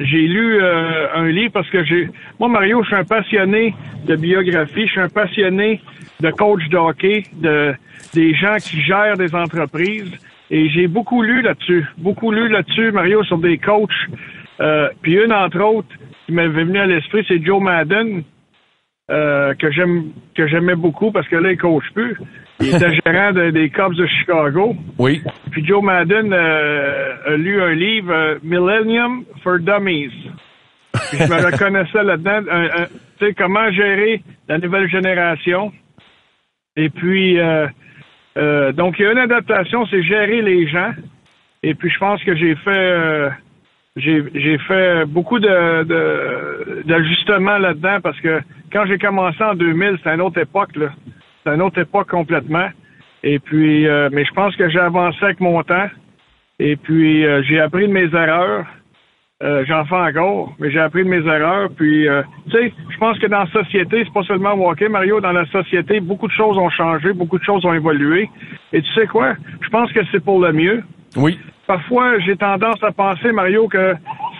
j'ai 0.00 0.26
lu 0.26 0.60
euh, 0.60 1.14
un 1.14 1.28
livre 1.28 1.52
parce 1.52 1.70
que 1.70 1.84
j'ai. 1.84 2.08
Moi, 2.38 2.48
Mario, 2.48 2.82
je 2.82 2.88
suis 2.88 2.96
un 2.96 3.04
passionné 3.04 3.74
de 4.04 4.16
biographie, 4.16 4.86
je 4.86 4.92
suis 4.92 5.00
un 5.00 5.08
passionné 5.08 5.80
de 6.20 6.30
coach 6.30 6.68
de 6.68 6.76
hockey, 6.76 7.24
de 7.34 7.74
des 8.14 8.34
gens 8.34 8.56
qui 8.56 8.80
gèrent 8.80 9.16
des 9.16 9.34
entreprises. 9.34 10.12
Et 10.50 10.68
j'ai 10.68 10.86
beaucoup 10.86 11.22
lu 11.22 11.42
là-dessus. 11.42 11.84
Beaucoup 11.98 12.30
lu 12.30 12.48
là-dessus, 12.48 12.92
Mario, 12.92 13.24
sur 13.24 13.38
des 13.38 13.58
coachs. 13.58 13.90
Euh, 14.60 14.88
puis 15.02 15.14
une, 15.14 15.32
entre 15.32 15.60
autres, 15.60 15.88
qui 16.24 16.32
m'avait 16.32 16.64
venu 16.64 16.78
à 16.78 16.86
l'esprit, 16.86 17.24
c'est 17.28 17.44
Joe 17.44 17.60
Madden, 17.60 18.22
que 19.08 19.70
j'aime 19.70 20.12
que 20.34 20.46
j'aimais 20.46 20.74
beaucoup 20.74 21.12
parce 21.12 21.28
que 21.28 21.36
là, 21.36 21.52
il 21.52 21.58
coach 21.58 21.84
plus. 21.94 22.16
Il 22.60 22.74
était 22.74 23.00
gérant 23.06 23.32
des 23.32 23.70
Cubs 23.70 23.94
de 23.94 24.06
Chicago. 24.06 24.76
Oui. 24.98 25.22
Puis 25.50 25.64
Joe 25.64 25.82
Madden 25.82 26.32
euh, 26.32 27.16
a 27.26 27.36
lu 27.36 27.60
un 27.60 27.74
livre, 27.74 28.12
euh, 28.12 28.38
Millennium 28.42 29.24
for 29.42 29.58
Dummies. 29.58 30.30
Puis 30.92 31.18
je 31.18 31.24
me 31.24 31.44
reconnaissais 31.44 32.02
là-dedans. 32.02 32.42
tu 33.18 33.26
sais, 33.26 33.34
comment 33.34 33.70
gérer 33.70 34.22
la 34.48 34.58
nouvelle 34.58 34.88
génération. 34.88 35.72
Et 36.76 36.88
puis, 36.88 37.38
euh, 37.38 38.72
donc, 38.72 38.98
il 38.98 39.02
y 39.02 39.06
a 39.06 39.12
une 39.12 39.18
adaptation, 39.18 39.86
c'est 39.86 40.02
gérer 40.02 40.42
les 40.42 40.68
gens. 40.68 40.92
Et 41.62 41.74
puis, 41.74 41.90
je 41.90 41.98
pense 41.98 42.22
que 42.24 42.34
j'ai 42.34 42.54
fait... 42.56 43.30
j'ai 43.96 44.58
fait 44.66 45.04
beaucoup 45.06 45.38
de 45.38 46.82
d'ajustements 46.84 47.58
là-dedans 47.58 48.00
parce 48.02 48.20
que 48.20 48.40
quand 48.72 48.86
j'ai 48.86 48.98
commencé 48.98 49.42
en 49.42 49.54
2000, 49.54 49.96
c'était 49.98 50.14
une 50.14 50.20
autre 50.20 50.40
époque. 50.40 50.76
Là 50.76 50.90
c'est 51.46 51.54
une 51.54 51.62
autre 51.62 51.80
époque 51.80 52.08
complètement. 52.08 52.68
Et 53.22 53.38
puis, 53.38 53.86
euh, 53.86 54.08
mais 54.12 54.24
je 54.24 54.32
pense 54.32 54.54
que 54.56 54.68
j'ai 54.68 54.80
avancé 54.80 55.18
avec 55.22 55.40
mon 55.40 55.62
temps. 55.62 55.88
Et 56.58 56.76
puis, 56.76 57.24
euh, 57.24 57.42
j'ai 57.42 57.60
appris 57.60 57.86
de 57.86 57.92
mes 57.92 58.06
erreurs. 58.14 58.66
Euh, 59.42 59.64
j'en 59.66 59.84
fais 59.84 59.96
encore, 59.96 60.54
mais 60.58 60.70
j'ai 60.70 60.80
appris 60.80 61.04
de 61.04 61.08
mes 61.08 61.24
erreurs. 61.26 61.68
Puis, 61.76 62.06
tu 62.46 62.52
sais, 62.52 62.72
je 62.90 62.96
pense 62.98 63.18
que 63.18 63.26
dans 63.26 63.40
la 63.40 63.50
société, 63.50 64.02
c'est 64.04 64.12
pas 64.12 64.22
seulement 64.22 64.54
hockey, 64.54 64.88
Mario. 64.88 65.20
Dans 65.20 65.32
la 65.32 65.46
société, 65.46 66.00
beaucoup 66.00 66.26
de 66.26 66.32
choses 66.32 66.56
ont 66.56 66.70
changé, 66.70 67.12
beaucoup 67.12 67.38
de 67.38 67.44
choses 67.44 67.64
ont 67.64 67.74
évolué. 67.74 68.30
Et 68.72 68.82
tu 68.82 68.92
sais 68.94 69.06
quoi? 69.06 69.34
Je 69.60 69.68
pense 69.68 69.92
que 69.92 70.00
c'est 70.10 70.24
pour 70.24 70.40
le 70.40 70.52
mieux. 70.52 70.82
Oui. 71.16 71.38
Parfois, 71.66 72.18
j'ai 72.20 72.36
tendance 72.36 72.82
à 72.82 72.92
penser, 72.92 73.32
Mario, 73.32 73.66
que 73.68 73.94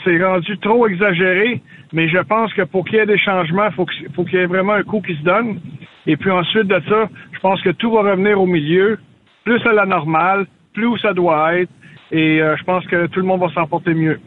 c'est 0.05 0.23
rendu 0.23 0.59
trop 0.59 0.87
exagéré, 0.87 1.61
mais 1.93 2.09
je 2.09 2.19
pense 2.19 2.53
que 2.55 2.63
pour 2.63 2.85
qu'il 2.85 2.99
y 2.99 3.01
ait 3.01 3.07
des 3.07 3.19
changements, 3.19 3.67
il 3.67 4.09
faut 4.15 4.25
qu'il 4.25 4.39
y 4.39 4.43
ait 4.43 4.47
vraiment 4.47 4.75
un 4.75 4.83
coup 4.83 5.01
qui 5.01 5.17
se 5.17 5.23
donne. 5.23 5.61
Et 6.07 6.17
puis 6.17 6.31
ensuite 6.31 6.69
de 6.69 6.81
ça, 6.89 7.09
je 7.33 7.39
pense 7.41 7.61
que 7.63 7.71
tout 7.71 7.91
va 7.91 8.03
revenir 8.03 8.41
au 8.41 8.47
milieu, 8.47 8.99
plus 9.45 9.61
à 9.67 9.73
la 9.73 9.87
normale, 9.87 10.47
plus 10.73 10.87
où 10.87 10.97
ça 10.99 11.13
doit 11.13 11.57
être. 11.57 11.73
Et 12.13 12.41
euh, 12.41 12.57
je 12.57 12.63
pense 12.63 12.87
que 12.87 13.07
tout 13.07 13.21
le 13.21 13.27
monde 13.27 13.41
va 13.41 13.49
s'en 13.49 13.67
porter 13.67 13.95
mieux. 13.95 14.21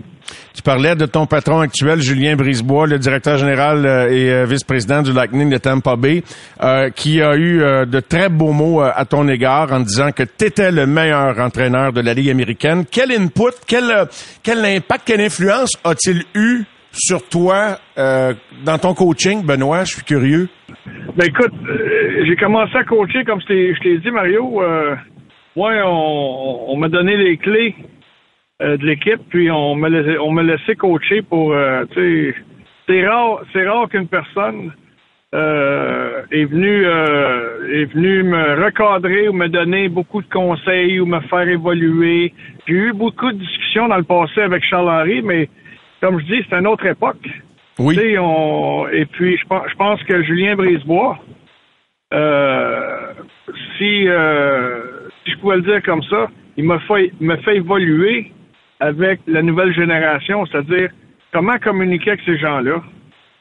Tu 0.60 0.64
parlais 0.64 0.94
de 0.94 1.06
ton 1.06 1.26
patron 1.26 1.62
actuel, 1.62 2.02
Julien 2.02 2.36
Brisebois, 2.36 2.86
le 2.86 3.00
directeur 3.00 3.38
général 3.38 3.86
euh, 3.86 4.12
et 4.12 4.30
euh, 4.30 4.44
vice-président 4.44 5.02
du 5.02 5.14
Lightning 5.14 5.50
de 5.50 5.58
Tampa 5.58 5.96
Bay, 5.96 6.22
qui 6.98 7.22
a 7.22 7.38
eu 7.38 7.60
de 7.60 8.00
très 8.02 8.28
beaux 8.28 8.52
mots 8.52 8.82
à 8.82 9.06
ton 9.06 9.26
égard 9.30 9.72
en 9.72 9.80
disant 9.80 10.12
que 10.12 10.24
tu 10.24 10.46
étais 10.46 10.72
le 10.72 10.86
meilleur 10.86 11.40
entraîneur 11.40 11.94
de 11.94 12.02
la 12.02 12.14
Ligue 12.14 12.30
américaine. 12.30 12.84
Quel 12.92 13.14
input, 13.14 13.56
quel, 13.66 13.86
quel 14.44 14.66
impact, 14.66 15.04
quelle 15.06 15.22
influence 15.22 15.72
a-t-il 15.86 16.24
eu 16.36 16.64
sur 16.92 17.26
toi 17.30 17.78
dans 17.96 18.78
ton 18.78 18.94
coaching, 18.94 19.46
Benoît? 19.46 19.86
Je 19.86 19.94
suis 19.94 20.04
curieux. 20.04 20.50
Ben 21.16 21.28
écoute, 21.28 21.54
euh, 21.70 22.26
j'ai 22.26 22.36
commencé 22.36 22.76
à 22.76 22.84
coacher, 22.84 23.24
comme 23.24 23.42
je 23.42 23.48
t'ai 23.48 23.98
dit, 23.98 24.12
Mario. 24.12 24.62
Euh, 24.62 24.96
moi, 25.56 25.74
on, 25.86 26.78
m'a 26.78 26.90
donné 26.90 27.18
les 27.18 27.38
clés 27.38 27.76
euh, 27.78 27.99
de 28.60 28.86
l'équipe, 28.86 29.22
puis 29.30 29.50
on 29.50 29.76
me 29.76 29.90
laissé, 29.90 30.18
on 30.20 30.32
me 30.32 30.44
laissé 30.44 30.76
coacher 30.76 31.22
pour, 31.22 31.56
tu 31.92 32.32
sais, 32.34 32.36
c'est 32.88 33.08
rare, 33.08 33.42
c'est 33.54 33.68
rare 33.68 33.88
qu'une 33.88 34.08
personne 34.08 34.74
est 35.32 36.46
venue 36.46 36.84
est 36.84 37.86
venue 37.94 38.24
me 38.24 38.66
recadrer 38.66 39.30
ou 39.30 39.34
me 39.34 39.48
donner 39.48 39.88
beaucoup 39.88 40.22
de 40.22 40.30
conseils 40.30 41.00
ou 41.00 41.06
me 41.06 41.20
faire 41.22 41.48
évoluer. 41.48 42.34
J'ai 42.68 42.74
eu 42.74 42.94
beaucoup 42.94 43.32
de 43.32 43.38
discussions 43.38 43.88
dans 43.88 43.98
le 43.98 44.04
passé 44.04 44.42
avec 44.42 44.64
Charles 44.66 44.90
Henry, 44.90 45.22
mais 45.22 45.50
comme 46.02 46.20
je 46.20 46.26
dis, 46.26 46.46
c'est 46.50 46.58
une 46.58 46.68
autre 46.68 46.86
époque. 46.86 47.28
Oui. 47.80 47.98
et 47.98 49.06
puis, 49.06 49.38
je 49.38 49.76
pense, 49.76 50.04
que 50.04 50.22
Julien 50.24 50.56
Brisebois, 50.56 51.18
euh, 52.14 53.14
si, 53.78 54.08
euh, 54.08 55.08
si 55.24 55.32
je 55.32 55.38
pouvais 55.38 55.58
le 55.58 55.62
dire 55.62 55.82
comme 55.84 56.04
ça, 56.04 56.28
il 56.58 56.66
m'a 56.66 56.80
fait, 56.80 57.14
me 57.22 57.38
fait 57.38 57.58
évoluer 57.58 58.34
avec 58.80 59.20
la 59.28 59.42
nouvelle 59.42 59.74
génération, 59.74 60.46
c'est-à-dire 60.46 60.90
comment 61.34 61.58
communiquer 61.58 62.12
avec 62.12 62.22
ces 62.26 62.38
gens-là, 62.38 62.82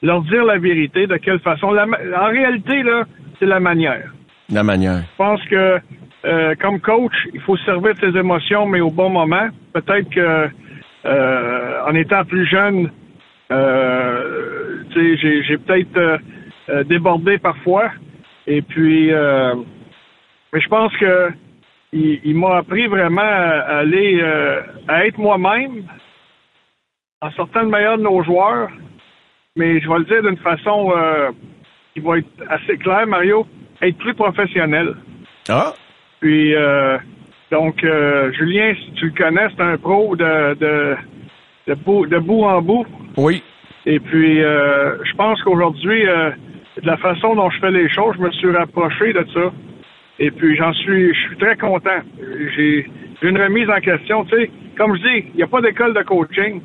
leur 0.03 0.23
dire 0.23 0.45
la 0.45 0.59
vérité, 0.59 1.07
de 1.07 1.17
quelle 1.17 1.41
façon. 1.41 1.69
en 1.69 2.29
réalité, 2.29 2.83
là, 2.83 3.05
c'est 3.39 3.47
la 3.47 3.61
manière. 3.61 4.13
La 4.51 4.63
manière. 4.63 5.01
Je 5.01 5.17
pense 5.17 5.43
que 5.45 5.79
euh, 6.25 6.55
comme 6.61 6.81
coach, 6.81 7.15
il 7.33 7.41
faut 7.41 7.57
servir 7.59 7.95
de 7.95 8.01
ses 8.01 8.19
émotions, 8.19 8.67
mais 8.67 8.81
au 8.81 8.91
bon 8.91 9.11
moment. 9.11 9.49
Peut-être 9.73 10.11
que 10.11 10.49
en 11.87 11.95
étant 11.95 12.25
plus 12.25 12.47
jeune, 12.47 12.91
euh, 13.51 14.83
j'ai, 14.95 15.43
j'ai 15.43 15.59
peut-être 15.59 15.97
euh, 15.97 16.19
euh, 16.69 16.85
débordé 16.85 17.39
parfois. 17.39 17.91
Et 18.47 18.63
puis, 18.63 19.13
euh, 19.13 19.55
mais 20.53 20.61
je 20.61 20.69
pense 20.69 20.95
que 20.97 21.31
il, 21.93 22.37
m'a 22.37 22.59
appris 22.59 22.87
vraiment 22.87 23.21
à 23.23 23.79
aller 23.79 24.23
à 24.89 25.07
être 25.07 25.19
moi-même 25.19 25.85
en 27.21 27.31
sortant 27.33 27.63
le 27.63 27.69
meilleur 27.69 27.99
de 27.99 28.03
nos 28.03 28.23
joueurs. 28.23 28.71
Mais 29.57 29.81
je 29.81 29.89
vais 29.89 29.99
le 29.99 30.05
dire 30.05 30.23
d'une 30.23 30.37
façon 30.39 30.93
qui 31.95 32.01
va 32.01 32.19
être 32.19 32.29
assez 32.49 32.77
claire, 32.77 33.07
Mario, 33.07 33.47
être 33.81 33.97
plus 33.99 34.15
professionnel. 34.15 34.95
Ah. 35.49 35.73
Puis 36.21 36.55
donc 37.51 37.81
Julien, 37.81 38.75
si 38.75 38.93
tu 38.93 39.07
le 39.07 39.13
connais, 39.13 39.49
c'est 39.57 39.63
un 39.63 39.79
pro 39.79 40.15
de, 40.15 40.55
de 40.55 40.97
de 41.69 41.75
bout, 41.75 42.07
de 42.07 42.19
bout 42.19 42.45
en 42.45 42.63
bout. 42.63 42.87
Oui. 43.17 43.43
Et 43.87 44.01
puis, 44.01 44.43
euh, 44.43 44.97
je 45.05 45.15
pense 45.15 45.41
qu'aujourd'hui, 45.43 46.09
euh, 46.09 46.31
de 46.83 46.87
la 46.87 46.97
façon 46.97 47.35
dont 47.35 47.51
je 47.51 47.61
fais 47.61 47.71
les 47.71 47.89
choses, 47.91 48.17
je 48.17 48.23
me 48.23 48.31
suis 48.33 48.51
rapproché 48.51 49.13
de 49.13 49.25
ça. 49.33 49.53
Et 50.19 50.31
puis, 50.31 50.57
j'en 50.57 50.73
suis, 50.73 51.15
je 51.15 51.21
suis 51.21 51.37
très 51.37 51.57
content. 51.57 52.01
J'ai 52.57 52.87
une 53.23 53.41
remise 53.41 53.69
en 53.71 53.81
question. 53.81 54.25
Tu 54.25 54.37
sais, 54.37 54.51
comme 54.77 54.97
je 54.97 55.03
dis, 55.03 55.25
il 55.35 55.37
n'y 55.37 55.43
a 55.43 55.47
pas 55.47 55.61
d'école 55.61 55.95
de 55.95 56.03
coaching. 56.03 56.61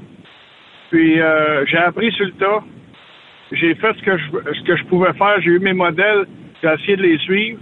Puis, 0.92 1.20
euh, 1.20 1.66
j'ai 1.66 1.78
appris 1.78 2.12
sur 2.12 2.26
le 2.26 2.32
tas. 2.34 2.64
J'ai 3.52 3.76
fait 3.76 3.94
ce 3.94 4.04
que 4.04 4.18
je, 4.18 4.26
ce 4.54 4.64
que 4.64 4.76
je 4.76 4.84
pouvais 4.86 5.14
faire. 5.14 5.40
J'ai 5.42 5.52
eu 5.52 5.60
mes 5.60 5.74
modèles. 5.74 6.26
J'ai 6.62 6.74
essayé 6.74 6.98
de 6.98 7.04
les 7.04 7.18
suivre. 7.20 7.60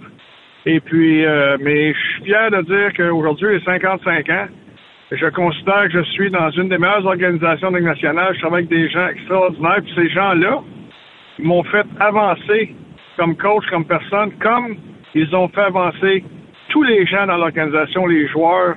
Et 0.66 0.80
puis, 0.80 1.26
mais 1.60 1.92
je 1.92 2.00
suis 2.00 2.24
fier 2.26 2.52
de 2.52 2.62
dire 2.62 2.94
qu'aujourd'hui, 2.96 3.48
j'ai 3.58 3.66
55 3.66 4.30
ans. 4.30 4.48
Je 5.12 5.26
considère 5.28 5.90
que 5.90 6.00
je 6.00 6.04
suis 6.12 6.30
dans 6.32 6.50
une 6.52 6.70
des 6.70 6.78
meilleures 6.78 7.06
organisations 7.06 7.70
nationales. 7.72 8.34
Je 8.36 8.40
travaille 8.40 8.66
avec 8.66 8.70
des 8.70 8.90
gens 8.90 9.08
extraordinaires. 9.08 9.82
Puis 9.84 9.94
ces 9.96 10.10
gens-là 10.10 10.62
m'ont 11.40 11.64
fait 11.64 11.86
avancer 12.00 12.74
comme 13.18 13.36
coach, 13.36 13.66
comme 13.70 13.86
personne, 13.86 14.32
comme 14.40 14.78
ils 15.14 15.36
ont 15.36 15.48
fait 15.50 15.62
avancer 15.62 16.24
tous 16.70 16.84
les 16.84 17.06
gens 17.06 17.26
dans 17.28 17.38
l'organisation, 17.38 18.08
les 18.08 18.28
joueurs, 18.28 18.76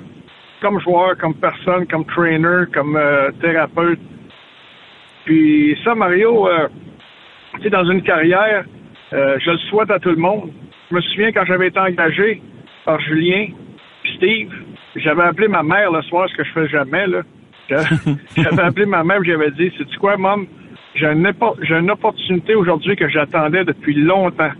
comme 0.60 0.80
joueur, 0.80 1.16
comme 1.18 1.34
personne, 1.34 1.86
comme 1.86 2.04
trainer, 2.06 2.64
comme 2.72 2.96
euh, 2.96 3.30
thérapeute. 3.40 4.00
Puis 5.24 5.78
ça, 5.84 5.94
Mario, 5.94 6.48
euh, 6.48 6.68
tu 7.56 7.62
sais, 7.62 7.70
dans 7.70 7.84
une 7.84 8.02
carrière, 8.02 8.64
euh, 9.12 9.38
je 9.40 9.50
le 9.50 9.58
souhaite 9.70 9.90
à 9.90 9.98
tout 9.98 10.10
le 10.10 10.16
monde. 10.16 10.50
Je 10.90 10.96
me 10.96 11.00
souviens 11.02 11.32
quand 11.32 11.44
j'avais 11.46 11.68
été 11.68 11.78
engagé 11.78 12.42
par 12.84 13.00
Julien, 13.00 13.46
puis 14.02 14.12
Steve, 14.16 14.52
j'avais 14.96 15.22
appelé 15.22 15.48
ma 15.48 15.62
mère 15.62 15.92
le 15.92 16.02
soir, 16.02 16.28
ce 16.28 16.36
que 16.36 16.44
je 16.44 16.52
fais 16.52 16.68
jamais, 16.68 17.06
là. 17.06 17.22
J'avais 18.36 18.62
appelé 18.62 18.84
ma 18.84 19.02
mère, 19.02 19.24
j'avais 19.24 19.50
dit, 19.52 19.72
c'est 19.78 19.86
tu 19.88 19.98
quoi, 19.98 20.18
maman? 20.18 20.44
J'ai 20.94 21.06
une 21.06 21.90
opportunité 21.90 22.54
aujourd'hui 22.54 22.94
que 22.94 23.08
j'attendais 23.08 23.64
depuis 23.64 23.94
longtemps. 23.94 24.50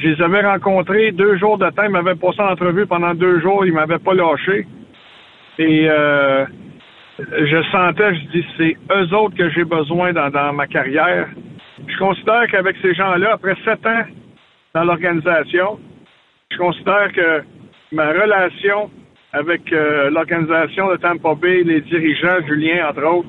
Je 0.00 0.08
les 0.08 0.22
avais 0.22 0.42
rencontrés 0.42 1.10
deux 1.10 1.36
jours 1.38 1.58
de 1.58 1.68
temps. 1.70 1.82
Ils 1.84 1.90
m'avaient 1.90 2.14
passé 2.14 2.40
en 2.40 2.52
entrevue 2.52 2.86
pendant 2.86 3.14
deux 3.14 3.40
jours. 3.40 3.66
Ils 3.66 3.72
m'avaient 3.72 3.98
pas 3.98 4.14
lâché. 4.14 4.64
Et 5.58 5.88
euh, 5.90 6.46
je 7.18 7.62
sentais, 7.72 8.14
je 8.14 8.20
dis, 8.28 8.46
c'est 8.56 8.76
eux 8.92 9.14
autres 9.14 9.36
que 9.36 9.50
j'ai 9.50 9.64
besoin 9.64 10.12
dans, 10.12 10.52
ma 10.52 10.68
carrière. 10.68 11.28
Je 11.84 11.98
considère 11.98 12.46
qu'avec 12.48 12.76
ces 12.80 12.94
gens-là, 12.94 13.32
après 13.32 13.56
sept 13.64 13.84
ans 13.86 14.04
dans 14.74 14.84
l'organisation, 14.84 15.80
je 16.52 16.58
considère 16.58 17.12
que 17.12 17.42
ma 17.90 18.10
relation 18.10 18.90
avec 19.32 19.72
euh, 19.72 20.10
l'organisation 20.10 20.90
de 20.92 20.96
Tampa 20.96 21.34
Bay, 21.34 21.64
les 21.64 21.80
dirigeants, 21.80 22.38
Julien, 22.46 22.88
entre 22.88 23.04
autres, 23.04 23.28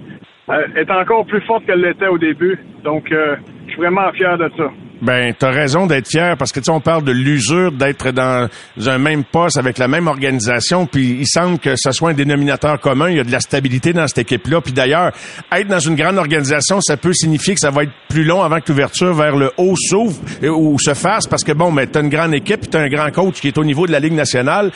euh, 0.50 0.68
est 0.76 0.92
encore 0.92 1.26
plus 1.26 1.42
forte 1.42 1.66
qu'elle 1.66 1.82
l'était 1.82 2.08
au 2.08 2.20
début. 2.20 2.60
Donc, 2.84 3.08
je 3.10 3.72
suis 3.72 3.78
vraiment 3.82 4.12
fier 4.12 4.38
de 4.38 4.52
ça. 4.56 4.72
Ben, 5.02 5.34
t'as 5.38 5.52
raison 5.52 5.88
d'être 5.88 6.08
fier 6.10 6.36
parce 6.38 6.52
que 6.52 6.60
tu 6.60 6.66
sais, 6.66 6.72
on 6.72 6.82
parle 6.82 7.04
de 7.04 7.12
l'usure 7.12 7.72
d'être 7.72 8.12
dans 8.12 8.50
un 8.86 8.98
même 8.98 9.24
poste 9.24 9.58
avec 9.58 9.78
la 9.78 9.88
même 9.88 10.08
organisation, 10.08 10.86
puis 10.86 11.18
il 11.22 11.28
semble 11.28 11.58
que 11.60 11.76
ce 11.78 11.92
soit 11.92 12.12
un 12.12 12.14
dénominateur 12.14 12.80
commun. 12.80 13.10
Il 13.10 13.18
y 13.18 13.20
a 13.20 13.24
de 13.24 13.32
la 13.32 13.40
stabilité 13.40 13.94
dans 13.94 14.08
cette 14.08 14.20
équipe-là. 14.20 14.62
Puis 14.62 14.74
d'ailleurs, 14.74 15.12
être 15.52 15.68
dans 15.68 15.80
une 15.80 15.96
grande 15.96 16.18
organisation, 16.18 16.82
ça 16.82 16.98
peut 16.98 17.14
signifier 17.14 17.54
que 17.54 17.62
ça 17.62 17.72
va 17.72 17.84
être 17.84 17.94
plus 18.10 18.26
long 18.26 18.42
avant 18.44 18.60
que 18.60 18.70
l'ouverture 18.70 19.14
vers 19.14 19.36
le 19.36 19.52
haut 19.58 19.76
s'ouvre 19.78 20.20
ou 20.44 20.78
se 20.80 20.94
fasse 20.94 21.28
parce 21.28 21.44
que 21.44 21.54
bon, 21.54 21.72
mais 21.72 21.88
t'as 21.88 22.02
une 22.02 22.10
grande 22.10 22.34
équipe, 22.34 22.70
t'as 22.70 22.82
un 22.82 22.90
grand 22.90 23.12
coach 23.12 23.40
qui 23.40 23.48
est 23.48 23.58
au 23.58 23.64
niveau 23.64 23.88
de 23.88 23.92
la 23.92 24.00
Ligue 24.00 24.14
nationale. 24.14 24.72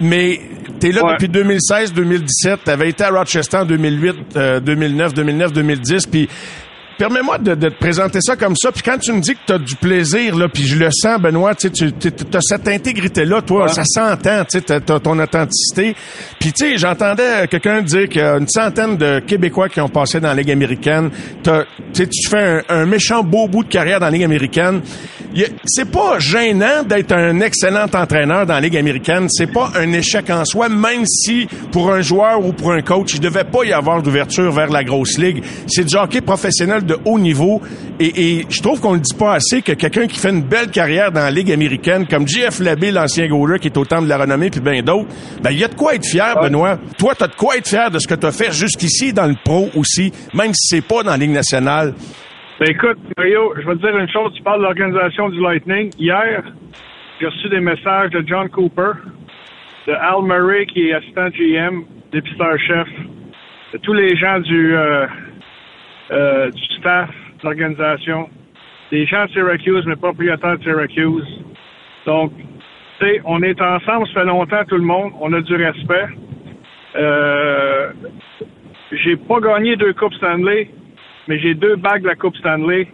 Mais 0.00 0.40
t'es 0.80 0.92
là 0.92 1.02
depuis 1.12 1.28
2016, 1.28 1.94
2017. 1.94 2.64
T'avais 2.64 2.90
été 2.90 3.04
à 3.04 3.10
Rochester 3.10 3.58
en 3.58 3.64
2008, 3.64 4.38
2009, 4.64 5.14
2009, 5.14 5.52
2010, 5.52 6.06
puis 6.06 6.28
Permets-moi 7.02 7.38
de, 7.38 7.56
te 7.56 7.66
présenter 7.66 8.20
ça 8.22 8.36
comme 8.36 8.54
ça. 8.54 8.70
Puis 8.70 8.82
quand 8.84 8.96
tu 8.96 9.12
me 9.12 9.18
dis 9.18 9.34
que 9.34 9.40
tu 9.44 9.52
as 9.52 9.58
du 9.58 9.74
plaisir, 9.74 10.36
là, 10.36 10.46
puis 10.48 10.62
je 10.62 10.76
le 10.76 10.88
sens, 10.92 11.20
Benoît, 11.20 11.52
tu 11.56 11.66
as 11.66 12.40
cette 12.40 12.68
intégrité-là, 12.68 13.42
toi, 13.42 13.66
ça 13.66 13.82
s'entend, 13.84 14.44
tu 14.44 14.58
as, 14.72 14.80
ton 14.80 15.18
authenticité. 15.18 15.96
Puis 16.38 16.52
tu 16.52 16.64
sais, 16.64 16.78
j'entendais 16.78 17.48
quelqu'un 17.48 17.82
dire 17.82 18.08
qu'il 18.08 18.20
y 18.20 18.24
a 18.24 18.36
une 18.36 18.46
centaine 18.46 18.96
de 18.96 19.18
Québécois 19.18 19.68
qui 19.68 19.80
ont 19.80 19.88
passé 19.88 20.20
dans 20.20 20.28
la 20.28 20.34
Ligue 20.34 20.52
américaine. 20.52 21.10
tu 21.92 22.28
fais 22.28 22.62
un, 22.68 22.86
méchant 22.86 23.24
beau 23.24 23.48
bout 23.48 23.64
de 23.64 23.68
carrière 23.68 23.98
dans 23.98 24.06
la 24.06 24.12
Ligue 24.12 24.22
américaine. 24.22 24.80
C'est 25.64 25.90
pas 25.90 26.20
gênant 26.20 26.84
d'être 26.84 27.10
un 27.10 27.40
excellent 27.40 27.86
entraîneur 27.92 28.46
dans 28.46 28.54
la 28.54 28.60
Ligue 28.60 28.76
américaine. 28.76 29.26
C'est 29.28 29.52
pas 29.52 29.72
un 29.74 29.92
échec 29.92 30.30
en 30.30 30.44
soi, 30.44 30.68
même 30.68 31.04
si 31.06 31.48
pour 31.72 31.90
un 31.90 32.00
joueur 32.00 32.44
ou 32.44 32.52
pour 32.52 32.70
un 32.70 32.82
coach, 32.82 33.14
il 33.14 33.20
devait 33.20 33.42
pas 33.42 33.64
y 33.64 33.72
avoir 33.72 34.02
d'ouverture 34.02 34.52
vers 34.52 34.70
la 34.70 34.84
grosse 34.84 35.18
ligue. 35.18 35.42
C'est 35.66 35.84
du 35.84 35.96
hockey 35.96 36.20
professionnel 36.20 36.84
de 36.84 36.91
haut 37.04 37.18
niveau. 37.18 37.60
Et, 38.00 38.44
je 38.48 38.62
trouve 38.62 38.80
qu'on 38.80 38.94
ne 38.94 39.00
dit 39.00 39.16
pas 39.16 39.34
assez 39.34 39.62
que 39.62 39.72
quelqu'un 39.72 40.06
qui 40.06 40.18
fait 40.18 40.30
une 40.30 40.42
belle 40.42 40.70
carrière 40.70 41.12
dans 41.12 41.20
la 41.20 41.30
Ligue 41.30 41.52
américaine, 41.52 42.06
comme 42.06 42.26
JF 42.26 42.60
Labbé, 42.60 42.90
l'ancien 42.90 43.28
goaler, 43.28 43.58
qui 43.58 43.68
est 43.68 43.76
au 43.76 43.84
temps 43.84 44.02
de 44.02 44.08
la 44.08 44.18
renommée, 44.18 44.50
puis 44.50 44.60
bien 44.60 44.82
d'autres, 44.82 45.08
ben, 45.42 45.50
il 45.50 45.60
y 45.60 45.64
a 45.64 45.68
de 45.68 45.74
quoi 45.74 45.94
être 45.94 46.06
fier, 46.06 46.34
Benoît. 46.40 46.78
Toi, 46.98 47.14
tu 47.16 47.24
as 47.24 47.28
de 47.28 47.34
quoi 47.34 47.56
être 47.56 47.68
fier 47.68 47.90
de 47.90 47.98
ce 47.98 48.08
que 48.08 48.14
tu 48.14 48.26
as 48.26 48.32
fait 48.32 48.52
jusqu'ici 48.52 49.12
dans 49.12 49.26
le 49.26 49.36
pro 49.44 49.68
aussi, 49.76 50.12
même 50.34 50.52
si 50.54 50.76
c'est 50.76 50.86
pas 50.86 51.02
dans 51.02 51.10
la 51.10 51.16
Ligue 51.16 51.30
nationale. 51.30 51.94
Ben 52.60 52.70
écoute, 52.70 52.98
Mario, 53.16 53.54
je 53.56 53.66
vais 53.66 53.74
te 53.74 53.80
dire 53.80 53.96
une 53.96 54.08
chose. 54.08 54.32
Tu 54.36 54.42
parles 54.42 54.60
de 54.60 54.64
l'organisation 54.64 55.28
du 55.30 55.40
Lightning. 55.40 55.90
Hier, 55.98 56.44
j'ai 57.18 57.26
reçu 57.26 57.48
des 57.48 57.60
messages 57.60 58.10
de 58.10 58.22
John 58.26 58.48
Cooper, 58.50 58.92
de 59.86 59.92
Al 59.92 60.22
Murray, 60.22 60.66
qui 60.66 60.88
est 60.88 60.92
assistant 60.92 61.28
GM, 61.30 61.84
dépisteur-chef, 62.12 62.88
de 63.72 63.78
tous 63.78 63.92
les 63.94 64.16
gens 64.16 64.38
du, 64.40 64.76
euh, 64.76 65.06
euh, 66.12 66.50
du 66.50 66.64
staff 66.78 67.10
de 67.10 67.44
l'organisation, 67.44 68.28
des 68.90 69.06
gens 69.06 69.24
de 69.26 69.30
Syracuse, 69.30 69.84
mais 69.86 69.96
propriétaires 69.96 70.58
de 70.58 70.62
Syracuse. 70.62 71.44
Donc, 72.06 72.32
tu 72.98 73.06
sais, 73.06 73.20
on 73.24 73.42
est 73.42 73.60
ensemble, 73.60 74.06
ça 74.08 74.14
fait 74.20 74.24
longtemps, 74.24 74.64
tout 74.68 74.76
le 74.76 74.84
monde, 74.84 75.12
on 75.20 75.32
a 75.32 75.40
du 75.40 75.54
respect. 75.54 76.06
Euh, 76.96 77.92
j'ai 78.92 79.16
pas 79.16 79.40
gagné 79.40 79.76
deux 79.76 79.94
Coupes 79.94 80.14
Stanley, 80.14 80.68
mais 81.28 81.38
j'ai 81.38 81.54
deux 81.54 81.76
bagues 81.76 82.02
de 82.02 82.08
la 82.08 82.14
Coupe 82.14 82.36
Stanley, 82.36 82.86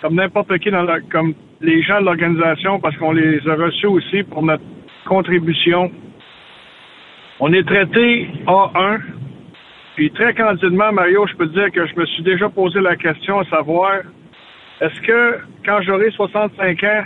comme 0.00 0.14
n'importe 0.14 0.56
qui 0.58 0.70
dans 0.70 0.82
la, 0.82 1.00
comme 1.00 1.34
les 1.60 1.82
gens 1.82 2.00
de 2.00 2.06
l'organisation, 2.06 2.80
parce 2.80 2.96
qu'on 2.96 3.12
les 3.12 3.46
a 3.46 3.54
reçus 3.54 3.86
aussi 3.86 4.22
pour 4.22 4.42
notre 4.42 4.64
contribution. 5.04 5.90
On 7.40 7.52
est 7.52 7.66
traité 7.66 8.28
A1, 8.46 9.00
puis 9.96 10.10
très 10.10 10.34
candidement, 10.34 10.92
Mario, 10.92 11.26
je 11.26 11.34
peux 11.36 11.46
dire 11.46 11.72
que 11.72 11.86
je 11.86 11.94
me 11.96 12.04
suis 12.04 12.22
déjà 12.22 12.50
posé 12.50 12.80
la 12.80 12.96
question 12.96 13.40
à 13.40 13.44
savoir 13.46 14.02
est-ce 14.82 15.00
que 15.00 15.38
quand 15.64 15.80
j'aurai 15.80 16.10
65 16.10 16.84
ans 16.84 17.04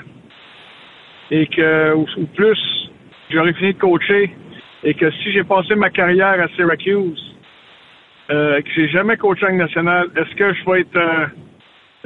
et 1.31 1.47
que 1.47 1.95
ou, 1.95 2.27
plus, 2.35 2.91
j'aurai 3.31 3.53
fini 3.55 3.75
de 3.75 3.79
coacher 3.79 4.35
et 4.83 4.95
que 4.95 5.09
si 5.09 5.31
j'ai 5.33 5.45
passé 5.45 5.77
ma 5.77 5.91
carrière 5.91 6.41
à 6.41 6.49
Syracuse, 6.57 7.37
euh, 8.31 8.61
que 8.61 8.69
j'ai 8.75 8.89
jamais 8.89 9.17
coaché 9.17 9.47
en 9.47 9.53
national, 9.53 10.09
est-ce 10.17 10.35
que 10.35 10.53
je 10.53 10.65
vais 10.69 10.81
être 10.81 10.97
euh, 10.97 11.27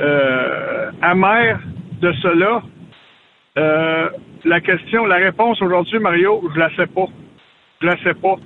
euh, 0.00 0.90
amer 1.00 1.60
de 2.02 2.12
cela? 2.12 2.62
Euh, 3.56 4.10
la 4.44 4.60
question, 4.60 5.06
la 5.06 5.16
réponse 5.16 5.62
aujourd'hui, 5.62 5.98
Mario, 5.98 6.46
je 6.54 6.58
la 6.58 6.68
sais 6.76 6.86
pas. 6.88 7.06
Je 7.80 7.86
la 7.86 7.96
sais 8.02 8.14
pas 8.14 8.36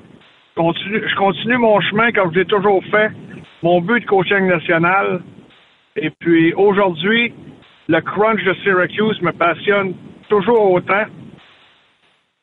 je 0.58 1.14
continue 1.14 1.56
mon 1.56 1.80
chemin 1.80 2.10
comme 2.12 2.32
je 2.32 2.40
l'ai 2.40 2.44
toujours 2.44 2.82
fait. 2.90 3.10
Mon 3.62 3.80
but 3.80 4.00
de 4.00 4.06
coaching 4.06 4.46
national. 4.46 5.22
Et 5.96 6.10
puis 6.10 6.52
aujourd'hui, 6.54 7.32
le 7.88 8.00
crunch 8.00 8.42
de 8.44 8.54
Syracuse 8.62 9.20
me 9.22 9.32
passionne 9.32 9.94
toujours 10.28 10.72
autant. 10.72 11.04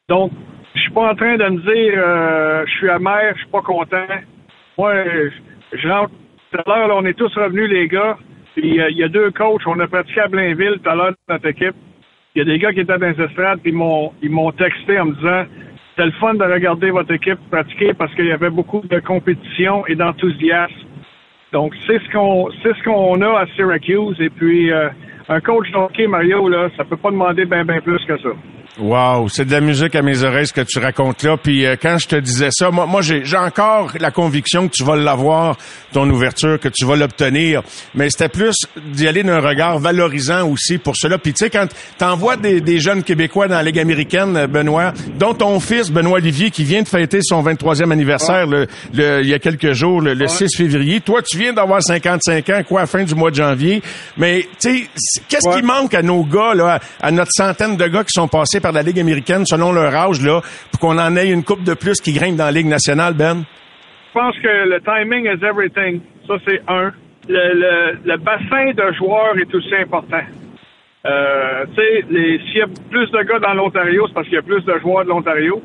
Donc, 0.09 0.31
je 0.75 0.81
suis 0.81 0.91
pas 0.91 1.11
en 1.11 1.15
train 1.15 1.37
de 1.37 1.43
me 1.43 1.61
dire 1.61 1.93
euh, 1.95 2.65
je 2.67 2.71
suis 2.73 2.89
amer, 2.89 3.33
je 3.35 3.39
suis 3.39 3.51
pas 3.51 3.61
content. 3.61 4.07
Moi, 4.77 4.93
je, 5.73 5.87
rentre. 5.87 6.11
Tout 6.51 6.71
à 6.71 6.87
l'heure, 6.87 6.97
on 6.97 7.05
est 7.05 7.17
tous 7.17 7.33
revenus, 7.35 7.69
les 7.69 7.87
gars. 7.87 8.17
Puis 8.55 8.75
il 8.75 8.97
y, 8.97 9.03
a 9.03 9.09
deux 9.09 9.31
coachs. 9.31 9.65
On 9.65 9.79
a 9.79 9.87
pratiqué 9.87 10.21
à 10.21 10.27
Blainville 10.27 10.79
tout 10.81 10.89
à 10.89 10.95
l'heure 10.95 11.13
notre 11.27 11.47
équipe. 11.47 11.75
Il 12.33 12.39
y 12.39 12.41
a 12.41 12.45
des 12.45 12.59
gars 12.59 12.71
qui 12.71 12.81
étaient 12.81 12.97
dans 12.97 13.07
les 13.07 13.21
estrades, 13.21 13.59
puis 13.61 13.73
ils 14.21 14.29
m'ont 14.29 14.51
texté 14.53 14.99
en 14.99 15.05
me 15.05 15.15
disant 15.15 15.45
c'était 15.95 16.07
le 16.07 16.11
fun 16.13 16.33
de 16.33 16.43
regarder 16.43 16.91
votre 16.91 17.11
équipe 17.11 17.39
pratiquer 17.49 17.93
parce 17.93 18.13
qu'il 18.15 18.25
y 18.25 18.31
avait 18.31 18.49
beaucoup 18.49 18.81
de 18.81 18.99
compétition 18.99 19.87
et 19.87 19.95
d'enthousiasme. 19.95 20.73
Donc, 21.53 21.73
c'est 21.87 21.99
ce 21.99 22.11
qu'on 22.11 22.49
c'est 22.61 22.75
ce 22.75 22.83
qu'on 22.83 23.21
a 23.21 23.39
à 23.39 23.45
Syracuse. 23.55 24.19
Et 24.19 24.29
puis, 24.29 24.71
euh, 24.71 24.89
un 25.29 25.39
coach 25.39 25.71
de 25.71 25.77
hockey, 25.77 26.05
Mario, 26.07 26.49
là, 26.49 26.67
ça 26.75 26.83
peut 26.83 26.97
pas 26.97 27.11
demander 27.11 27.45
bien, 27.45 27.63
bien 27.63 27.79
plus 27.79 28.03
que 28.05 28.17
ça. 28.17 28.29
Wow, 28.77 29.29
c'est 29.29 29.45
de 29.45 29.51
la 29.53 29.61
musique 29.61 29.95
à 29.95 30.01
mes 30.01 30.23
oreilles 30.23 30.47
ce 30.47 30.53
que 30.53 30.59
tu 30.59 30.79
racontes 30.79 31.23
là. 31.23 31.37
Puis 31.37 31.65
euh, 31.65 31.77
quand 31.81 31.97
je 31.97 32.07
te 32.07 32.15
disais 32.17 32.49
ça, 32.51 32.71
moi, 32.71 32.85
moi 32.85 33.01
j'ai, 33.01 33.23
encore 33.37 33.93
la 33.99 34.11
conviction 34.11 34.67
que 34.67 34.73
tu 34.73 34.83
vas 34.83 34.97
l'avoir, 34.97 35.57
ton 35.93 36.09
ouverture, 36.09 36.59
que 36.59 36.67
tu 36.67 36.83
vas 36.83 36.97
l'obtenir. 36.97 37.63
Mais 37.93 38.09
c'était 38.09 38.27
plus 38.27 38.53
d'y 38.87 39.07
aller 39.07 39.23
d'un 39.23 39.39
regard 39.39 39.79
valorisant 39.79 40.45
aussi 40.49 40.77
pour 40.77 40.97
cela. 40.97 41.17
Puis 41.17 41.31
tu 41.31 41.45
sais, 41.45 41.49
quand 41.49 41.67
t'envoies 41.97 42.35
des, 42.35 42.59
des 42.59 42.79
jeunes 42.79 43.03
Québécois 43.03 43.47
dans 43.47 43.55
la 43.55 43.63
Ligue 43.63 43.79
américaine, 43.79 44.45
Benoît, 44.47 44.93
dont 45.17 45.33
ton 45.33 45.61
fils, 45.61 45.89
Benoît 45.89 46.17
Olivier, 46.17 46.51
qui 46.51 46.65
vient 46.65 46.81
de 46.81 46.87
fêter 46.89 47.19
son 47.23 47.41
23e 47.43 47.91
anniversaire 47.91 48.45
le, 48.45 48.67
il 48.93 49.27
y 49.27 49.33
a 49.33 49.39
quelques 49.39 49.71
jours, 49.71 50.01
le, 50.01 50.27
6 50.27 50.53
février. 50.53 50.99
Toi, 50.99 51.21
tu 51.21 51.37
viens 51.37 51.53
d'avoir 51.53 51.81
55 51.81 52.49
ans, 52.49 52.61
quoi, 52.67 52.81
à 52.81 52.83
la 52.83 52.87
fin 52.87 53.03
du 53.03 53.15
mois 53.15 53.31
de 53.31 53.35
janvier. 53.35 53.81
Mais 54.17 54.49
tu 54.59 54.69
sais, 54.69 54.89
qu'est-ce 55.29 55.55
qui 55.55 55.63
manque 55.63 55.93
à 55.93 56.01
nos 56.01 56.25
gars, 56.25 56.53
là, 56.53 56.81
à 57.01 57.11
notre 57.11 57.31
centaine 57.31 57.77
de 57.77 57.87
gars 57.87 58.03
qui 58.03 58.11
sont 58.13 58.27
passés 58.27 58.59
par 58.65 58.71
la 58.71 58.81
Ligue 58.81 58.99
américaine 58.99 59.45
selon 59.45 59.71
leur 59.71 59.93
âge, 59.93 60.25
là, 60.25 60.41
pour 60.71 60.79
qu'on 60.79 60.97
en 60.97 61.15
ait 61.15 61.29
une 61.29 61.43
coupe 61.43 61.61
de 61.61 61.75
plus 61.75 62.01
qui 62.01 62.13
grimpe 62.13 62.35
dans 62.35 62.45
la 62.45 62.51
Ligue 62.51 62.65
nationale, 62.65 63.13
Ben? 63.13 63.43
Je 64.07 64.19
pense 64.19 64.35
que 64.39 64.47
le 64.47 64.79
timing 64.81 65.25
is 65.25 65.45
everything. 65.45 66.01
Ça, 66.25 66.33
c'est 66.47 66.61
un. 66.67 66.91
Le, 67.29 68.17
bassin 68.17 68.71
de 68.73 68.91
joueurs 68.93 69.37
est 69.37 69.53
aussi 69.53 69.75
important. 69.75 70.25
Euh, 71.05 71.65
tu 71.75 71.81
sais, 71.81 72.05
s'il 72.07 72.57
y 72.57 72.61
a 72.63 72.67
plus 72.89 73.11
de 73.11 73.21
gars 73.21 73.37
dans 73.37 73.53
l'Ontario, 73.53 74.07
c'est 74.07 74.13
parce 74.15 74.25
qu'il 74.25 74.35
y 74.35 74.39
a 74.39 74.41
plus 74.41 74.65
de 74.65 74.79
joueurs 74.79 75.03
de 75.03 75.09
l'Ontario. 75.09 75.61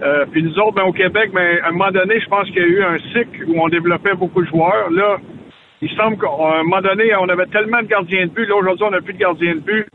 Euh, 0.00 0.24
puis 0.30 0.44
nous 0.44 0.56
autres, 0.60 0.76
ben, 0.76 0.84
au 0.84 0.92
Québec, 0.92 1.32
ben, 1.34 1.58
à 1.64 1.68
un 1.68 1.72
moment 1.72 1.90
donné, 1.90 2.20
je 2.20 2.28
pense 2.28 2.46
qu'il 2.50 2.62
y 2.62 2.64
a 2.64 2.68
eu 2.68 2.82
un 2.84 2.98
cycle 3.12 3.44
où 3.48 3.60
on 3.60 3.68
développait 3.68 4.14
beaucoup 4.14 4.42
de 4.42 4.48
joueurs. 4.48 4.88
Là, 4.92 5.16
il 5.82 5.90
semble 5.96 6.16
qu'à 6.16 6.28
un 6.28 6.62
moment 6.62 6.80
donné, 6.80 7.12
on 7.16 7.28
avait 7.28 7.46
tellement 7.46 7.82
de 7.82 7.88
gardiens 7.88 8.26
de 8.26 8.30
but. 8.30 8.46
Là, 8.46 8.54
aujourd'hui, 8.54 8.84
on 8.86 8.92
n'a 8.92 9.00
plus 9.00 9.14
de 9.14 9.18
gardiens 9.18 9.54
de 9.56 9.60
but. 9.60 9.86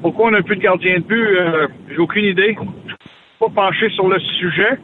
Pourquoi 0.00 0.26
on 0.26 0.30
n'a 0.32 0.42
plus 0.42 0.56
de 0.56 0.62
gardien 0.62 0.98
de 0.98 1.04
but? 1.04 1.26
Euh, 1.26 1.68
j'ai 1.90 1.98
aucune 1.98 2.24
idée. 2.24 2.56
Je 2.56 2.64
ne 2.64 3.50
pas 3.50 3.68
penché 3.68 3.88
sur 3.90 4.08
le 4.08 4.18
sujet. 4.18 4.78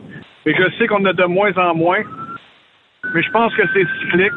Et 0.47 0.55
je 0.55 0.71
sais 0.79 0.87
qu'on 0.87 1.05
a 1.05 1.13
de 1.13 1.25
moins 1.25 1.53
en 1.57 1.75
moins. 1.75 2.03
Mais 3.15 3.23
je 3.23 3.31
pense 3.31 3.55
que 3.55 3.63
c'est 3.73 3.87
cyclique. 4.01 4.33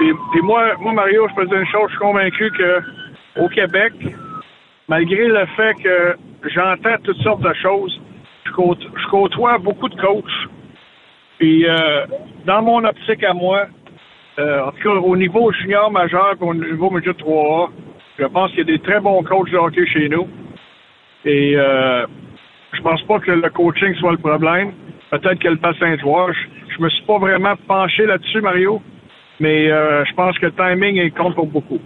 Et, 0.00 0.40
moi, 0.42 0.74
moi, 0.78 0.92
Mario, 0.92 1.26
je 1.28 1.34
peux 1.34 1.46
dire 1.46 1.58
une 1.58 1.66
chose, 1.66 1.86
je 1.86 1.90
suis 1.90 1.98
convaincu 1.98 2.50
que 2.52 2.80
au 3.36 3.48
Québec, 3.48 3.92
malgré 4.88 5.26
le 5.26 5.46
fait 5.56 5.74
que 5.82 6.16
j'entends 6.44 6.96
toutes 7.02 7.20
sortes 7.22 7.42
de 7.42 7.52
choses, 7.54 8.00
je, 8.46 9.08
côtoie 9.10 9.58
beaucoup 9.58 9.88
de 9.88 10.00
coachs. 10.00 10.24
Puis 11.38 11.66
euh, 11.66 12.06
dans 12.46 12.62
mon 12.62 12.84
optique 12.84 13.24
à 13.24 13.32
moi, 13.32 13.66
euh, 14.38 14.66
en 14.66 14.72
tout 14.72 14.82
cas 14.82 14.90
au 14.90 15.16
niveau 15.16 15.52
junior 15.52 15.90
majeur 15.90 16.34
au 16.40 16.54
niveau 16.54 16.90
major 16.90 17.14
3A, 17.14 17.70
je 18.18 18.24
pense 18.26 18.50
qu'il 18.50 18.58
y 18.58 18.62
a 18.62 18.64
des 18.64 18.78
très 18.80 19.00
bons 19.00 19.22
coachs 19.22 19.50
de 19.50 19.56
hockey 19.56 19.86
chez 19.86 20.08
nous. 20.08 20.28
Et 21.24 21.56
euh, 21.56 22.06
je 22.72 22.80
pense 22.82 23.02
pas 23.02 23.18
que 23.20 23.30
le 23.30 23.50
coaching 23.50 23.94
soit 23.96 24.12
le 24.12 24.18
problème. 24.18 24.72
Peut-être 25.10 25.38
que 25.38 25.48
le 25.48 25.56
patient 25.56 25.96
joueur. 25.98 26.32
Je, 26.32 26.74
je 26.76 26.82
me 26.82 26.88
suis 26.90 27.04
pas 27.04 27.18
vraiment 27.18 27.54
penché 27.66 28.06
là-dessus, 28.06 28.40
Mario. 28.40 28.82
Mais 29.40 29.70
euh, 29.70 30.04
je 30.04 30.14
pense 30.14 30.38
que 30.38 30.46
le 30.46 30.52
timing 30.52 31.10
compte 31.12 31.34
pour 31.34 31.46
beaucoup. 31.46 31.80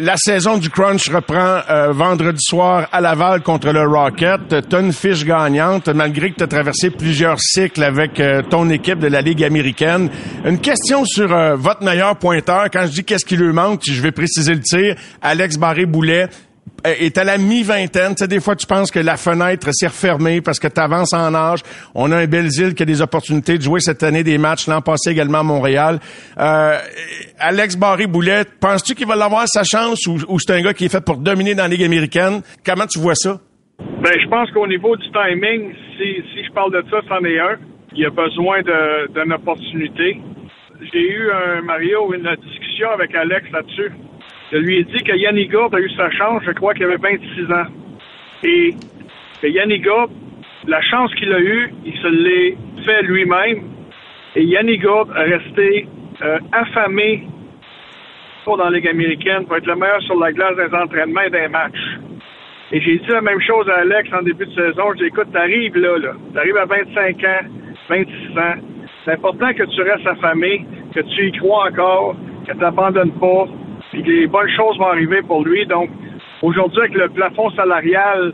La 0.00 0.16
saison 0.16 0.58
du 0.58 0.70
crunch 0.70 1.10
reprend 1.10 1.60
euh, 1.68 1.90
vendredi 1.90 2.38
soir 2.40 2.88
à 2.92 3.00
Laval 3.00 3.42
contre 3.42 3.72
le 3.72 3.82
Rocket. 3.82 4.68
T'as 4.68 4.80
une 4.80 4.92
fiche 4.92 5.24
gagnante 5.24 5.88
malgré 5.88 6.30
que 6.30 6.36
tu 6.36 6.44
as 6.44 6.46
traversé 6.46 6.90
plusieurs 6.90 7.40
cycles 7.40 7.82
avec 7.82 8.20
euh, 8.20 8.42
ton 8.42 8.70
équipe 8.70 9.00
de 9.00 9.08
la 9.08 9.22
Ligue 9.22 9.42
américaine. 9.42 10.08
Une 10.44 10.60
question 10.60 11.04
sur 11.04 11.28
votre 11.56 11.82
meilleur 11.82 12.16
pointeur. 12.16 12.66
Quand 12.72 12.86
je 12.86 12.92
dis 12.92 13.04
qu'est-ce 13.04 13.24
qui 13.24 13.36
lui 13.36 13.52
manque, 13.52 13.82
je 13.84 14.00
vais 14.00 14.12
préciser 14.12 14.54
le 14.54 14.60
tir. 14.60 14.94
Alex 15.20 15.56
Barré-Boulet 15.56 16.28
est 16.84 17.18
à 17.18 17.24
la 17.24 17.38
mi-vingtaine. 17.38 18.14
Tu 18.14 18.24
sais, 18.24 18.28
des 18.28 18.40
fois, 18.40 18.56
tu 18.56 18.66
penses 18.66 18.90
que 18.90 18.98
la 18.98 19.16
fenêtre 19.16 19.68
s'est 19.72 19.86
refermée 19.86 20.40
parce 20.40 20.58
que 20.58 20.68
tu 20.68 20.80
avances 20.80 21.12
en 21.12 21.34
âge. 21.34 21.60
On 21.94 22.10
a 22.12 22.16
un 22.16 22.26
Belzile 22.26 22.74
qui 22.74 22.82
a 22.82 22.86
des 22.86 23.02
opportunités 23.02 23.58
de 23.58 23.62
jouer 23.62 23.80
cette 23.80 24.02
année 24.02 24.22
des 24.22 24.38
matchs, 24.38 24.66
l'an 24.66 24.80
passé 24.80 25.10
également 25.10 25.38
à 25.38 25.42
Montréal. 25.42 25.98
Euh, 26.38 26.76
Alex 27.38 27.76
Barré-Boulet, 27.76 28.44
penses-tu 28.60 28.94
qu'il 28.94 29.06
va 29.06 29.16
l'avoir 29.16 29.46
sa 29.48 29.64
chance 29.64 30.06
ou, 30.06 30.38
c'est 30.38 30.52
un 30.52 30.62
gars 30.62 30.74
qui 30.74 30.86
est 30.86 30.92
fait 30.92 31.04
pour 31.04 31.16
dominer 31.16 31.54
dans 31.54 31.64
la 31.64 31.68
Ligue 31.68 31.84
américaine? 31.84 32.42
Comment 32.64 32.86
tu 32.86 32.98
vois 32.98 33.14
ça? 33.14 33.38
Ben, 33.78 34.12
je 34.20 34.28
pense 34.28 34.50
qu'au 34.52 34.66
niveau 34.66 34.96
du 34.96 35.06
timing, 35.10 35.72
si, 35.96 36.22
si 36.34 36.44
je 36.44 36.52
parle 36.52 36.72
de 36.72 36.82
ça, 36.90 36.98
c'en 37.08 37.24
est 37.24 37.38
un. 37.38 37.56
Il 37.94 38.04
a 38.06 38.10
besoin 38.10 38.60
d'une 38.62 39.32
opportunité. 39.32 40.20
J'ai 40.92 41.10
eu, 41.10 41.30
un, 41.30 41.62
Mario, 41.62 42.12
une 42.12 42.28
discussion 42.42 42.90
avec 42.90 43.14
Alex 43.14 43.50
là-dessus. 43.50 43.92
Je 44.52 44.56
lui 44.58 44.78
ai 44.78 44.84
dit 44.84 45.02
que 45.02 45.50
Gourde 45.50 45.74
a 45.74 45.80
eu 45.80 45.90
sa 45.90 46.10
chance, 46.10 46.42
je 46.44 46.52
crois 46.52 46.74
qu'il 46.74 46.84
avait 46.84 46.96
26 46.96 47.52
ans. 47.52 47.66
Et 48.42 48.74
que 49.42 49.82
Gourde, 49.82 50.10
la 50.66 50.80
chance 50.82 51.14
qu'il 51.14 51.32
a 51.32 51.40
eue, 51.40 51.72
il 51.84 51.96
se 51.98 52.06
l'est 52.08 52.56
fait 52.84 53.02
lui-même. 53.02 53.62
Et 54.36 54.46
Gourde 54.78 55.10
a 55.14 55.22
resté 55.22 55.86
euh, 56.22 56.38
affamé 56.52 57.26
dans 58.56 58.70
la 58.70 58.78
Ligue 58.78 58.88
américaine 58.88 59.44
pour 59.44 59.56
être 59.56 59.66
le 59.66 59.76
meilleur 59.76 60.00
sur 60.02 60.18
la 60.18 60.32
glace 60.32 60.56
des 60.56 60.74
entraînements 60.74 61.22
et 61.22 61.30
des 61.30 61.48
matchs. 61.48 61.98
Et 62.70 62.80
j'ai 62.80 62.98
dit 62.98 63.08
la 63.08 63.20
même 63.20 63.40
chose 63.40 63.68
à 63.68 63.80
Alex 63.80 64.08
en 64.12 64.22
début 64.22 64.46
de 64.46 64.52
saison. 64.52 64.92
J'ai 64.94 65.04
dit, 65.04 65.06
écoute, 65.06 65.32
t'arrives 65.32 65.76
là, 65.76 65.98
là. 65.98 66.12
T'arrives 66.34 66.56
à 66.56 66.64
25 66.66 67.24
ans, 67.24 67.46
26 67.88 68.38
ans. 68.38 68.54
C'est 69.04 69.12
important 69.12 69.52
que 69.52 69.62
tu 69.64 69.82
restes 69.82 70.06
affamé, 70.06 70.66
que 70.94 71.00
tu 71.00 71.28
y 71.28 71.32
crois 71.38 71.68
encore, 71.68 72.14
que 72.46 72.52
tu 72.52 72.58
n'abandonnes 72.58 73.12
pas, 73.12 73.46
puis 73.90 74.02
des 74.02 74.26
bonnes 74.26 74.50
choses 74.50 74.78
vont 74.78 74.88
arriver 74.88 75.22
pour 75.22 75.44
lui. 75.44 75.66
Donc, 75.66 75.90
aujourd'hui, 76.42 76.80
avec 76.80 76.94
le 76.94 77.08
plafond 77.08 77.50
salarial 77.50 78.32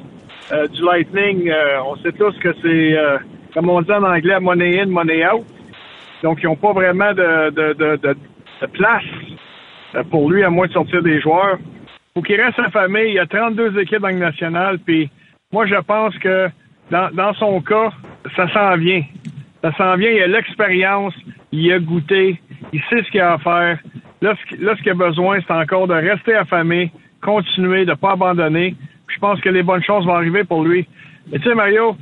euh, 0.53 0.67
du 0.69 0.83
Lightning, 0.83 1.49
euh, 1.49 1.83
on 1.87 1.97
sait 1.97 2.13
tous 2.13 2.37
que 2.39 2.53
c'est, 2.63 2.99
euh, 2.99 3.19
comme 3.53 3.69
on 3.69 3.81
dit 3.83 3.93
en 3.93 4.03
anglais, 4.03 4.39
money 4.41 4.81
in, 4.81 4.87
money 4.87 5.27
out. 5.27 5.45
Donc, 6.23 6.39
ils 6.43 6.47
n'ont 6.47 6.57
pas 6.57 6.73
vraiment 6.73 7.13
de, 7.13 7.51
de, 7.51 7.73
de, 7.75 7.97
de 7.97 8.67
place 8.73 9.05
pour 10.11 10.31
lui, 10.31 10.43
à 10.43 10.51
moins 10.51 10.67
de 10.67 10.73
sortir 10.73 11.03
des 11.03 11.21
joueurs. 11.21 11.59
Faut 12.15 12.23
qu'il 12.23 12.41
reste 12.41 12.57
sa 12.57 12.71
famille. 12.71 13.09
Il 13.09 13.15
y 13.15 13.19
a 13.19 13.27
32 13.27 13.79
équipes 13.81 14.01
dans 14.01 14.09
le 14.09 14.15
national. 14.15 14.79
Puis, 14.79 15.11
moi, 15.53 15.67
je 15.67 15.77
pense 15.77 16.17
que 16.19 16.49
dans, 16.91 17.11
dans 17.13 17.35
son 17.35 17.61
cas, 17.61 17.91
ça 18.37 18.49
s'en 18.53 18.77
vient. 18.77 19.03
Ça 19.63 19.73
s'en 19.77 19.97
vient. 19.97 20.11
Il 20.11 20.23
a 20.23 20.27
l'expérience. 20.27 21.15
Il 21.53 21.73
a 21.73 21.79
goûté. 21.79 22.41
Il 22.73 22.81
sait 22.89 23.03
ce 23.03 23.11
qu'il 23.11 23.21
a 23.21 23.35
à 23.35 23.39
faire. 23.39 23.79
Là, 24.21 24.35
ce, 24.41 24.83
qu'il 24.83 24.91
a 24.91 24.95
besoin, 24.95 25.39
c'est 25.47 25.53
encore 25.53 25.87
de 25.87 25.95
rester 25.95 26.35
affamé, 26.35 26.91
continuer, 27.21 27.85
de 27.85 27.91
ne 27.91 27.97
pas 27.97 28.13
abandonner. 28.13 28.75
je 29.09 29.19
pense 29.19 29.41
que 29.41 29.49
les 29.49 29.63
bonnes 29.63 29.83
choses 29.83 30.07
vont 30.07 30.15
arriver 30.15 30.45
pour 30.45 30.65
lui. 30.65 30.87
Mais 31.31 31.39
tu 31.39 31.49
sais, 31.49 31.55
Mario, 31.55 31.97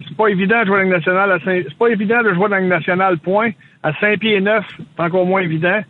c'est 0.00 0.16
pas 0.16 0.28
évident 0.28 0.60
de 0.60 0.66
jouer 0.66 0.82
dans 0.84 0.90
nationale. 0.90 1.40
C'est 1.44 1.78
pas 1.78 1.88
évident 1.88 2.22
de 2.22 2.34
jouer 2.34 2.48
dans 2.48 2.60
nationale, 2.60 3.18
point. 3.18 3.50
À 3.82 3.92
5 3.94 4.18
pieds 4.20 4.40
9, 4.40 4.64
c'est 4.78 5.02
encore 5.02 5.26
moins 5.26 5.42
évident. 5.42 5.80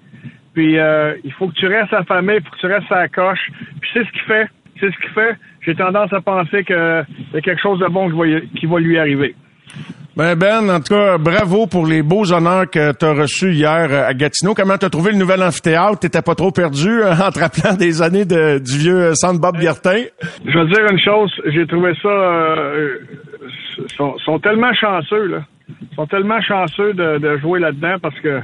Puis 0.55 0.79
euh, 0.79 1.15
il 1.25 1.33
faut 1.33 1.49
que 1.49 1.55
tu 1.55 1.67
restes 1.67 1.95
affamé, 1.95 2.37
il 2.37 2.43
faut 2.43 2.51
que 2.51 2.61
tu 2.61 2.67
restes 2.67 2.91
à 2.93 3.01
la 3.01 3.09
coche. 3.09 3.51
Puis 3.81 3.91
c'est 3.95 4.05
ce 4.05 4.13
qu'il 4.13 4.23
fait. 4.23 4.49
C'est 4.81 4.91
ce 4.91 4.97
qu'il 4.99 5.11
fait. 5.11 5.37
J'ai 5.63 5.75
tendance 5.75 6.13
à 6.13 6.21
penser 6.21 6.65
qu'il 6.65 6.77
y 6.77 7.37
a 7.37 7.41
quelque 7.41 7.61
chose 7.61 7.79
de 7.79 7.87
bon 7.87 8.11
qui 8.57 8.67
va 8.67 8.81
lui 8.81 8.99
arriver. 8.99 9.35
Ben, 10.15 10.37
Ben, 10.37 10.69
en 10.69 10.81
tout 10.81 10.95
cas, 10.95 11.17
bravo 11.17 11.67
pour 11.67 11.87
les 11.87 12.03
beaux 12.03 12.31
honneurs 12.33 12.69
que 12.69 12.93
tu 12.93 13.05
as 13.05 13.15
reçus 13.15 13.53
hier 13.53 13.89
euh, 13.91 14.07
à 14.07 14.13
Gatineau. 14.13 14.53
Comment 14.53 14.77
tu 14.77 14.85
as 14.85 14.91
trouvé 14.91 15.13
le 15.13 15.17
nouvel 15.17 15.43
amphithéâtre? 15.43 16.01
T'étais 16.01 16.21
pas 16.21 16.35
trop 16.35 16.51
perdu 16.51 17.01
euh, 17.01 17.13
en 17.27 17.31
te 17.31 17.39
rappelant 17.39 17.75
des 17.75 18.03
années 18.03 18.27
du 18.27 18.79
vieux 18.79 19.15
centre 19.15 19.41
Bob? 19.41 19.57
Je 19.59 20.59
veux 20.59 20.67
dire 20.67 20.87
une 20.91 21.01
chose, 21.01 21.33
j'ai 21.47 21.67
trouvé 21.67 21.95
ça... 22.03 22.09
Euh, 22.09 22.99
sont, 23.97 24.39
tellement 24.41 24.75
chanceux, 24.75 25.27
là. 25.29 25.45
Sont 25.97 26.07
tellement 26.07 26.43
chanceux 26.43 26.93
de, 26.93 27.39
jouer 27.39 27.61
là-dedans 27.61 27.97
parce 28.03 28.19
que, 28.21 28.41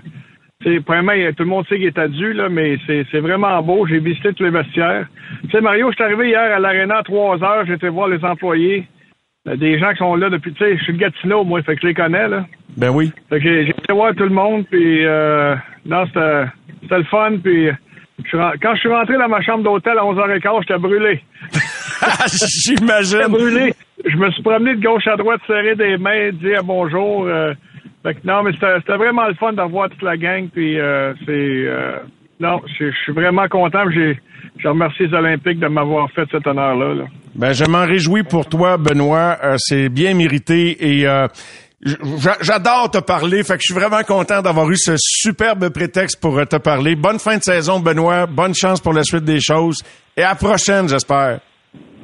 c'est 0.64 0.80
premièrement, 0.80 1.12
tout 1.36 1.42
le 1.42 1.50
monde 1.50 1.66
sait 1.68 1.76
qu'il 1.76 1.86
est 1.86 1.98
addu, 1.98 2.32
là, 2.32 2.48
mais 2.48 2.78
c'est 2.86 3.20
vraiment 3.20 3.62
beau. 3.62 3.86
J'ai 3.86 3.98
visité 3.98 4.32
tous 4.32 4.44
les 4.44 4.50
vestiaires. 4.50 5.06
Tu 5.44 5.50
sais, 5.50 5.60
Mario, 5.60 5.90
je 5.90 5.96
suis 5.96 6.04
arrivé 6.04 6.28
hier 6.28 6.56
à 6.56 6.58
l'aréna 6.58 6.98
à 6.98 7.02
3 7.02 7.42
heures, 7.44 7.66
j'étais 7.66 7.88
voir 7.88 8.08
les 8.08 8.24
employés. 8.24 8.86
Euh, 9.48 9.56
des 9.56 9.78
gens 9.78 9.92
qui 9.92 9.98
sont 9.98 10.14
là 10.14 10.30
depuis, 10.30 10.52
tu 10.52 10.64
sais, 10.64 10.76
je 10.76 10.82
suis 10.84 10.92
le 10.92 10.98
Gatineau, 10.98 11.44
moi, 11.44 11.62
fait 11.62 11.74
que 11.74 11.82
je 11.82 11.86
les 11.88 11.94
connais, 11.94 12.28
là. 12.28 12.44
Ben 12.76 12.90
oui. 12.90 13.12
Fait 13.28 13.40
que 13.40 13.44
j'ai 13.44 13.70
été 13.70 13.92
voir 13.92 14.14
tout 14.14 14.24
le 14.24 14.30
monde, 14.30 14.64
puis 14.70 15.04
euh, 15.04 15.54
non, 15.86 16.04
c'était 16.06 16.98
le 16.98 17.04
fun, 17.04 17.32
puis 17.42 17.68
quand 18.32 18.74
je 18.74 18.80
suis 18.80 18.88
rentré 18.88 19.16
dans 19.16 19.28
ma 19.28 19.40
chambre 19.40 19.64
d'hôtel 19.64 19.98
à 19.98 20.02
11h15, 20.02 20.60
j'étais 20.62 20.78
brûlé. 20.78 21.22
J'imagine. 22.64 23.18
J'étais 23.18 23.30
brûlé. 23.30 23.74
Je 24.04 24.16
me 24.16 24.30
suis 24.30 24.42
promené 24.42 24.76
de 24.76 24.82
gauche 24.82 25.06
à 25.06 25.16
droite, 25.16 25.40
serré 25.46 25.74
des 25.74 25.96
mains, 25.96 26.30
dire 26.32 26.62
bonjour. 26.64 27.26
Euh, 27.26 27.52
fait 28.02 28.14
que 28.14 28.26
non, 28.26 28.42
mais 28.42 28.52
c'était 28.52 28.96
vraiment 28.96 29.26
le 29.26 29.34
fun 29.34 29.52
d'avoir 29.52 29.88
toute 29.90 30.02
la 30.02 30.16
gang, 30.16 30.48
puis 30.48 30.78
euh, 30.78 31.14
c'est... 31.26 31.66
Non, 32.40 32.60
je 32.78 32.90
suis 32.90 33.12
vraiment 33.12 33.48
content, 33.48 33.90
j'ai 33.90 34.20
je 34.58 34.68
remercie 34.68 35.06
les 35.06 35.14
Olympiques 35.14 35.60
de 35.60 35.68
m'avoir 35.68 36.10
fait 36.10 36.24
cet 36.30 36.46
honneur-là. 36.46 37.06
Ben, 37.34 37.52
je 37.52 37.64
m'en 37.64 37.84
réjouis 37.84 38.24
pour 38.24 38.48
toi, 38.48 38.76
Benoît. 38.76 39.38
Euh, 39.42 39.54
c'est 39.58 39.88
bien 39.88 40.14
mérité 40.14 40.98
et 40.98 41.06
euh, 41.06 41.28
j'adore 42.40 42.90
te 42.90 42.98
parler. 42.98 43.44
Fait 43.44 43.54
que 43.54 43.60
je 43.60 43.72
suis 43.72 43.80
vraiment 43.80 44.02
content 44.02 44.42
d'avoir 44.42 44.68
eu 44.70 44.76
ce 44.76 44.94
superbe 44.96 45.68
prétexte 45.68 46.20
pour 46.20 46.36
euh, 46.38 46.44
te 46.44 46.56
parler. 46.56 46.96
Bonne 46.96 47.20
fin 47.20 47.36
de 47.36 47.42
saison, 47.42 47.78
Benoît. 47.78 48.26
Bonne 48.26 48.54
chance 48.54 48.80
pour 48.80 48.92
la 48.92 49.04
suite 49.04 49.24
des 49.24 49.40
choses. 49.40 49.78
Et 50.16 50.22
à 50.22 50.30
la 50.30 50.34
prochaine, 50.34 50.88
j'espère. 50.88 51.38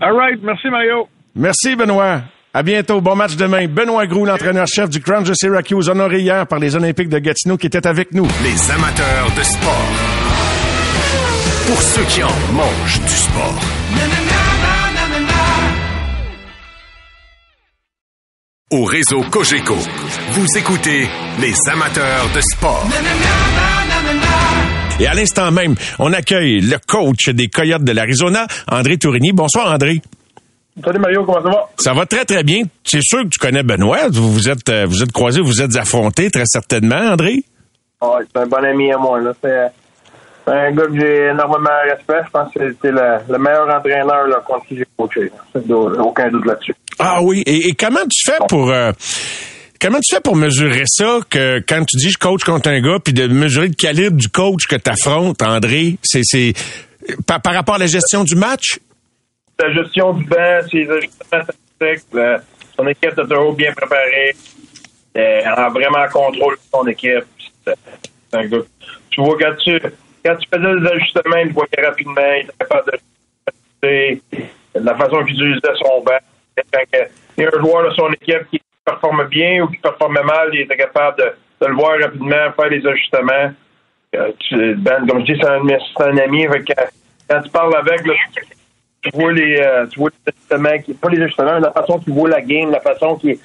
All 0.00 0.16
right. 0.16 0.40
Merci, 0.42 0.68
Mario. 0.68 1.08
Merci, 1.34 1.74
Benoît. 1.74 2.22
À 2.52 2.62
bientôt. 2.62 3.00
Bon 3.00 3.16
match 3.16 3.34
demain. 3.34 3.66
Benoît 3.66 4.06
Groux, 4.06 4.26
l'entraîneur-chef 4.26 4.88
du 4.88 5.00
Crunch 5.00 5.28
de 5.28 5.34
Syracuse, 5.34 5.88
honoré 5.88 6.20
hier 6.20 6.46
par 6.46 6.60
les 6.60 6.76
Olympiques 6.76 7.08
de 7.08 7.18
Gatineau 7.18 7.56
qui 7.56 7.66
étaient 7.66 7.84
avec 7.84 8.12
nous. 8.12 8.28
Les 8.44 8.70
amateurs 8.70 9.26
de 9.36 9.42
sport 9.42 10.23
pour 11.66 11.80
ceux 11.80 12.04
qui 12.04 12.22
en 12.22 12.52
mangent 12.52 13.00
du 13.00 13.16
sport. 13.16 13.54
Au 18.70 18.84
réseau 18.84 19.22
Cogeco, 19.30 19.76
vous 20.32 20.58
écoutez 20.58 21.08
les 21.40 21.54
amateurs 21.70 22.26
de 22.34 22.40
sport. 22.40 22.86
Et 25.00 25.06
à 25.06 25.14
l'instant 25.14 25.50
même, 25.50 25.74
on 25.98 26.12
accueille 26.12 26.60
le 26.60 26.76
coach 26.86 27.28
des 27.30 27.48
Coyotes 27.48 27.84
de 27.84 27.92
l'Arizona, 27.92 28.46
André 28.70 28.98
Tourigny. 28.98 29.32
Bonsoir, 29.32 29.72
André. 29.72 30.02
Salut 30.84 30.98
Mario, 30.98 31.24
comment 31.24 31.42
ça 31.42 31.48
va? 31.48 31.68
Ça 31.78 31.94
va 31.94 32.04
très 32.04 32.24
très 32.24 32.42
bien. 32.42 32.62
C'est 32.84 33.02
sûr 33.02 33.22
que 33.22 33.28
tu 33.28 33.38
connais 33.38 33.62
Benoît. 33.62 34.08
Vous 34.10 34.32
vous 34.32 34.48
êtes 34.48 34.68
euh, 34.68 34.86
vous 34.86 35.02
êtes 35.02 35.12
croisés, 35.12 35.40
vous 35.40 35.62
êtes 35.62 35.76
affrontés 35.76 36.30
très 36.30 36.46
certainement, 36.46 37.12
André. 37.12 37.44
Oui, 38.02 38.24
c'est 38.34 38.42
un 38.42 38.46
bon 38.46 38.64
ami 38.64 38.92
à 38.92 38.98
moi. 38.98 39.20
Là. 39.20 39.32
C'est 40.44 40.52
un 40.52 40.72
gars 40.72 40.86
que 40.86 41.00
j'ai 41.00 41.26
énormément 41.28 41.70
respect. 41.84 42.20
Je 42.26 42.30
pense 42.30 42.52
que 42.52 42.72
c'était 42.72 42.90
le, 42.90 43.38
meilleur 43.38 43.68
entraîneur 43.68 44.26
là, 44.26 44.42
contre 44.46 44.66
qui 44.66 44.76
j'ai 44.76 44.86
coaché. 44.96 45.30
Aucun 45.98 46.28
doute 46.28 46.44
là-dessus. 46.44 46.74
Ah 46.98 47.22
oui. 47.22 47.42
Et, 47.46 47.74
comment 47.74 48.04
tu 48.10 48.30
fais 48.30 48.38
pour 48.48 48.70
euh, 48.70 48.92
comment 49.80 49.98
tu 50.00 50.14
fais 50.14 50.20
pour 50.20 50.36
mesurer 50.36 50.84
ça 50.86 51.20
que 51.30 51.60
quand 51.66 51.84
tu 51.84 51.96
dis 51.96 52.10
je 52.10 52.18
coach 52.18 52.44
contre 52.44 52.68
un 52.68 52.80
gars, 52.80 52.98
puis 53.02 53.14
de 53.14 53.26
mesurer 53.26 53.68
le 53.68 53.74
calibre 53.74 54.16
du 54.16 54.28
coach 54.28 54.66
que 54.66 54.76
tu 54.76 54.90
affrontes, 54.90 55.40
André, 55.42 55.96
c'est 56.02 56.22
c'est 56.24 56.52
par, 57.26 57.40
par, 57.40 57.54
rapport 57.54 57.76
à 57.76 57.78
la 57.78 57.86
gestion 57.86 58.24
du 58.24 58.34
match? 58.34 58.78
La 59.58 59.72
gestion 59.72 60.12
du 60.12 60.24
banc, 60.24 60.60
c'est 60.70 60.88
ajustements 60.90 61.44
tactiques, 61.78 62.06
son 62.76 62.86
équipe 62.88 63.18
est 63.18 63.22
toujours 63.22 63.54
bien 63.54 63.72
préparée. 63.72 64.34
est 65.14 65.46
en 65.46 65.70
vraiment 65.70 66.06
contrôle 66.12 66.56
de 66.56 66.60
son 66.72 66.86
équipe. 66.86 67.24
C'est 67.64 68.36
un 68.36 68.46
gars. 68.46 68.58
Tu 69.10 69.22
vois, 69.22 69.36
quand 69.38 69.54
tu, 69.62 69.80
quand 70.24 70.36
tu 70.36 70.48
faisais 70.48 70.80
des 70.80 70.86
ajustements, 70.88 71.36
il 71.36 71.52
voyait 71.52 71.86
rapidement, 71.86 72.32
il 72.36 72.44
était 72.44 72.52
capable 72.58 72.92
de 73.82 74.20
la 74.74 74.94
façon 74.96 75.24
qu'il 75.24 75.34
utilisait 75.34 75.74
son 75.76 76.02
banc. 76.02 76.18
Il 77.36 77.42
y 77.42 77.46
a 77.46 77.48
un 77.48 77.60
joueur 77.60 77.84
de 77.84 77.94
son 77.94 78.10
équipe 78.12 78.48
qui 78.50 78.60
performe 78.84 79.24
bien 79.28 79.62
ou 79.62 79.68
qui 79.68 79.78
performe 79.78 80.18
mal, 80.24 80.50
il 80.52 80.60
était 80.60 80.76
capable 80.76 81.18
de, 81.18 81.66
le 81.66 81.74
voir 81.74 81.98
rapidement, 81.98 82.52
faire 82.56 82.68
les 82.68 82.86
ajustements. 82.86 83.52
Euh, 84.14 84.74
ben, 84.78 85.06
comme 85.06 85.20
je 85.20 85.32
dis, 85.32 85.40
c'est 85.40 85.48
un, 85.48 86.18
ami. 86.18 86.44
Que, 86.44 86.72
quand 87.28 87.42
tu 87.42 87.50
parles 87.50 87.76
avec, 87.76 88.06
là, 88.06 88.14
tu 89.02 89.10
vois 89.12 89.32
les, 89.32 89.56
euh, 89.58 89.86
tu 89.86 89.98
vois 89.98 90.10
les 90.10 90.32
ajustements, 90.32 90.94
pas 91.00 91.08
les 91.10 91.22
ajustements, 91.22 91.54
mais 91.54 91.60
la 91.60 91.72
façon 91.72 91.98
qu'il 91.98 92.12
voit 92.12 92.28
la 92.28 92.40
game, 92.40 92.70
la 92.70 92.80
façon 92.80 93.16
qu'il 93.16 93.38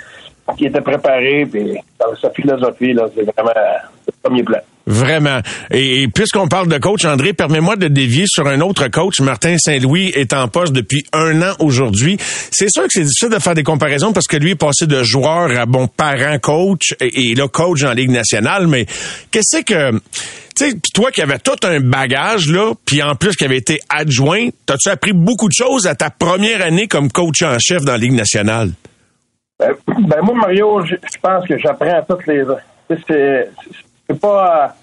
qui 0.58 0.66
était 0.66 0.82
préparé, 0.82 1.46
puis 1.46 1.78
dans 2.00 2.16
sa 2.16 2.30
philosophie, 2.32 2.96
c'est 3.16 3.24
vraiment 3.24 3.52
le 3.56 4.14
premier 4.24 4.44
plan. 4.44 4.60
Vraiment. 4.90 5.40
Et, 5.70 6.08
puisqu'on 6.08 6.48
parle 6.48 6.68
de 6.68 6.80
coach, 6.80 7.06
André, 7.06 7.34
permets-moi 7.34 7.76
de 7.76 7.88
dévier 7.88 8.26
sur 8.28 8.48
un 8.48 8.60
autre 8.60 8.88
coach. 8.88 9.20
Martin 9.20 9.56
Saint-Louis 9.60 10.12
est 10.16 10.34
en 10.34 10.48
poste 10.48 10.74
depuis 10.74 11.06
un 11.14 11.44
an 11.44 11.54
aujourd'hui. 11.60 12.18
C'est 12.20 12.72
sûr 12.72 12.84
que 12.84 12.90
c'est 12.94 13.04
difficile 13.04 13.30
de 13.30 13.38
faire 13.38 13.54
des 13.54 13.62
comparaisons 13.62 14.14
parce 14.14 14.26
que 14.26 14.36
lui 14.36 14.52
est 14.52 14.56
passé 14.56 14.88
de 14.88 15.04
joueur 15.04 15.56
à 15.60 15.68
bon 15.68 15.88
parent 15.88 16.40
coach 16.40 16.96
et, 17.00 17.30
et 17.30 17.36
là 17.36 17.48
coach 17.48 17.84
en 17.84 17.92
Ligue 17.92 18.10
nationale. 18.10 18.66
Mais 18.66 18.88
qu'est-ce 19.30 19.62
que 19.62 19.92
tu 19.92 20.72
sais, 20.72 20.76
toi 20.92 21.12
qui 21.12 21.22
avais 21.22 21.38
tout 21.38 21.56
un 21.62 21.80
bagage 21.82 22.48
là, 22.52 22.74
puis 22.84 23.04
en 23.04 23.14
plus 23.14 23.36
qui 23.36 23.46
avait 23.46 23.58
été 23.58 23.80
adjoint, 23.90 24.50
t'as-tu 24.66 24.90
appris 24.90 25.14
beaucoup 25.14 25.50
de 25.50 25.54
choses 25.54 25.86
à 25.86 25.94
ta 25.94 26.10
première 26.10 26.64
année 26.64 26.88
comme 26.88 27.12
coach 27.12 27.44
en 27.44 27.60
chef 27.60 27.86
dans 27.86 27.92
la 27.92 28.00
Ligue 28.00 28.14
nationale? 28.14 28.72
Ben, 29.60 29.70
ben 29.88 30.22
moi, 30.24 30.34
Mario, 30.34 30.84
je, 30.84 30.96
je 30.96 31.20
pense 31.22 31.48
que 31.48 31.60
j'apprends 31.60 32.00
à 32.00 32.02
toutes 32.02 32.26
les. 32.26 32.44
C'est 33.08 33.50
c'est 34.10 34.20
pas 34.20 34.76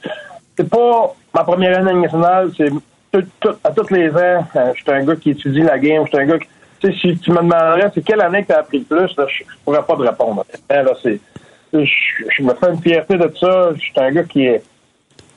c'est 0.56 0.68
pas 0.68 1.14
ma 1.34 1.44
première 1.44 1.78
année 1.78 2.00
nationale, 2.00 2.50
c'est 2.56 2.70
tout, 3.12 3.24
tout, 3.40 3.56
à 3.62 3.70
tous 3.70 3.90
les 3.90 4.10
ans. 4.10 4.46
Euh, 4.56 4.72
je 4.74 4.82
suis 4.82 4.92
un 4.92 5.04
gars 5.04 5.16
qui 5.16 5.30
étudie 5.30 5.62
la 5.62 5.78
game, 5.78 6.04
je 6.04 6.08
suis 6.08 6.18
un 6.18 6.26
gars 6.26 6.38
qui. 6.38 6.48
Tu 6.78 6.92
sais, 6.92 6.98
si 6.98 7.18
tu 7.18 7.30
me 7.30 7.38
demanderais 7.38 7.90
c'est 7.94 8.04
quelle 8.04 8.20
année 8.20 8.42
que 8.42 8.48
tu 8.48 8.52
as 8.52 8.58
appris 8.58 8.78
le 8.78 8.84
plus, 8.84 9.16
là, 9.16 9.26
je, 9.28 9.44
je 9.44 9.58
pourrais 9.64 9.82
pas 9.82 9.96
te 9.96 10.02
répondre. 10.02 10.44
Là, 10.68 10.92
c'est, 11.02 11.20
je, 11.72 11.84
je 11.84 12.42
me 12.42 12.54
fais 12.54 12.70
une 12.70 12.82
fierté 12.82 13.16
de 13.16 13.32
ça. 13.40 13.70
Je 13.74 13.80
suis 13.80 13.92
un 13.96 14.10
gars 14.12 14.24
qui 14.24 14.46
est. 14.46 14.62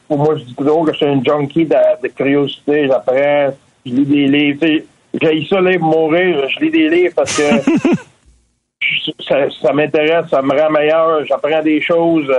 Pour 0.08 0.18
moi, 0.18 0.36
je 0.38 0.44
dis 0.44 0.56
toujours 0.56 0.86
que 0.86 0.92
je 0.92 0.98
suis 0.98 1.06
un 1.06 1.24
junkie 1.24 1.66
de, 1.66 1.76
de 2.04 2.08
curiosité. 2.10 2.88
J'apprends, 2.88 3.54
je 3.86 3.92
lis 3.92 4.06
des 4.06 4.28
livres. 4.28 4.60
Tu 4.62 4.80
sais, 4.80 4.86
j'ai 5.22 5.46
ça, 5.48 5.62
là, 5.62 5.78
pour 5.80 5.88
mourir. 5.88 6.48
Je 6.50 6.60
lis 6.60 6.72
des 6.72 6.90
livres 6.90 7.14
parce 7.16 7.38
que 7.38 7.44
ça, 9.28 9.50
ça 9.62 9.74
m'intéresse, 9.74 10.28
ça 10.30 10.42
me 10.42 10.60
rend 10.60 10.72
meilleur. 10.72 11.26
J'apprends 11.26 11.62
des 11.62 11.80
choses. 11.80 12.30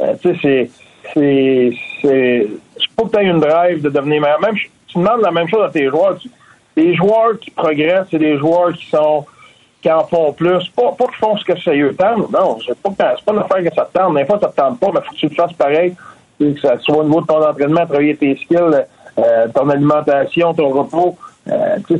Euh, 0.00 0.14
tu 0.20 0.34
sais, 0.34 0.38
c'est 0.42 0.70
c'est 1.14 1.72
c'est 2.00 2.48
pas 2.96 3.04
que 3.04 3.16
tu 3.16 3.24
une 3.24 3.40
drive 3.40 3.82
de 3.82 3.88
devenir 3.88 4.20
meilleur. 4.20 4.40
Même 4.40 4.56
tu 4.86 4.98
demandes 4.98 5.20
la 5.20 5.30
même 5.30 5.48
chose 5.48 5.64
à 5.64 5.70
tes 5.70 5.88
joueurs. 5.88 6.18
Les 6.76 6.94
joueurs 6.94 7.38
qui 7.40 7.50
progressent, 7.50 8.06
c'est 8.10 8.18
des 8.18 8.38
joueurs 8.38 8.72
qui 8.72 8.88
sont 8.88 9.26
qui 9.82 9.90
en 9.90 10.04
font 10.04 10.32
plus. 10.32 10.68
Pas, 10.70 10.92
pas 10.92 11.06
qu'ils 11.06 11.16
font 11.16 11.36
ce 11.36 11.44
que 11.44 11.60
ça 11.60 11.74
y 11.74 11.94
tente. 11.94 12.30
Non, 12.32 12.58
c'est 12.66 12.76
pas, 12.78 12.90
pas 12.90 13.32
l'affaire 13.32 13.70
que 13.70 13.74
ça 13.74 13.84
te 13.84 13.98
tente. 13.98 14.14
Des 14.14 14.24
fois, 14.24 14.38
ça 14.40 14.48
te 14.48 14.56
tente 14.56 14.80
pas, 14.80 14.90
mais 14.92 15.00
faut 15.00 15.12
que 15.12 15.16
tu 15.16 15.28
le 15.28 15.34
fasses 15.34 15.52
pareil. 15.52 15.94
Que 16.38 16.58
ça 16.60 16.78
soit 16.78 16.98
au 16.98 17.04
niveau 17.04 17.20
de 17.20 17.26
ton 17.26 17.44
entraînement, 17.44 17.84
travailler 17.86 18.16
tes 18.16 18.36
skills, 18.36 18.84
euh, 19.18 19.48
ton 19.54 19.68
alimentation, 19.68 20.54
ton 20.54 20.68
repos. 20.70 21.16
Euh, 21.50 21.78
tout 21.86 21.98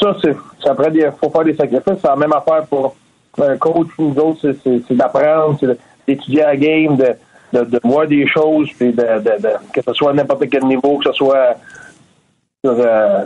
ça, 0.00 0.16
c'est, 0.22 0.36
ça 0.62 0.74
prend 0.74 0.90
des, 0.90 1.10
faut 1.20 1.30
faire 1.30 1.44
des 1.44 1.54
sacrifices. 1.54 1.98
C'est 2.00 2.08
la 2.08 2.16
même 2.16 2.32
affaire 2.32 2.64
pour 2.66 2.94
un 3.38 3.56
coach 3.56 3.88
ou 3.98 4.14
nous 4.14 4.18
autres, 4.20 4.54
c'est 4.64 4.94
d'apprendre, 4.94 5.58
c'est 5.60 5.78
d'étudier 6.06 6.42
la 6.42 6.56
game, 6.56 6.96
de, 6.96 7.14
de, 7.64 7.70
de 7.70 7.80
voir 7.84 8.06
des 8.06 8.26
choses, 8.26 8.68
puis 8.78 8.92
de, 8.92 9.02
que 9.72 9.80
ce 9.82 9.92
soit 9.94 10.10
à 10.10 10.14
n'importe 10.14 10.48
quel 10.50 10.64
niveau, 10.64 10.98
que 10.98 11.10
ce 11.10 11.12
soit 11.12 11.56
sur 12.64 12.74
euh, 12.78 13.24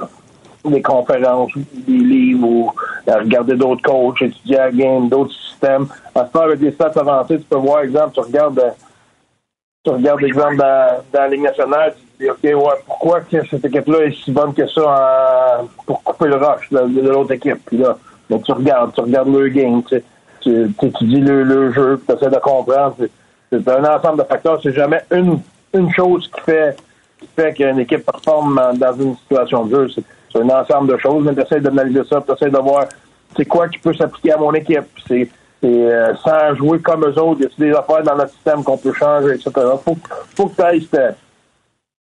des 0.64 0.82
conférences, 0.82 1.52
des 1.56 1.92
livres, 1.92 2.46
ou 2.46 2.72
euh, 3.08 3.18
regarder 3.18 3.56
d'autres 3.56 3.82
coachs, 3.82 4.22
étudier 4.22 4.56
la 4.56 4.70
game, 4.70 5.08
d'autres 5.08 5.32
systèmes. 5.32 5.86
À 6.14 6.26
ce 6.26 6.32
temps, 6.32 6.40
avec 6.40 6.60
des 6.60 6.72
stats 6.72 6.92
avancés, 6.96 7.38
tu 7.38 7.44
peux 7.44 7.56
voir, 7.56 7.80
exemple, 7.82 8.14
tu 8.14 8.20
regardes, 8.20 8.58
euh, 8.58 8.70
tu 9.84 9.90
regardes, 9.90 10.22
exemple, 10.22 10.56
dans, 10.56 11.02
dans 11.12 11.20
la 11.20 11.28
Ligue 11.28 11.42
nationale, 11.42 11.94
tu 12.18 12.24
dis, 12.24 12.30
OK, 12.30 12.42
ouais, 12.42 12.78
pourquoi 12.86 13.20
que 13.20 13.46
cette 13.48 13.64
équipe-là 13.64 14.06
est 14.06 14.24
si 14.24 14.30
bonne 14.30 14.52
que 14.52 14.66
ça 14.66 15.60
en, 15.62 15.66
pour 15.86 16.02
couper 16.02 16.26
le 16.26 16.36
rush 16.36 16.70
de, 16.70 17.08
l'autre 17.08 17.32
équipe? 17.32 17.60
Puis 17.66 17.78
là, 17.78 17.96
ben, 18.28 18.40
tu 18.42 18.52
regardes, 18.52 18.92
tu 18.94 19.00
regardes 19.00 19.32
le 19.32 19.48
game, 19.48 19.82
tu, 19.84 20.02
tu, 20.40 20.72
tu 20.78 20.86
étudies 20.86 21.20
le, 21.20 21.42
le 21.42 21.72
jeu, 21.72 22.00
tu 22.06 22.14
essaies 22.14 22.30
de 22.30 22.38
comprendre. 22.38 22.96
C'est 23.50 23.68
un 23.68 23.84
ensemble 23.84 24.22
de 24.22 24.24
facteurs. 24.28 24.60
C'est 24.62 24.72
jamais 24.72 25.00
une, 25.10 25.40
une 25.74 25.92
chose 25.92 26.30
qui 26.34 26.40
fait, 26.42 26.76
qui 27.18 27.28
fait 27.34 27.52
qu'une 27.54 27.80
équipe 27.80 28.04
performe 28.04 28.60
dans 28.74 28.92
une 28.94 29.16
situation 29.16 29.66
de 29.66 29.88
jeu. 29.88 30.02
C'est 30.32 30.40
un 30.40 30.48
ensemble 30.48 30.92
de 30.92 30.98
choses, 30.98 31.24
mais 31.24 31.34
tu 31.34 31.40
essaies 31.40 31.60
d'analyser 31.60 32.02
ça, 32.08 32.22
tu 32.24 32.32
essaies 32.32 32.50
de 32.50 32.58
voir 32.58 32.86
c'est 33.36 33.44
quoi 33.44 33.68
qui 33.68 33.78
peut 33.78 33.94
s'appliquer 33.94 34.32
à 34.32 34.36
mon 34.38 34.52
équipe. 34.54 34.86
C'est 35.06 35.28
euh, 35.62 36.14
sans 36.24 36.54
jouer 36.54 36.78
comme 36.80 37.04
eux 37.04 37.18
autres, 37.18 37.42
y 37.42 37.44
a 37.44 37.48
des 37.58 37.72
affaires 37.72 38.02
dans 38.02 38.16
notre 38.16 38.32
système 38.32 38.64
qu'on 38.64 38.78
peut 38.78 38.94
changer, 38.94 39.34
etc. 39.34 39.50
Faut, 39.84 39.96
faut 40.34 40.46
que 40.46 40.56
tu 40.56 40.62
ailles 40.62 40.88
cet, 40.90 41.16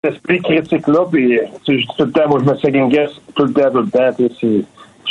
esprit 0.04 0.40
critique-là, 0.40 1.04
puis 1.10 1.38
dis 1.68 1.86
tout 1.96 2.04
le 2.04 2.12
temps, 2.12 2.28
moi 2.28 2.40
je 2.40 2.50
me 2.50 2.56
second 2.56 2.88
guess 2.88 3.10
tout 3.36 3.44
le 3.44 3.52
temps, 3.52 3.70
tout 3.70 3.82
le 3.82 3.90
temps. 3.90 4.10
Je 4.18 4.62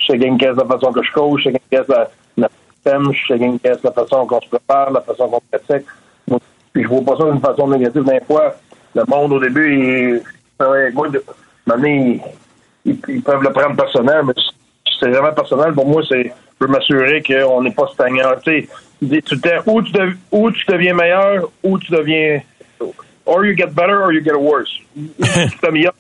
second 0.05 0.35
guess 0.35 0.55
la 0.55 0.65
façon 0.65 0.91
que 0.91 1.03
je 1.03 1.11
coach, 1.13 1.43
je 1.43 1.49
second 1.49 1.59
guess 1.71 1.87
la, 1.87 2.09
la 2.37 2.49
système, 2.73 3.13
je 3.13 3.33
second 3.33 3.59
guess 3.63 3.83
la 3.83 3.91
façon 3.91 4.25
qu'on 4.25 4.41
se 4.41 4.49
prépare, 4.49 4.91
la 4.91 5.01
façon 5.01 5.29
qu'on 5.29 5.41
pratique. 5.51 5.87
Puis 6.73 6.83
je 6.83 6.87
vois 6.87 7.01
pas 7.01 7.17
ça 7.17 7.31
d'une 7.31 7.41
façon 7.41 7.67
négative. 7.67 8.03
Des 8.03 8.21
fois, 8.25 8.55
le 8.95 9.03
monde 9.07 9.33
au 9.33 9.39
début, 9.39 9.73
il, 9.73 10.21
avec 10.59 10.93
moi, 10.93 11.09
de, 11.09 11.23
ils, 11.85 12.21
ils, 12.85 13.21
peuvent 13.21 13.43
le 13.43 13.51
prendre 13.51 13.75
personnel, 13.75 14.21
mais 14.25 14.33
c'est 14.99 15.09
vraiment 15.09 15.33
personnel. 15.33 15.73
Pour 15.73 15.87
moi, 15.87 16.01
c'est 16.07 16.23
je 16.23 16.65
peux 16.65 16.71
m'assurer 16.71 17.23
qu'on 17.23 17.63
n'est 17.63 17.71
pas 17.73 17.87
stagnant. 17.93 18.31
Tu 18.43 18.67
sais, 19.01 19.21
tu 19.21 19.35
ou 19.65 19.81
tu, 19.81 19.91
dev, 19.91 20.13
ou 20.31 20.51
tu 20.51 20.63
deviens 20.67 20.93
meilleur, 20.93 21.49
ou 21.63 21.79
tu 21.79 21.91
deviens 21.91 22.41
or 23.25 23.45
you 23.45 23.55
get 23.55 23.73
better 23.75 24.03
or 24.03 24.11
you 24.11 24.21
get 24.21 24.39
worse. 24.39 24.71
tu 24.95 25.57
t'améliores 25.61 25.95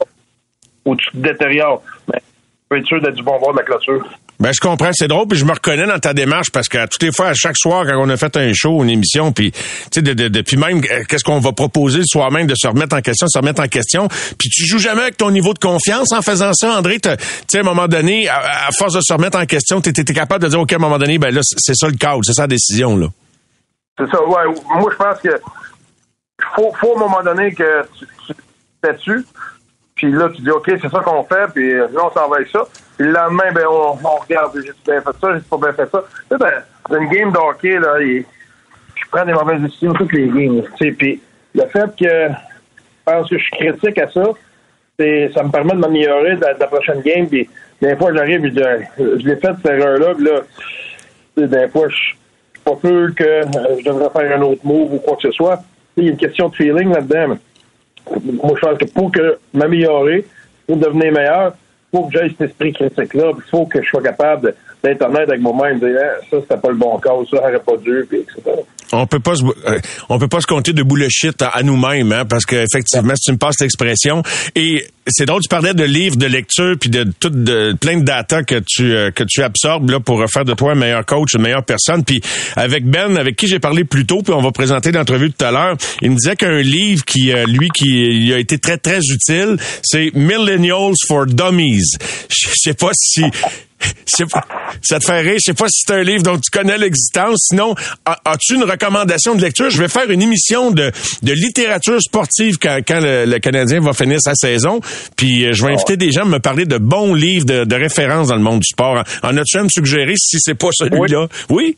ou 0.85 0.95
tu 0.95 1.11
te 1.11 1.17
détériores. 1.17 1.81
Mais 2.11 2.19
tu 2.19 2.67
peux 2.69 2.77
être 2.77 2.85
sûr 2.85 3.01
d'être 3.01 3.15
du 3.15 3.23
bon 3.23 3.39
bord 3.39 3.53
de 3.53 3.59
la 3.59 3.63
clôture. 3.63 4.07
Ben, 4.41 4.51
je 4.51 4.59
comprends, 4.59 4.89
c'est 4.91 5.07
drôle, 5.07 5.27
puis 5.27 5.37
je 5.37 5.45
me 5.45 5.51
reconnais 5.51 5.85
dans 5.85 5.99
ta 5.99 6.15
démarche 6.15 6.49
parce 6.51 6.67
que 6.67 6.83
toutes 6.87 7.03
les 7.03 7.11
fois, 7.11 7.27
à 7.27 7.33
chaque 7.35 7.57
soir, 7.57 7.85
quand 7.85 7.95
on 7.99 8.09
a 8.09 8.17
fait 8.17 8.35
un 8.37 8.51
show, 8.53 8.81
une 8.81 8.89
émission, 8.89 9.31
puis 9.31 9.51
tu 9.51 9.59
sais, 9.93 10.01
de, 10.01 10.13
de, 10.13 10.29
de, 10.29 10.57
même, 10.57 10.79
euh, 10.79 11.03
qu'est-ce 11.07 11.23
qu'on 11.23 11.39
va 11.39 11.51
proposer 11.51 11.99
le 11.99 12.05
soir 12.07 12.31
même 12.31 12.47
de 12.47 12.55
se 12.55 12.67
remettre 12.67 12.95
en 12.95 13.01
question, 13.01 13.27
se 13.27 13.37
remettre 13.37 13.61
en 13.61 13.67
question, 13.67 14.07
puis 14.39 14.49
tu 14.49 14.65
joues 14.65 14.79
jamais 14.79 15.03
avec 15.03 15.17
ton 15.17 15.29
niveau 15.29 15.53
de 15.53 15.59
confiance 15.59 16.11
en 16.11 16.23
faisant 16.23 16.53
ça, 16.53 16.75
André. 16.75 16.99
Tu 16.99 17.09
sais, 17.47 17.59
à 17.59 17.61
un 17.61 17.63
moment 17.63 17.87
donné, 17.87 18.29
à, 18.29 18.39
à, 18.39 18.69
force 18.75 18.95
de 18.95 19.01
se 19.01 19.13
remettre 19.13 19.37
en 19.37 19.45
question, 19.45 19.79
tu 19.79 19.89
étais 19.89 20.03
capable 20.11 20.43
de 20.43 20.49
dire, 20.49 20.59
ok, 20.59 20.73
à 20.73 20.77
un 20.77 20.79
moment 20.79 20.97
donné, 20.97 21.19
ben 21.19 21.31
là, 21.31 21.41
c'est 21.43 21.75
ça 21.75 21.87
le 21.87 21.97
cadre, 21.97 22.21
c'est 22.23 22.33
ça 22.33 22.43
la 22.43 22.47
décision 22.47 22.97
là. 22.97 23.09
C'est 23.99 24.09
ça, 24.09 24.23
ouais. 24.23 24.55
Moi, 24.73 24.91
je 24.91 24.97
pense 24.97 25.19
que 25.19 25.39
faut, 26.55 26.73
faut 26.81 26.93
à 26.93 26.95
un 26.95 26.99
moment 26.99 27.23
donné 27.23 27.53
que 27.53 27.83
tu, 27.99 28.07
tu 28.25 28.91
dessus. 28.91 29.23
Puis 29.93 30.11
là, 30.11 30.29
tu 30.35 30.41
dis, 30.41 30.49
OK, 30.49 30.65
c'est 30.65 30.89
ça 30.89 30.99
qu'on 31.01 31.23
fait, 31.25 31.45
puis 31.53 31.75
là, 31.77 31.87
on 32.03 32.11
s'en 32.11 32.27
va 32.27 32.37
avec 32.37 32.47
ça. 32.47 32.63
Le 33.01 33.11
lendemain, 33.11 33.51
ben, 33.53 33.65
on, 33.67 33.97
on 34.03 34.15
regarde, 34.17 34.51
j'ai 34.63 34.71
bien 34.85 35.01
fait 35.01 35.17
ça, 35.19 35.33
j'ai 35.33 35.41
pas 35.49 35.57
bien 35.57 35.73
fait 35.73 35.89
ça. 35.89 36.03
Ben, 36.29 36.97
une 36.97 37.09
game 37.09 37.31
de 37.31 37.37
hockey, 37.37 37.79
là, 37.79 37.95
je 37.99 39.03
prends 39.11 39.25
des 39.25 39.33
mauvaises 39.33 39.61
décisions 39.61 39.93
toutes 39.93 40.13
les 40.13 40.27
games. 40.27 40.61
Puis 40.77 41.21
le 41.55 41.65
fait 41.65 41.95
que 41.99 42.29
je 42.29 43.03
pense 43.05 43.29
que 43.29 43.37
je 43.37 43.43
suis 43.43 43.51
critique 43.57 43.97
à 43.97 44.09
ça, 44.11 44.23
ça 45.33 45.43
me 45.43 45.51
permet 45.51 45.73
de 45.73 45.79
m'améliorer 45.79 46.35
de, 46.35 46.45
la 46.59 46.67
prochaine 46.67 47.01
game. 47.01 47.27
Puis 47.27 47.49
des 47.81 47.95
fois, 47.95 48.13
j'arrive 48.13 48.43
je, 48.45 48.83
je 49.19 49.27
l'ai 49.27 49.35
fait 49.37 49.51
cette 49.57 49.65
erreur-là, 49.65 50.13
puis 50.15 50.25
là, 50.25 51.47
des 51.47 51.67
fois, 51.69 51.89
je 51.89 51.95
suis 51.95 52.17
pas 52.63 52.77
sûr 52.81 53.15
que 53.15 53.23
euh, 53.23 53.45
je 53.79 53.85
devrais 53.85 54.09
faire 54.09 54.37
un 54.37 54.41
autre 54.43 54.61
move 54.63 54.93
ou 54.93 54.99
quoi 54.99 55.15
que 55.15 55.23
ce 55.23 55.31
soit. 55.31 55.63
Il 55.97 56.03
y 56.03 56.07
a 56.07 56.11
une 56.11 56.17
question 56.17 56.49
de 56.49 56.55
feeling 56.55 56.93
là-dedans. 56.93 57.37
Moi, 58.09 58.53
je 58.55 58.61
pense 58.61 58.77
que 58.77 58.85
pour 58.85 59.11
que 59.11 59.39
m'améliorer, 59.53 60.25
pour 60.67 60.77
devenir 60.77 61.11
meilleur, 61.11 61.53
faut 61.91 62.05
que 62.05 62.13
j'aie 62.13 62.29
cet 62.29 62.41
esprit 62.41 62.73
critique-là. 62.73 63.33
Il 63.35 63.49
faut 63.49 63.65
que 63.65 63.81
je 63.81 63.87
sois 63.87 64.01
capable 64.01 64.55
d'être 64.83 65.01
honnête 65.03 65.29
avec 65.29 65.41
moi-même, 65.41 65.79
de 65.79 65.89
dire 65.89 65.99
ah, 66.01 66.25
ça, 66.29 66.37
c'était 66.41 66.57
pas 66.57 66.69
le 66.69 66.75
bon 66.75 66.97
cas, 66.99 67.11
ça 67.29 67.37
n'aurait 67.37 67.59
pas 67.59 67.77
dû, 67.77 68.05
puis 68.09 68.19
etc. 68.19 68.41
On 68.91 69.07
peut 69.07 69.19
pas 69.19 69.35
se, 69.35 69.43
euh, 69.43 69.79
on 70.09 70.19
peut 70.19 70.27
pas 70.27 70.41
se 70.41 70.47
compter 70.47 70.73
de 70.73 70.83
bullshit 70.83 71.41
à, 71.41 71.49
à 71.49 71.63
nous-mêmes, 71.63 72.11
hein, 72.11 72.25
parce 72.25 72.45
qu'effectivement, 72.45 73.15
si 73.15 73.25
tu 73.25 73.31
me 73.31 73.37
passes 73.37 73.59
l'expression, 73.59 74.23
et 74.55 74.85
c'est 75.07 75.25
drôle, 75.25 75.41
tu 75.41 75.49
parlais 75.49 75.73
de 75.73 75.83
livres 75.83 76.15
de 76.15 76.27
lecture 76.27 76.75
puis 76.79 76.89
de 76.89 77.05
tout 77.19 77.29
de 77.29 77.75
plein 77.79 77.97
de 77.97 78.03
data 78.03 78.43
que 78.43 78.61
tu 78.65 78.93
euh, 78.93 79.11
que 79.11 79.23
tu 79.23 79.41
absorbes 79.41 79.89
là 79.89 79.99
pour 79.99 80.23
faire 80.29 80.45
de 80.45 80.53
toi 80.53 80.73
un 80.73 80.75
meilleur 80.75 81.05
coach, 81.05 81.33
une 81.33 81.41
meilleure 81.41 81.65
personne. 81.65 82.03
Puis 82.03 82.21
avec 82.55 82.85
Ben, 82.85 83.17
avec 83.17 83.35
qui 83.35 83.47
j'ai 83.47 83.59
parlé 83.59 83.83
plus 83.83 84.05
tôt, 84.05 84.21
puis 84.21 84.33
on 84.33 84.41
va 84.41 84.51
présenter 84.51 84.91
l'entrevue 84.91 85.31
tout 85.31 85.45
à 85.45 85.51
l'heure, 85.51 85.75
il 86.01 86.11
me 86.11 86.15
disait 86.15 86.35
qu'un 86.35 86.61
livre 86.61 87.03
qui 87.05 87.31
euh, 87.31 87.45
lui 87.45 87.69
qui 87.69 88.31
a 88.33 88.37
été 88.37 88.59
très 88.59 88.77
très 88.77 88.99
utile, 88.99 89.57
c'est 89.83 90.11
Millennials 90.13 90.95
for 91.07 91.25
Dummies. 91.25 91.97
Je 92.29 92.49
sais 92.55 92.73
pas 92.73 92.91
si 92.93 93.23
ça 94.81 94.99
te 94.99 95.05
fait 95.05 95.21
rire. 95.21 95.35
Je 95.35 95.51
sais 95.51 95.53
pas 95.53 95.67
si 95.67 95.83
c'est 95.85 95.93
un 95.93 96.03
livre 96.03 96.23
dont 96.23 96.37
tu 96.37 96.51
connais 96.51 96.77
l'existence. 96.77 97.47
Sinon, 97.49 97.75
as-tu 98.05 98.55
une 98.55 98.63
recommandation 98.63 99.35
de 99.35 99.41
lecture? 99.41 99.69
Je 99.69 99.81
vais 99.81 99.87
faire 99.87 100.09
une 100.09 100.21
émission 100.21 100.71
de, 100.71 100.91
de 101.23 101.33
littérature 101.33 102.01
sportive 102.01 102.57
quand, 102.61 102.79
quand 102.87 102.99
le, 103.01 103.39
Canadien 103.39 103.79
va 103.79 103.93
finir 103.93 104.19
sa 104.21 104.35
saison. 104.35 104.79
Puis 105.17 105.45
euh, 105.45 105.53
je 105.53 105.65
vais 105.65 105.73
inviter 105.73 105.97
des 105.97 106.11
gens 106.11 106.23
à 106.23 106.25
me 106.25 106.39
parler 106.39 106.65
de 106.65 106.77
bons 106.77 107.13
livres 107.13 107.45
de, 107.45 107.63
de 107.63 107.75
référence 107.75 108.27
dans 108.27 108.35
le 108.35 108.41
monde 108.41 108.59
du 108.59 108.67
sport. 108.67 109.03
En 109.23 109.37
as-tu 109.37 109.57
à 109.57 109.63
me 109.63 109.69
suggérer 109.69 110.13
si 110.15 110.37
c'est 110.39 110.55
pas 110.55 110.69
celui-là? 110.71 111.27
Oui? 111.49 111.75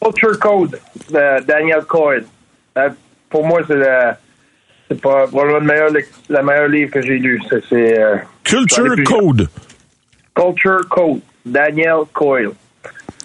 Culture 0.00 0.38
Code 0.38 0.78
de 1.10 1.44
Daniel 1.46 1.82
Coyle. 1.88 2.24
Euh, 2.76 2.90
pour 3.30 3.46
moi, 3.46 3.60
c'est 3.66 3.74
le 3.74 4.12
c'est 4.88 5.00
pas 5.00 5.26
le 5.26 5.60
meilleur, 5.60 5.90
le 5.90 6.42
meilleur 6.42 6.68
livre 6.68 6.90
que 6.92 7.02
j'ai 7.02 7.18
lu. 7.18 7.42
C'est, 7.68 7.98
euh, 7.98 8.16
Culture 8.44 8.94
Code. 9.04 9.48
Culture 10.34 10.88
Code. 10.88 11.20
Daniel 11.46 12.04
Coyle. 12.12 12.50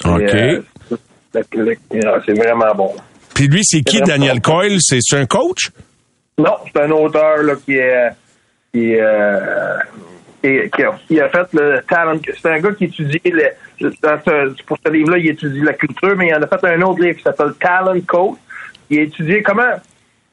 OK. 0.05 0.36
Euh, 0.36 0.61
c'est 1.34 2.34
vraiment 2.34 2.74
bon. 2.76 2.93
Puis 3.34 3.47
lui, 3.47 3.61
c'est 3.63 3.82
qui 3.82 4.01
Daniel 4.01 4.41
Coyle? 4.41 4.78
C'est 4.80 5.17
un 5.17 5.26
coach? 5.26 5.72
Non, 6.38 6.57
c'est 6.72 6.82
un 6.82 6.91
auteur 6.91 7.43
là, 7.43 7.55
qui 7.55 7.76
est. 7.76 8.09
Qui, 8.74 8.95
euh, 8.95 9.78
qui, 10.41 11.19
a, 11.19 11.30
fait 11.30 11.53
le 11.53 11.82
talent. 11.88 12.19
C'est 12.41 12.49
un 12.49 12.59
gars 12.59 12.72
qui 12.72 12.86
étudie. 12.86 13.19
pour 14.65 14.78
ce 14.84 14.91
livre-là, 14.91 15.17
il 15.17 15.30
étudie 15.30 15.61
la 15.61 15.74
culture, 15.74 16.15
mais 16.15 16.30
il 16.30 16.36
en 16.36 16.41
a 16.41 16.47
fait 16.47 16.65
un 16.67 16.82
autre 16.82 17.01
livre 17.01 17.17
qui 17.17 17.24
s'appelle 17.24 17.53
Talent 17.59 17.99
Coach. 18.07 18.38
Il 18.89 18.99
a 18.99 19.01
étudié 19.03 19.41
comment 19.43 19.74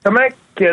comment 0.04 0.26
tu 0.56 0.66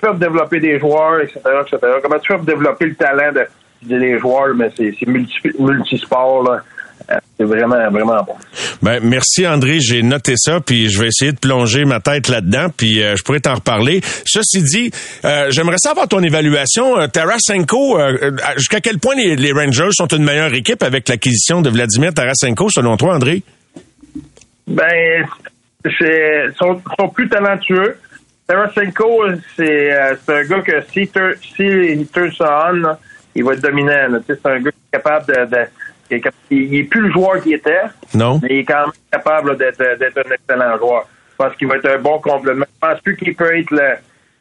fais 0.00 0.14
développer 0.14 0.60
des 0.60 0.78
joueurs, 0.78 1.20
etc., 1.20 1.40
etc. 1.62 1.78
Comment 2.02 2.18
tu 2.18 2.32
fais 2.32 2.44
développer 2.44 2.86
le 2.86 2.94
talent 2.94 3.32
de, 3.32 3.46
des 3.82 4.18
joueurs, 4.18 4.54
mais 4.54 4.70
c'est 4.76 5.06
multi, 5.06 5.34
multisport, 5.58 6.42
là. 6.42 6.62
Euh, 7.10 7.16
c'est 7.38 7.44
vraiment, 7.44 7.90
vraiment 7.90 8.22
bon. 8.22 8.34
Ben, 8.82 9.00
merci 9.02 9.46
André, 9.46 9.78
j'ai 9.80 10.02
noté 10.02 10.34
ça, 10.36 10.60
puis 10.60 10.90
je 10.90 11.00
vais 11.00 11.08
essayer 11.08 11.32
de 11.32 11.38
plonger 11.38 11.84
ma 11.86 12.00
tête 12.00 12.28
là-dedans, 12.28 12.66
puis 12.76 13.02
euh, 13.02 13.16
je 13.16 13.22
pourrais 13.22 13.40
t'en 13.40 13.54
reparler. 13.54 14.00
Ceci 14.26 14.62
dit, 14.62 14.90
euh, 15.24 15.46
j'aimerais 15.50 15.78
savoir 15.78 16.06
ton 16.06 16.22
évaluation. 16.22 17.08
Tarasenko, 17.08 17.98
jusqu'à 18.56 18.80
quel 18.80 18.98
point 18.98 19.14
les, 19.14 19.52
Rangers 19.52 19.92
sont 19.92 20.08
une 20.08 20.24
meilleure 20.24 20.52
équipe 20.52 20.82
avec 20.82 21.08
l'acquisition 21.08 21.62
de 21.62 21.70
Vladimir 21.70 22.12
Tarasenko, 22.12 22.68
selon 22.68 22.96
toi, 22.96 23.14
André? 23.14 23.42
Ben, 24.66 25.24
c'est 25.98 26.52
sont, 26.58 26.82
sont 26.98 27.08
plus 27.08 27.28
talentueux. 27.28 27.96
Tarasenko, 28.46 29.24
c'est 29.56 29.92
un 29.92 30.44
gars 30.44 30.60
que 30.60 30.82
si, 30.92 31.10
si 31.56 32.08
ça 32.36 32.70
on, 32.72 32.96
il 33.34 33.44
va 33.44 33.54
être 33.54 33.62
dominant. 33.62 34.20
C'est 34.26 34.46
un 34.46 34.60
gars 34.60 34.70
qui 34.70 34.78
est 34.92 34.98
capable 34.98 35.26
de, 35.26 35.66
il 36.50 36.70
n'est 36.70 36.84
plus 36.84 37.02
le 37.02 37.10
joueur 37.12 37.42
qu'il 37.42 37.54
était. 37.54 37.82
Non. 38.14 38.40
Mais 38.42 38.48
il 38.50 38.58
est 38.60 38.64
quand 38.64 38.80
même 38.80 38.92
capable 39.10 39.56
d'être, 39.56 39.80
un 39.80 40.32
excellent 40.32 40.78
joueur. 40.78 41.08
Je 41.32 41.36
pense 41.44 41.56
qu'il 41.56 41.68
va 41.68 41.76
être 41.76 41.86
un 41.86 41.98
bon 41.98 42.18
complément. 42.18 42.64
Je 42.66 42.88
pense 42.88 43.00
plus 43.00 43.16
qu'il 43.16 43.34
peut 43.34 43.56
être 43.56 43.70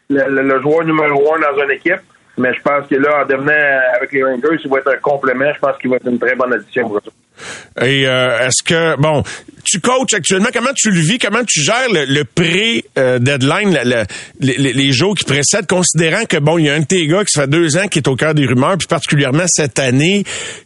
le, 0.09 0.61
joueur 0.61 0.85
numéro 0.85 1.35
un 1.35 1.39
dans 1.39 1.63
une 1.63 1.71
équipe. 1.71 2.01
Mais 2.37 2.53
je 2.53 2.61
pense 2.61 2.87
que 2.87 2.95
là, 2.95 3.23
en 3.23 3.25
devenant 3.25 3.81
avec 3.95 4.11
les 4.11 4.23
Rangers, 4.23 4.61
il 4.63 4.69
va 4.69 4.77
être 4.77 4.91
un 4.91 4.97
complément. 4.97 5.51
Je 5.53 5.59
pense 5.59 5.77
qu'il 5.77 5.89
va 5.89 5.95
être 5.97 6.07
une 6.07 6.19
très 6.19 6.35
bonne 6.35 6.53
addition 6.53 6.87
pour 6.87 7.01
Et 7.81 8.07
euh, 8.07 8.47
est-ce 8.47 8.63
que 8.63 8.99
bon, 8.99 9.23
tu 9.63 9.79
coaches 9.81 10.13
actuellement, 10.13 10.49
comment 10.53 10.71
tu 10.75 10.91
le 10.91 10.99
vis, 11.01 11.19
comment 11.19 11.43
tu 11.45 11.61
gères 11.61 11.89
le, 11.89 12.23
pré-deadline, 12.23 13.77
les, 14.39 14.91
jours 14.91 15.13
qui 15.15 15.25
précèdent, 15.25 15.67
considérant 15.67 16.23
que 16.25 16.37
bon, 16.37 16.57
il 16.57 16.65
y 16.65 16.69
a 16.69 16.73
un 16.73 16.79
de 16.79 16.85
tes 16.85 17.05
gars 17.05 17.25
qui 17.25 17.37
fait 17.39 17.47
deux 17.47 17.77
ans 17.77 17.87
qui 17.87 17.99
est 17.99 18.07
au 18.07 18.15
cœur 18.15 18.33
des 18.33 18.45
rumeurs, 18.45 18.77
puis 18.77 18.87
particulièrement 18.87 19.43
cette 19.47 19.77
année, 19.79 20.23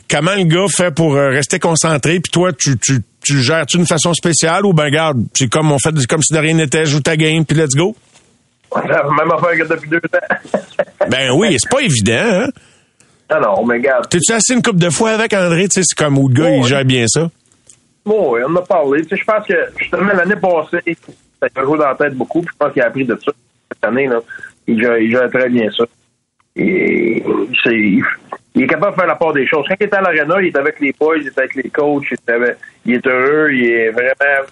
comment 0.09 0.35
le 0.35 0.43
gars 0.43 0.67
fait 0.69 0.91
pour 0.91 1.15
euh, 1.15 1.29
rester 1.29 1.57
concentré, 1.57 2.19
puis 2.19 2.31
toi, 2.31 2.51
tu, 2.53 2.77
tu, 2.77 2.99
tu 3.23 3.41
gères-tu 3.41 3.77
d'une 3.77 3.87
façon 3.87 4.13
spéciale 4.13 4.65
ou 4.65 4.73
ben 4.73 4.89
garde, 4.89 5.17
c'est 5.33 5.49
comme 5.49 5.71
on 5.71 5.79
fait 5.79 5.93
comme 6.07 6.21
si 6.21 6.33
de 6.33 6.39
rien 6.39 6.53
n'était, 6.53 6.85
joue 6.85 6.99
ta 7.01 7.17
game, 7.17 7.43
puis 7.43 7.57
let's 7.57 7.75
go? 7.75 7.95
Même 8.75 9.31
affaire 9.31 9.57
que 9.57 9.73
depuis 9.73 9.89
deux 9.89 9.97
ans. 9.97 10.59
ben 11.09 11.31
oui, 11.35 11.57
c'est 11.59 11.69
pas 11.69 11.81
évident, 11.81 12.45
hein? 12.45 12.47
Non, 13.39 13.65
mais 13.65 13.79
garde. 13.79 14.09
T'es-tu 14.09 14.33
assis 14.33 14.53
une 14.53 14.61
couple 14.61 14.79
de 14.79 14.89
fois 14.89 15.11
avec 15.11 15.33
André, 15.33 15.67
tu 15.67 15.81
sais, 15.81 15.83
c'est 15.83 15.97
comme 15.97 16.17
où 16.17 16.27
le 16.27 16.33
gars, 16.33 16.49
il 16.49 16.63
gère 16.63 16.83
bien 16.83 17.05
ça? 17.07 17.29
Bon, 18.05 18.33
oui, 18.33 18.41
on 18.45 18.51
en 18.51 18.57
a 18.57 18.61
parlé. 18.61 19.03
Tu 19.03 19.09
sais, 19.09 19.17
je 19.17 19.23
pense 19.23 19.45
que 19.45 19.53
justement 19.77 20.13
l'année 20.13 20.35
passée, 20.35 20.97
ça 21.39 21.47
a 21.55 21.63
joué 21.63 21.77
dans 21.77 21.87
la 21.87 21.95
tête 21.95 22.15
beaucoup. 22.15 22.41
Puis 22.41 22.49
je 22.53 22.57
pense 22.57 22.73
qu'il 22.73 22.81
a 22.81 22.87
appris 22.87 23.05
de 23.05 23.17
ça 23.23 23.31
cette 23.71 23.85
année. 23.85 24.07
Là. 24.07 24.19
Il, 24.67 24.81
gère, 24.81 25.29
très 25.29 25.49
bien 25.49 25.69
ça. 25.71 25.85
Et 26.55 27.23
il, 27.65 28.03
est 28.63 28.67
capable 28.67 28.95
de 28.95 28.99
faire 28.99 29.07
la 29.07 29.15
part 29.15 29.33
des 29.33 29.47
choses. 29.47 29.65
Quand 29.67 29.75
il 29.79 29.83
est 29.83 29.93
à 29.93 30.01
l'aréna, 30.01 30.41
il 30.41 30.47
est 30.47 30.57
avec 30.57 30.79
les 30.79 30.93
boys, 30.99 31.17
il 31.17 31.27
est 31.27 31.37
avec 31.37 31.55
les 31.55 31.69
coachs, 31.69 32.03
il 32.11 32.93
est, 32.93 33.07
heureux, 33.07 33.53
il 33.53 33.65
est 33.65 33.91
vraiment 33.91 34.47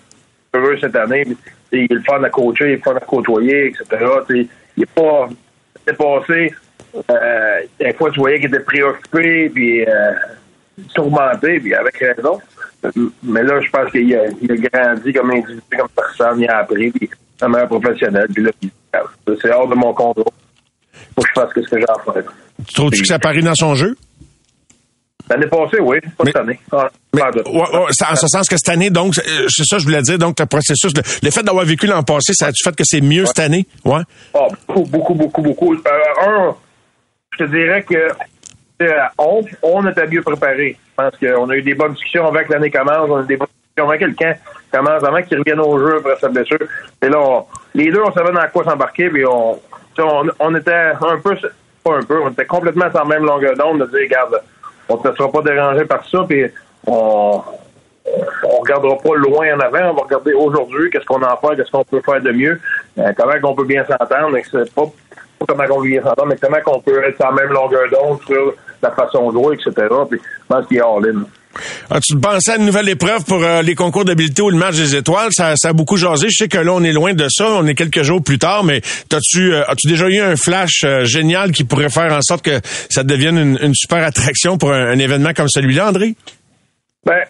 heureux 0.53 0.77
cette 0.79 0.95
année. 0.95 1.25
Il 1.71 1.79
est 1.79 1.91
le 1.91 2.01
fun 2.01 2.23
à 2.23 2.29
coacher, 2.29 2.65
il 2.65 2.71
est 2.71 2.75
le 2.75 2.81
fun 2.81 2.95
à 2.95 3.01
côtoyer, 3.01 3.67
etc. 3.67 4.05
il 4.29 4.47
n'est 4.77 4.85
pas 4.85 5.27
dépassé. 5.85 6.53
Euh, 7.09 7.61
des 7.79 7.93
fois, 7.93 8.11
tu 8.11 8.19
voyais 8.19 8.39
qu'il 8.39 8.47
était 8.47 8.59
préoccupé, 8.59 9.49
puis 9.49 9.85
euh, 9.85 10.13
tourmenté, 10.93 11.59
puis 11.59 11.73
avec 11.73 11.97
raison. 11.97 12.39
Mais 13.23 13.43
là, 13.43 13.59
je 13.61 13.69
pense 13.69 13.91
qu'il 13.91 14.15
a, 14.15 14.25
grandi 14.71 15.13
comme 15.13 15.31
individu, 15.31 15.61
comme 15.77 15.89
personne, 15.95 16.41
il 16.41 16.49
a 16.49 16.59
appris, 16.59 16.91
puis 16.91 17.09
un 17.41 17.47
meilleur 17.49 17.67
professionnel. 17.67 18.27
Puis 18.33 18.43
là, 18.43 18.51
c'est 19.41 19.51
hors 19.51 19.67
de 19.67 19.75
mon 19.75 19.93
contrôle. 19.93 20.25
Faut 21.15 21.21
que 21.21 21.27
je 21.27 21.41
fasse 21.41 21.49
ce 21.55 21.69
que 21.69 21.79
j'ai 21.79 21.89
à 21.89 22.13
faire. 22.13 22.23
Tu 22.67 22.73
trouves-tu 22.73 23.01
que 23.01 23.07
ça 23.07 23.19
paraît 23.19 23.41
dans 23.41 23.55
son 23.55 23.75
jeu? 23.75 23.95
L'année 25.29 25.47
passée, 25.47 25.79
oui, 25.79 25.97
pas 26.17 26.25
cette 26.25 26.35
année. 26.37 26.59
Ah, 26.71 26.89
en 27.13 28.15
ce 28.15 28.27
sens 28.27 28.47
que 28.47 28.57
cette 28.57 28.69
annne, 28.69 28.89
donc, 28.89 29.15
euh, 29.19 29.45
c'est 29.47 29.63
ça 29.63 29.75
que 29.75 29.81
je 29.81 29.85
voulais 29.85 30.01
dire, 30.01 30.17
donc 30.17 30.39
le 30.39 30.45
processus, 30.47 30.91
le, 30.95 31.29
fait 31.29 31.43
d'avoir 31.43 31.65
vécu 31.65 31.85
l'an 31.85 32.01
passé, 32.01 32.33
ça 32.33 32.47
a-tu 32.47 32.63
fait 32.63 32.75
que 32.75 32.83
c'est 32.83 33.01
mieux 33.01 33.25
cette 33.27 33.39
année? 33.39 33.67
Ouais. 33.85 34.01
Oh, 34.33 34.47
beaucoup, 34.67 34.85
beaucoup, 34.85 35.13
beaucoup, 35.13 35.41
beaucoup. 35.43 35.73
Euh, 35.75 36.25
un, 36.25 36.55
je 37.39 37.45
dirais 37.45 37.83
que 37.83 38.09
on, 39.17 39.43
on 39.61 39.87
était 39.87 40.07
mieux 40.07 40.21
préparé. 40.21 40.77
Je 40.77 41.03
pense 41.03 41.17
qu'on 41.17 41.49
a 41.49 41.55
eu 41.55 41.61
des 41.61 41.73
bonnes 41.73 41.93
discussions 41.93 42.27
avant 42.27 42.43
que 42.43 42.53
l'année 42.53 42.71
commence. 42.71 43.09
On 43.09 43.17
a 43.17 43.23
eu 43.23 43.27
des 43.27 43.37
bonnes 43.37 43.47
discussions 43.47 43.89
avant 43.89 43.93
que 43.93 43.97
quelqu'un 43.97 44.35
commence, 44.71 45.03
avant 45.03 45.21
qu'il 45.21 45.39
revienne 45.39 45.59
au 45.59 45.79
jeu 45.79 45.97
après 45.97 46.15
sa 46.19 46.29
blessure. 46.29 46.59
Et 47.01 47.09
là, 47.09 47.41
les 47.73 47.91
deux, 47.91 48.01
on 48.01 48.11
savait 48.13 48.31
dans 48.31 48.47
quoi 48.51 48.63
s'embarquer. 48.63 49.09
Puis 49.09 49.25
on, 49.25 49.59
on, 50.39 50.55
était 50.55 50.71
un 50.73 51.17
peu, 51.17 51.35
pas 51.83 51.97
un 51.97 52.03
peu, 52.03 52.21
on 52.21 52.29
était 52.29 52.45
complètement 52.45 52.85
la 52.93 53.05
même 53.05 53.25
longueur 53.25 53.55
d'onde 53.55 53.81
de 53.81 53.85
dire, 53.87 53.99
regarde, 54.01 54.41
on 54.87 54.97
ne 54.97 55.03
se 55.03 55.15
sera 55.15 55.31
pas 55.31 55.41
dérangé 55.41 55.85
par 55.85 56.07
ça. 56.07 56.25
Puis 56.27 56.45
on, 56.87 57.41
on 58.43 58.59
regardera 58.59 58.97
pas 58.97 59.15
loin 59.15 59.55
en 59.55 59.59
avant, 59.59 59.91
on 59.91 59.93
va 59.93 60.01
regarder 60.03 60.33
aujourd'hui 60.33 60.89
qu'est-ce 60.89 61.05
qu'on 61.05 61.21
en 61.21 61.37
fait, 61.37 61.55
qu'est-ce 61.55 61.71
qu'on 61.71 61.83
peut 61.83 62.01
faire 62.01 62.21
de 62.21 62.31
mieux, 62.31 62.59
euh, 62.97 63.11
comment 63.15 63.51
on 63.51 63.55
peut 63.55 63.65
bien 63.65 63.85
s'entendre, 63.85 64.37
c'est 64.49 64.73
pas, 64.73 64.85
pas 65.39 65.45
comment 65.47 65.77
on 65.77 65.81
bien 65.81 66.01
s'entendre, 66.01 66.27
mais 66.27 66.37
comment 66.41 66.57
on 66.67 66.81
peut 66.81 67.03
être 67.03 67.15
sur 67.15 67.25
la 67.25 67.31
même 67.31 67.51
longueur 67.51 67.89
d'onde 67.91 68.19
sur 68.25 68.53
la 68.81 68.91
façon 68.91 69.31
de 69.31 69.33
jouer, 69.33 69.55
etc. 69.55 69.87
Puis 70.09 70.19
je 70.21 70.47
pense 70.47 70.67
qu'il 70.67 70.81
a 70.81 70.85
all-in. 70.85 71.23
tu 72.01 72.17
pensais 72.17 72.51
à 72.51 72.55
une 72.57 72.65
nouvelle 72.65 72.89
épreuve 72.89 73.23
pour 73.25 73.43
euh, 73.43 73.61
les 73.61 73.75
concours 73.75 74.05
d'habileté 74.05 74.41
ou 74.41 74.49
le 74.49 74.57
match 74.57 74.75
des 74.75 74.95
étoiles? 74.95 75.29
Ça, 75.31 75.53
ça, 75.55 75.69
a 75.69 75.73
beaucoup 75.73 75.97
jasé. 75.97 76.27
Je 76.29 76.43
sais 76.43 76.47
que 76.47 76.57
là, 76.57 76.73
on 76.73 76.83
est 76.83 76.91
loin 76.91 77.13
de 77.13 77.27
ça. 77.29 77.47
On 77.49 77.65
est 77.67 77.75
quelques 77.75 78.03
jours 78.03 78.21
plus 78.21 78.39
tard, 78.39 78.63
mais 78.63 78.81
as-tu 79.11 79.53
euh, 79.53 79.63
as-tu 79.67 79.87
déjà 79.87 80.07
eu 80.07 80.19
un 80.19 80.35
flash 80.35 80.83
euh, 80.83 81.05
génial 81.05 81.51
qui 81.51 81.63
pourrait 81.63 81.89
faire 81.89 82.13
en 82.13 82.21
sorte 82.21 82.43
que 82.43 82.59
ça 82.89 83.03
devienne 83.03 83.57
une, 83.61 83.73
super 83.73 84.03
attraction 84.03 84.57
pour 84.57 84.71
un, 84.71 84.97
événement 84.99 85.33
comme 85.33 85.49
celui-là, 85.49 85.89
André? 85.89 86.15
Ben, 87.05 87.23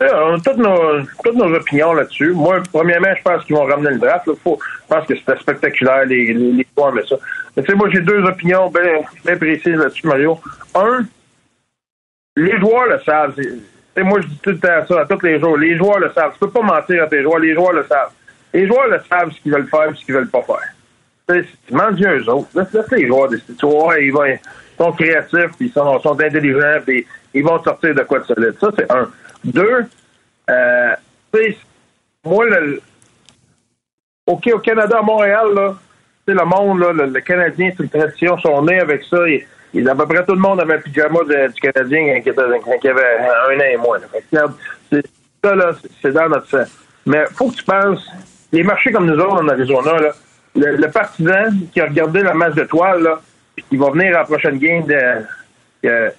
on 0.00 0.34
a 0.34 0.40
toutes 0.40 0.58
nos, 0.58 1.02
toutes 1.24 1.36
nos 1.36 1.54
opinions 1.54 1.94
là-dessus. 1.94 2.32
Moi, 2.32 2.62
premièrement, 2.72 3.14
je 3.16 3.22
pense 3.22 3.44
qu'ils 3.44 3.56
vont 3.56 3.64
ramener 3.64 3.90
le 3.90 3.98
draft. 3.98 4.28
Faut, 4.44 4.58
je 4.60 4.94
pense 4.94 5.06
que 5.06 5.16
c'était 5.16 5.36
spectaculaire, 5.38 6.04
les, 6.04 6.34
les, 6.34 6.52
les 6.52 6.66
mais 6.94 7.06
ça. 7.06 7.16
Mais 7.56 7.62
tu 7.62 7.70
sais, 7.70 7.76
moi, 7.76 7.88
j'ai 7.90 8.00
deux 8.00 8.22
opinions 8.22 8.70
bien, 8.70 9.36
précises 9.36 9.76
là-dessus, 9.76 10.06
Mario. 10.06 10.38
Un, 10.74 11.06
les 12.36 12.58
joueurs 12.58 12.86
le 12.86 13.00
savent. 13.00 13.34
sais, 13.34 14.02
moi, 14.02 14.20
je 14.20 14.26
dis 14.26 14.38
tout 14.42 14.50
le 14.50 14.58
temps 14.58 14.86
ça 14.86 15.00
à 15.00 15.06
tous 15.06 15.22
les 15.22 15.40
jours. 15.40 15.56
Les 15.56 15.76
joueurs 15.76 15.98
le 15.98 16.12
savent. 16.12 16.32
Tu 16.34 16.40
peux 16.40 16.50
pas 16.50 16.62
mentir 16.62 17.02
à 17.02 17.06
tes 17.06 17.22
joueurs. 17.22 17.38
Les 17.38 17.54
joueurs 17.54 17.72
le 17.72 17.84
savent. 17.84 18.10
Les 18.52 18.66
joueurs 18.66 18.88
le 18.88 19.00
savent 19.08 19.32
ce 19.32 19.40
qu'ils 19.40 19.52
veulent 19.52 19.68
faire 19.68 19.90
et 19.90 19.94
ce 19.94 20.04
qu'ils 20.04 20.14
veulent 20.14 20.28
pas 20.28 20.42
faire. 20.42 21.46
Tu 21.66 21.74
mendies 21.74 22.04
eux 22.04 22.28
autres. 22.28 22.48
Laisse, 22.54 22.90
les 22.92 23.06
joueurs 23.06 23.28
décider. 23.30 23.54
Tu 23.58 23.66
vois, 23.66 23.98
ils, 23.98 24.12
vont, 24.12 24.26
ils 24.26 24.38
sont 24.76 24.92
créatifs, 24.92 25.50
ils 25.58 25.72
sont, 25.72 25.98
sont 26.00 26.20
intelligents, 26.20 26.80
puis 26.84 27.06
ils 27.32 27.42
vont 27.42 27.62
sortir 27.62 27.94
de 27.94 28.02
quoi 28.02 28.20
de 28.20 28.24
solide. 28.24 28.54
Ça, 28.60 28.70
c'est 28.76 28.90
un. 28.92 29.08
Deux, 29.46 29.86
euh, 30.50 30.94
moi, 32.24 32.44
le, 32.46 32.80
OK, 34.26 34.50
au 34.52 34.58
Canada, 34.58 34.98
à 34.98 35.02
Montréal, 35.02 35.46
là, 35.54 35.74
le 36.26 36.44
monde, 36.44 36.80
là, 36.80 36.92
le, 36.92 37.20
Canadien, 37.20 37.70
c'est 37.76 37.82
une 37.84 37.88
tradition, 37.88 38.38
sont 38.38 38.62
nés 38.62 38.80
avec 38.80 39.04
ça. 39.04 39.18
Et, 39.28 39.46
à 39.86 39.94
peu 39.94 40.06
près 40.06 40.24
tout 40.24 40.34
le 40.34 40.40
monde 40.40 40.60
avait 40.60 40.74
un 40.74 40.78
pyjama 40.78 41.18
du 41.24 41.60
Canadien 41.60 42.20
qui, 42.20 42.30
avait 42.30 42.42
un 42.42 43.56
an 43.56 43.64
et 43.70 43.76
moins. 43.76 43.98
ça, 44.32 45.54
là, 45.54 45.72
c'est 46.00 46.12
dans 46.12 46.28
notre 46.28 46.48
sang. 46.48 46.64
Mais 47.04 47.24
faut 47.34 47.50
que 47.50 47.56
tu 47.56 47.64
penses, 47.64 48.04
les 48.52 48.62
marchés 48.62 48.90
comme 48.90 49.06
nous 49.06 49.18
autres 49.18 49.42
en 49.42 49.48
Arizona, 49.48 49.98
là, 50.00 50.12
le, 50.54 50.90
partisan 50.90 51.50
qui 51.72 51.80
a 51.80 51.86
regardé 51.86 52.22
la 52.22 52.34
masse 52.34 52.54
de 52.54 52.64
toile, 52.64 53.02
là, 53.02 53.20
qui 53.68 53.76
va 53.76 53.90
venir 53.90 54.16
à 54.16 54.20
la 54.20 54.24
prochaine 54.24 54.58
game 54.58 54.86
de, 54.86 55.22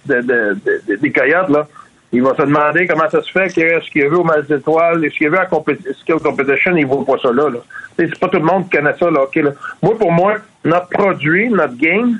de, 0.05 0.21
de, 0.21 0.95
des 0.95 1.11
Coyotes, 1.11 1.49
là, 1.49 1.67
il 2.12 2.22
va 2.22 2.36
se 2.36 2.41
demander 2.41 2.88
comment 2.88 3.10
ça 3.10 3.22
se 3.22 3.32
fait 3.32 3.53
que 3.53 3.82
ce 3.82 3.91
qu'il 3.91 4.03
a 4.03 4.10
vu 4.10 4.16
au 4.16 4.24
match 4.24 4.47
d'étoiles, 4.47 5.03
ce 5.03 5.18
qu'il 5.18 5.28
a 5.28 5.30
vu 5.30 5.38
à 5.38 5.49
skill 5.93 6.16
competition, 6.16 6.76
il 6.78 6.86
voit 6.86 7.05
pas 7.05 7.22
ça 7.22 7.32
là. 7.34 7.49
là. 7.49 7.60
C'est 7.97 8.20
pas 8.20 8.30
tout 8.30 8.38
le 8.38 8.45
monde 8.45 8.64
qui 8.70 8.78
connaît 8.78 8.97
ça. 8.97 9.12
Là, 9.12 9.26
là. 9.34 9.51
Moi, 9.82 9.97
pour 9.97 10.12
moi, 10.12 10.38
notre 10.64 10.88
produit, 10.89 11.49
notre 11.49 11.76
game, 11.76 12.20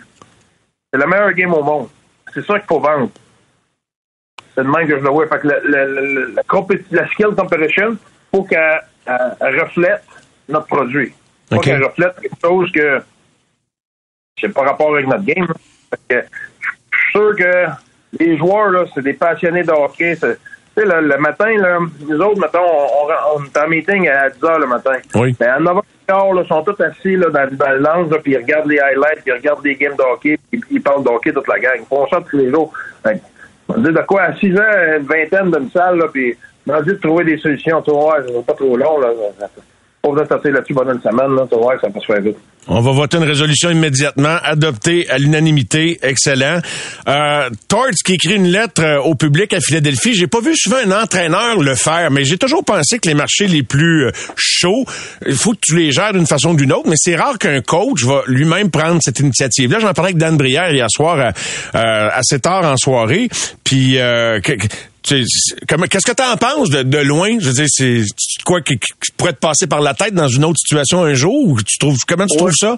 c'est 0.92 1.00
le 1.00 1.08
meilleur 1.08 1.32
game 1.34 1.54
au 1.54 1.64
monde. 1.64 1.88
C'est 2.34 2.46
ça 2.46 2.60
qu'il 2.60 2.68
faut 2.68 2.80
vendre. 2.80 3.10
C'est 4.54 4.64
le 4.64 4.72
même 4.72 4.88
que 4.88 4.98
je 4.98 5.04
le 5.04 5.10
vois. 5.10 5.28
Fait 5.28 5.40
que 5.40 5.48
le, 5.48 6.34
la, 6.36 6.44
la 6.92 7.08
skill 7.08 7.28
competition, 7.36 7.98
faut 8.34 8.44
qu'elle 8.44 8.82
reflète 9.40 10.04
notre 10.50 10.68
produit. 10.68 11.14
Faut 11.50 11.60
qu'elle 11.60 11.84
reflète 11.84 12.20
quelque 12.20 12.42
chose 12.44 12.72
que 12.74 13.02
c'est 14.40 14.50
pas 14.50 14.64
rapport 14.64 14.94
avec 14.94 15.08
notre 15.08 15.24
game. 15.24 15.48
Fait 15.90 16.22
que, 16.22 16.28
je 16.92 16.98
suis 16.98 17.12
sûr 17.12 17.36
que 17.38 17.87
les 18.20 18.38
joueurs, 18.38 18.70
là, 18.70 18.86
c'est 18.94 19.04
des 19.04 19.14
passionnés 19.14 19.64
de 19.64 19.72
hockey. 19.72 20.16
Tu 20.16 20.22
sais, 20.22 20.38
le, 20.76 21.02
le, 21.02 21.18
matin, 21.18 21.50
là, 21.58 21.80
nous 22.08 22.20
autres, 22.22 22.40
mettons, 22.40 22.60
on, 22.60 23.08
on, 23.08 23.42
on 23.42 23.46
est 23.46 23.58
en 23.58 23.68
meeting 23.68 24.08
à 24.08 24.30
10 24.30 24.40
h 24.40 24.60
le 24.60 24.68
matin. 24.68 24.98
Oui. 25.16 25.36
Mais 25.40 25.48
à 25.48 25.60
9 25.60 25.78
h 26.08 26.36
là, 26.36 26.42
ils 26.44 26.48
sont 26.48 26.64
tous 26.64 26.82
assis 26.82 27.16
là, 27.16 27.30
dans, 27.30 27.56
dans 27.56 27.72
le 27.72 27.80
lounge, 27.80 28.22
puis 28.24 28.34
ils 28.34 28.38
regardent 28.38 28.70
les 28.70 28.80
highlights, 28.80 29.24
puis 29.24 29.32
ils 29.32 29.34
regardent 29.34 29.64
des 29.64 29.76
games 29.76 29.96
de 29.98 30.04
hockey, 30.04 30.38
puis 30.50 30.62
ils 30.72 30.82
parlent 30.82 31.04
de 31.04 31.10
hockey 31.10 31.34
toute 31.34 31.48
la 31.48 31.60
gang. 31.60 31.80
Ils 31.80 31.86
font 31.86 32.08
ça 32.08 32.22
tous 32.30 32.38
les 32.38 32.50
jours. 32.50 32.72
Fait, 33.04 33.22
on 33.70 33.80
dit 33.80 33.92
de 33.92 34.02
quoi, 34.08 34.22
à 34.24 34.36
6 34.36 34.56
ans, 34.58 34.98
une 35.00 35.06
vingtaine 35.06 35.52
d'une 35.52 35.70
salle, 35.72 35.98
là, 35.98 36.08
puis 36.12 36.38
on 36.68 36.74
a 36.74 36.82
dit 36.82 36.90
de 36.90 36.96
trouver 36.96 37.24
des 37.26 37.38
solutions. 37.38 37.82
Tu 37.82 37.92
vois, 37.92 38.20
c'est 38.26 38.46
pas 38.46 38.54
trop 38.54 38.78
long, 38.78 39.00
là. 39.00 39.10
Semaine, 41.02 41.36
là. 41.36 41.48
Ça 42.08 42.20
vite. 42.20 42.38
On 42.70 42.82
va 42.82 42.92
voter 42.92 43.18
une 43.18 43.24
résolution 43.24 43.70
immédiatement, 43.70 44.38
adoptée 44.44 45.10
à 45.10 45.18
l'unanimité. 45.18 46.00
Excellent. 46.02 46.60
Euh, 47.08 47.50
Torts 47.70 47.92
qui 48.06 48.14
écrit 48.14 48.36
une 48.36 48.48
lettre 48.48 48.84
euh, 48.84 49.00
au 49.00 49.16
public 49.16 49.54
à 49.54 49.62
Philadelphie. 49.62 50.14
J'ai 50.14 50.28
pas 50.28 50.42
vu 50.42 50.54
souvent 50.56 50.78
un 50.86 50.92
entraîneur 50.92 51.62
le 51.62 51.76
faire, 51.76 52.12
mais 52.12 52.26
j'ai 52.26 52.38
toujours 52.38 52.66
pensé 52.66 53.00
que 53.00 53.08
les 53.08 53.14
marchés 53.14 53.48
les 53.48 53.64
plus 53.64 54.08
euh, 54.08 54.12
chauds, 54.36 54.84
il 55.26 55.36
faut 55.36 55.54
que 55.54 55.60
tu 55.62 55.78
les 55.78 55.92
gères 55.94 56.12
d'une 56.12 56.28
façon 56.28 56.52
ou 56.52 56.56
d'une 56.58 56.74
autre, 56.74 56.90
mais 56.90 56.98
c'est 56.98 57.16
rare 57.16 57.38
qu'un 57.38 57.62
coach 57.62 58.04
va 58.04 58.24
lui-même 58.28 58.70
prendre 58.70 59.00
cette 59.02 59.20
initiative-là. 59.22 59.80
J'en 59.80 59.94
parlais 59.94 60.10
avec 60.10 60.18
Dan 60.18 60.36
Brière 60.36 60.74
hier 60.74 60.88
soir 60.90 61.18
à, 61.20 61.32
euh, 61.78 62.10
assez 62.14 62.40
tard 62.40 62.66
en 62.66 62.76
soirée. 62.76 63.30
Puis 63.64 63.98
euh, 63.98 64.42
que, 64.42 64.54
Qu'est-ce 65.08 66.06
que 66.06 66.16
tu 66.16 66.24
en 66.24 66.38
penses 66.38 66.70
de, 66.70 66.84
de, 66.84 66.98
loin? 67.00 67.40
Je 67.40 67.48
veux 67.48 67.54
dire, 67.54 67.68
c'est 67.68 68.04
quoi 68.44 68.62
qui, 68.62 68.78
qui, 68.78 69.12
pourrait 69.16 69.34
te 69.34 69.40
passer 69.40 69.68
par 69.68 69.82
la 69.82 69.94
tête 69.94 70.14
dans 70.14 70.28
une 70.28 70.44
autre 70.44 70.58
situation 70.58 71.04
un 71.04 71.14
jour? 71.14 71.48
Ou 71.48 71.58
tu 71.62 71.78
trouves, 71.78 71.98
comment 72.08 72.26
tu 72.26 72.34
ouais. 72.34 72.38
trouves 72.38 72.54
ça? 72.54 72.78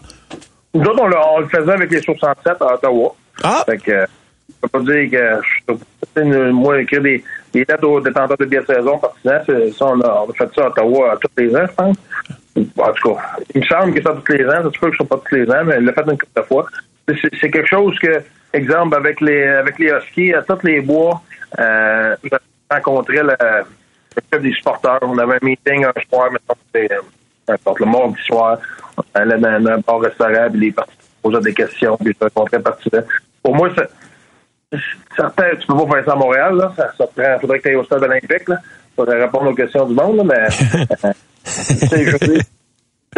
Nous 0.73 0.82
autres, 0.82 1.01
on, 1.01 1.36
on, 1.36 1.39
le 1.39 1.47
faisait 1.47 1.71
avec 1.71 1.89
les 1.91 2.01
67 2.01 2.61
à 2.61 2.75
Ottawa. 2.75 3.15
Ah! 3.43 3.63
Fait 3.65 3.77
que, 3.77 3.91
je 4.01 4.53
peux 4.61 4.67
pas 4.67 4.80
dire 4.80 5.09
que 5.11 5.41
je 5.67 5.73
suis 5.73 6.51
moi, 6.51 6.82
écrire 6.82 7.01
des, 7.01 7.23
des 7.53 7.59
lettres 7.59 7.88
aux 7.88 8.01
détenteurs 8.01 8.38
de 8.38 8.45
billets 8.45 8.61
de 8.61 8.65
saison 8.65 8.97
partisans, 8.97 9.41
ça, 9.77 9.86
on 9.86 10.01
a, 10.01 10.25
on 10.27 10.30
a 10.30 10.34
fait 10.34 10.53
ça 10.53 10.65
à 10.65 10.67
Ottawa 10.67 11.17
tous 11.21 11.41
les 11.41 11.55
ans, 11.55 11.65
je 11.67 11.73
pense. 11.73 11.97
En 12.77 12.91
tout 12.91 13.13
cas, 13.13 13.21
il 13.55 13.61
me 13.61 13.65
semble 13.65 13.93
que 13.93 14.01
ça 14.01 14.15
tous 14.25 14.34
les 14.34 14.45
ans. 14.45 14.63
Ça 14.63 14.63
se 14.63 14.80
peut 14.80 14.89
que 14.89 14.91
ce 14.91 14.97
soit 14.97 15.07
pas 15.07 15.21
tous 15.27 15.36
les 15.36 15.49
ans, 15.49 15.63
mais 15.65 15.75
il 15.80 15.86
l'a 15.86 15.93
fait 15.93 16.01
une 16.01 16.17
couple 16.17 16.27
de 16.36 16.41
fois. 16.41 16.65
C'est 17.07 17.49
quelque 17.49 17.67
chose 17.67 17.97
que, 17.99 18.21
exemple, 18.53 18.95
avec 18.95 19.21
les 19.21 19.43
avec 19.43 19.80
les 19.80 19.91
Huskies, 19.91 20.34
à 20.34 20.41
tous 20.43 20.63
les 20.63 20.82
bois, 20.82 21.21
euh, 21.57 22.15
j'ai 22.23 22.29
rencontré 22.69 23.17
le, 23.17 23.35
le 24.15 24.21
club 24.29 24.43
des 24.43 24.53
supporters. 24.53 24.99
On 25.01 25.17
avait 25.17 25.35
un 25.35 25.45
meeting 25.45 25.85
un 25.85 25.93
soir, 26.09 26.31
mettons, 26.31 26.55
c'était 26.73 26.95
le 27.47 27.85
mardi 27.85 28.21
soir. 28.25 28.59
On 28.97 29.03
allait 29.13 29.37
dans 29.37 29.67
un 29.67 29.77
bar 29.79 29.99
restaurant, 30.01 30.49
puis 30.51 30.59
les 30.59 30.71
parties 30.71 30.93
posaient 31.21 31.41
des 31.41 31.53
questions, 31.53 31.97
puis 31.97 32.15
je 32.19 32.25
rencontrais 32.25 32.57
les 32.57 32.63
partisans. 32.63 33.03
Pour 33.41 33.55
moi, 33.55 33.69
ça, 33.75 33.83
certain, 35.15 35.55
tu 35.59 35.67
peux 35.67 35.75
pas 35.75 35.95
faire 35.95 36.05
ça 36.05 36.11
à 36.13 36.15
Montréal, 36.15 36.55
là. 36.55 36.73
Ça, 36.75 36.91
ça 36.97 37.07
prend, 37.07 37.39
faudrait 37.39 37.57
que 37.57 37.63
tu 37.63 37.69
ailles 37.69 37.75
au 37.75 37.83
stade 37.83 38.03
olympique, 38.03 38.47
là. 38.47 38.57
Faudrait 38.95 39.21
répondre 39.23 39.49
aux 39.49 39.55
questions 39.55 39.85
du 39.85 39.95
monde, 39.95 40.17
là, 40.17 40.23
mais, 40.23 40.47
dire, 42.03 42.43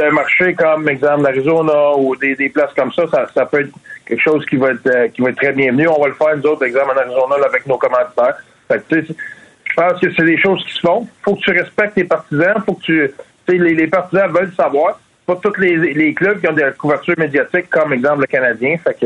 un 0.02 0.12
marché 0.12 0.54
comme, 0.54 0.88
exemple, 0.90 1.24
l'Arizona 1.24 1.96
ou 1.98 2.16
des, 2.16 2.36
des 2.36 2.50
places 2.50 2.74
comme 2.76 2.92
ça, 2.94 3.04
ça, 3.08 3.28
ça 3.34 3.46
peut 3.46 3.62
être 3.62 3.74
quelque 4.12 4.24
chose 4.24 4.46
qui 4.46 4.58
va 4.58 4.72
être, 4.72 4.88
euh, 4.88 5.08
qui 5.08 5.22
va 5.22 5.30
être 5.30 5.38
très 5.38 5.54
bienvenu. 5.54 5.88
On 5.88 6.02
va 6.02 6.10
le 6.10 6.14
faire, 6.16 6.36
nous 6.36 6.44
autres, 6.44 6.66
exemple, 6.66 6.92
en 6.94 7.00
Arizona, 7.00 7.46
avec 7.46 7.66
nos 7.66 7.78
commanditaires. 7.78 8.36
Fait 8.68 8.84
que, 8.86 9.02
je 9.02 9.74
pense 9.74 10.02
que 10.02 10.14
c'est 10.14 10.26
des 10.26 10.38
choses 10.38 10.62
qui 10.66 10.74
se 10.74 10.82
font. 10.82 11.08
Faut 11.22 11.36
que 11.36 11.40
tu 11.40 11.52
respectes 11.52 11.96
tes 11.96 12.04
partisans. 12.04 12.62
Faut 12.66 12.74
que 12.74 12.82
tu, 12.82 13.12
les, 13.48 13.74
les 13.74 13.88
partisans 13.88 14.30
veulent 14.30 14.54
savoir. 14.54 15.00
Pas 15.26 15.38
tous 15.38 15.58
les, 15.60 15.78
les 15.94 16.14
clubs 16.14 16.42
qui 16.42 16.48
ont 16.50 16.54
des 16.54 16.70
couvertures 16.78 17.18
médiatiques, 17.18 17.70
comme, 17.70 17.94
exemple, 17.94 18.22
le 18.22 18.28
Canadien. 18.28 18.76
Fait 18.84 19.00
que, 19.00 19.06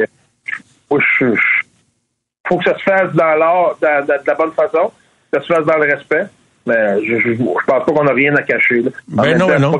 moi, 0.90 1.00
je, 1.20 1.36
je 1.36 1.42
faut 2.48 2.58
que 2.58 2.64
ça 2.64 2.78
se 2.78 2.84
fasse 2.84 3.14
dans 3.14 3.36
l'art, 3.36 3.78
de, 3.80 4.02
de, 4.02 4.08
de, 4.08 4.28
la 4.28 4.36
bonne 4.36 4.54
façon, 4.54 4.92
que 5.32 5.40
ça 5.40 5.42
se 5.42 5.54
fasse 5.54 5.66
dans 5.66 5.78
le 5.78 5.94
respect. 5.94 6.26
Mais 6.66 7.06
je, 7.06 7.20
je, 7.20 7.34
je 7.34 7.66
pense 7.68 7.86
pas 7.86 7.92
qu'on 7.92 8.08
a 8.08 8.14
rien 8.14 8.36
à 8.36 8.42
cacher. 8.42 8.82
Là. 8.82 8.92
Ben 9.08 9.38
non, 9.38 9.48
temps, 9.48 9.60
non. 9.60 9.80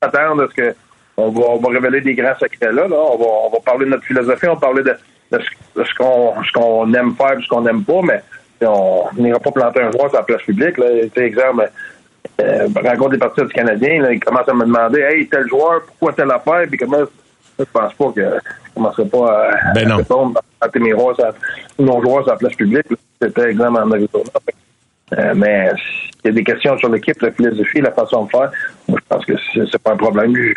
attendre 0.00 0.42
à 0.42 0.48
ce 0.48 0.54
que 0.54 0.74
on 1.18 1.30
va, 1.30 1.40
on 1.50 1.58
va 1.58 1.68
révéler 1.68 2.00
des 2.00 2.14
grands 2.14 2.36
secrets 2.38 2.72
là. 2.72 2.86
là. 2.86 2.96
On, 2.96 3.18
va, 3.18 3.26
on 3.46 3.50
va 3.50 3.58
parler 3.60 3.84
de 3.84 3.90
notre 3.90 4.04
philosophie, 4.04 4.46
on 4.46 4.54
va 4.54 4.60
parler 4.60 4.82
de, 4.82 4.94
de 5.32 5.38
ce, 5.38 5.80
de 5.80 5.84
ce 5.84 6.52
qu'on 6.52 6.94
aime 6.94 7.14
faire 7.16 7.38
et 7.38 7.42
ce 7.42 7.48
qu'on 7.48 7.62
n'aime 7.62 7.84
pas, 7.84 8.00
mais 8.02 8.22
on 8.66 9.04
n'ira 9.16 9.38
pas 9.38 9.50
planter 9.50 9.82
un 9.82 9.90
joueur 9.90 10.08
sur 10.08 10.18
la 10.18 10.24
place 10.24 10.42
publique. 10.42 10.78
Là. 10.78 10.86
Tu 11.12 11.20
exemple, 11.20 11.70
euh, 12.40 12.68
rencontre 12.74 13.10
des 13.10 13.18
partisans 13.18 13.48
du 13.48 13.52
Canadien, 13.52 14.02
là, 14.02 14.12
ils 14.12 14.20
commencent 14.20 14.48
à 14.48 14.54
me 14.54 14.64
demander 14.64 15.00
Hey, 15.00 15.28
tel 15.28 15.46
joueur, 15.48 15.82
pourquoi 15.86 16.12
telle 16.12 16.30
affaire? 16.30 16.66
Puis 16.68 16.78
comment 16.78 17.04
je 17.58 17.64
pense 17.64 17.94
pas 17.94 18.12
que 18.12 18.20
je 18.20 18.74
commencerai 18.74 19.04
pas 19.06 19.48
à, 19.48 19.72
ben 19.74 19.90
à 19.90 19.96
répondre 19.96 20.40
à 20.60 20.68
tes 20.68 20.78
miroirs, 20.78 21.16
nos 21.78 22.00
joueurs 22.00 22.22
sur 22.22 22.32
la 22.32 22.36
place 22.36 22.54
publique. 22.54 22.86
C'était 23.20 23.50
exemple 23.50 23.80
en 23.80 23.90
Arizona. 23.90 24.30
Euh, 25.18 25.32
mais 25.34 25.70
il 26.22 26.28
y 26.28 26.28
a 26.28 26.32
des 26.32 26.44
questions 26.44 26.78
sur 26.78 26.88
l'équipe, 26.90 27.20
la 27.20 27.32
philosophie, 27.32 27.80
la 27.80 27.90
façon 27.90 28.26
de 28.26 28.30
faire. 28.30 28.52
Moi, 28.86 29.00
je 29.02 29.08
pense 29.08 29.24
que 29.24 29.32
c'est 29.54 29.82
pas 29.82 29.92
un 29.92 29.96
problème. 29.96 30.36
Je, 30.36 30.52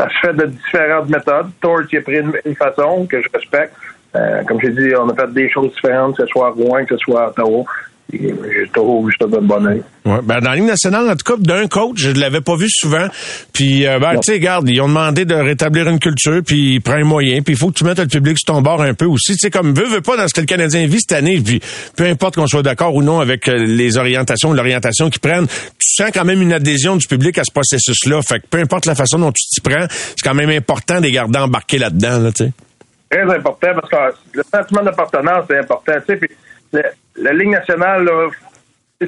ça 0.00 0.08
se 0.08 0.26
fait 0.26 0.34
de 0.34 0.46
différentes 0.46 1.08
méthodes. 1.10 1.50
Torch 1.60 1.92
a 1.94 2.00
pris 2.00 2.20
une, 2.20 2.54
façon 2.54 3.06
que 3.06 3.20
je 3.20 3.28
respecte. 3.32 3.74
Euh, 4.16 4.42
comme 4.44 4.60
j'ai 4.60 4.70
dit, 4.70 4.94
on 4.96 5.08
a 5.08 5.14
fait 5.14 5.32
des 5.32 5.50
choses 5.50 5.72
différentes, 5.74 6.16
que 6.16 6.22
ce 6.22 6.28
soit 6.28 6.48
à 6.48 6.50
Rouen, 6.50 6.84
que 6.84 6.96
ce 6.96 7.04
soit 7.04 7.24
à 7.24 7.28
Ottawa. 7.28 7.64
J'ai 8.12 8.68
toujours 8.72 9.06
vu 9.06 9.12
ça 9.20 9.26
de 9.26 9.38
bon 9.38 9.66
oeil. 9.66 9.82
Ouais, 10.04 10.20
ben 10.22 10.40
dans 10.40 10.50
la 10.50 10.56
Ligue 10.56 10.64
nationale, 10.64 11.08
en 11.08 11.16
tout 11.16 11.36
cas, 11.36 11.38
d'un 11.38 11.66
coach, 11.68 11.98
je 11.98 12.10
l'avais 12.12 12.40
pas 12.40 12.56
vu 12.56 12.66
souvent. 12.68 13.06
Puis, 13.52 13.86
euh, 13.86 13.98
ben, 13.98 14.14
tu 14.14 14.20
sais, 14.22 14.32
regarde, 14.32 14.68
ils 14.68 14.80
ont 14.80 14.88
demandé 14.88 15.24
de 15.24 15.34
rétablir 15.34 15.88
une 15.88 15.98
culture, 15.98 16.40
puis 16.44 16.74
il 16.74 16.80
prend 16.80 16.94
un 16.94 17.04
moyen, 17.04 17.42
puis 17.42 17.54
il 17.54 17.58
faut 17.58 17.68
que 17.68 17.74
tu 17.74 17.84
mettes 17.84 17.98
le 17.98 18.06
public 18.06 18.38
sur 18.38 18.54
ton 18.54 18.62
bord 18.62 18.82
un 18.82 18.94
peu 18.94 19.04
aussi. 19.04 19.32
Tu 19.32 19.38
sais, 19.38 19.50
comme 19.50 19.74
veut, 19.74 19.86
veut 19.86 20.00
pas 20.00 20.16
dans 20.16 20.26
ce 20.26 20.34
que 20.34 20.40
le 20.40 20.46
Canadien 20.46 20.86
vit 20.86 21.00
cette 21.00 21.12
année, 21.12 21.40
puis 21.40 21.60
peu 21.96 22.04
importe 22.04 22.36
qu'on 22.36 22.46
soit 22.46 22.62
d'accord 22.62 22.94
ou 22.94 23.02
non 23.02 23.20
avec 23.20 23.46
les 23.46 23.98
orientations, 23.98 24.52
l'orientation 24.52 25.10
qu'ils 25.10 25.20
prennent, 25.20 25.46
tu 25.46 26.02
sens 26.02 26.10
quand 26.12 26.24
même 26.24 26.42
une 26.42 26.52
adhésion 26.52 26.96
du 26.96 27.06
public 27.06 27.38
à 27.38 27.44
ce 27.44 27.52
processus-là. 27.52 28.20
Fait 28.22 28.40
que 28.40 28.46
peu 28.48 28.58
importe 28.58 28.86
la 28.86 28.94
façon 28.94 29.18
dont 29.18 29.32
tu 29.32 29.44
t'y 29.46 29.60
prends, 29.60 29.86
c'est 29.88 30.22
quand 30.22 30.34
même 30.34 30.50
important 30.50 30.96
de 30.96 31.02
les 31.02 31.12
garder 31.12 31.38
embarqués 31.38 31.78
là-dedans, 31.78 32.18
là, 32.18 32.32
tu 32.32 32.44
sais. 32.44 32.52
Très 33.10 33.22
important, 33.22 33.68
parce 33.74 33.90
que 33.90 34.18
le 34.34 34.42
sentiment 34.54 34.82
d'appartenance, 34.82 35.44
c'est 35.48 35.58
important, 35.58 35.92
tu 36.06 36.14
sais, 36.14 36.16
puis 36.16 36.28
la 36.72 37.32
Ligue 37.32 37.50
nationale, 37.50 38.04
là, 38.04 38.28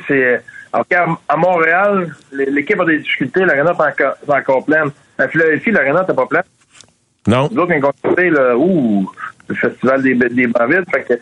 c'est. 0.06 0.42
À 0.72 1.36
Montréal, 1.36 2.14
l'équipe 2.32 2.80
a 2.80 2.86
des 2.86 2.98
difficultés, 2.98 3.44
l'arena 3.44 3.72
est 3.72 4.02
encore, 4.02 4.14
encore 4.26 4.64
pleine. 4.64 4.90
À 5.18 5.28
Philadelphie, 5.28 5.70
l'arena 5.70 6.00
n'était 6.00 6.14
pas 6.14 6.24
pleine. 6.24 6.44
Non. 7.26 7.48
Nous 7.52 7.60
autres, 7.60 7.74
on 7.74 8.14
là, 8.16 8.56
ouh, 8.56 9.10
le 9.48 9.54
festival 9.54 10.02
des, 10.02 10.14
des 10.14 10.46
bancs 10.46 10.70
vides, 10.70 10.84
fait 10.90 11.04
que 11.04 11.14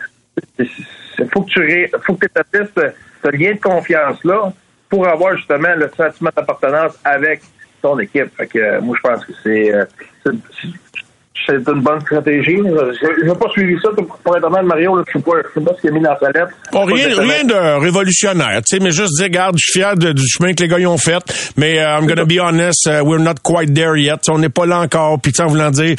il 1.18 1.28
faut 1.32 1.42
que 1.42 1.50
tu 1.50 1.90
faut 2.06 2.14
que 2.14 2.26
établisses 2.26 2.92
ce 3.22 3.28
lien 3.28 3.54
de 3.54 3.60
confiance-là 3.60 4.52
pour 4.88 5.08
avoir 5.08 5.36
justement 5.36 5.74
le 5.74 5.90
sentiment 5.96 6.30
d'appartenance 6.34 6.98
avec 7.04 7.42
ton 7.82 7.98
équipe. 7.98 8.34
Fait 8.36 8.46
que 8.46 8.80
moi, 8.80 8.96
je 8.96 9.08
pense 9.08 9.24
que 9.24 9.32
c'est 9.42 9.72
c'est 11.46 11.68
une 11.68 11.80
bonne 11.80 12.00
stratégie. 12.00 12.56
Je 12.56 13.24
n'ai 13.24 13.34
pas 13.34 13.48
suivi 13.50 13.76
ça 13.82 13.88
pour 13.96 14.36
être 14.36 14.44
honnête, 14.44 14.64
Mario. 14.64 14.96
Là, 14.96 15.04
je 15.12 15.18
ne 15.18 15.22
sais, 15.22 15.30
sais 15.54 15.60
pas 15.60 15.72
ce 15.76 15.80
qu'il 15.80 15.90
a 15.90 15.92
mis 15.92 16.00
dans 16.00 16.18
sa 16.18 16.30
lettre. 16.30 16.52
Bon, 16.72 16.84
rien, 16.84 17.08
rien 17.08 17.44
de 17.44 17.80
révolutionnaire, 17.80 18.62
tu 18.62 18.76
sais, 18.76 18.82
mais 18.82 18.92
juste 18.92 19.16
dire, 19.16 19.24
regarde, 19.24 19.56
je 19.58 19.70
suis 19.70 19.80
fier 19.80 19.96
de, 19.96 20.12
du 20.12 20.22
chemin 20.26 20.54
que 20.54 20.62
les 20.62 20.68
gars 20.68 20.88
ont 20.88 20.98
fait, 20.98 21.22
mais 21.56 21.76
uh, 21.76 21.98
I'm 21.98 22.06
gonna 22.06 22.24
be 22.24 22.38
honest, 22.40 22.86
uh, 22.86 23.02
we're 23.02 23.22
not 23.22 23.42
quite 23.42 23.74
there 23.74 23.96
yet. 23.96 24.18
T'sais, 24.18 24.32
on 24.32 24.38
n'est 24.38 24.48
pas 24.48 24.66
là 24.66 24.80
encore. 24.80 25.20
Puis 25.20 25.32
en 25.40 25.46
voulant 25.46 25.70
dire, 25.70 25.96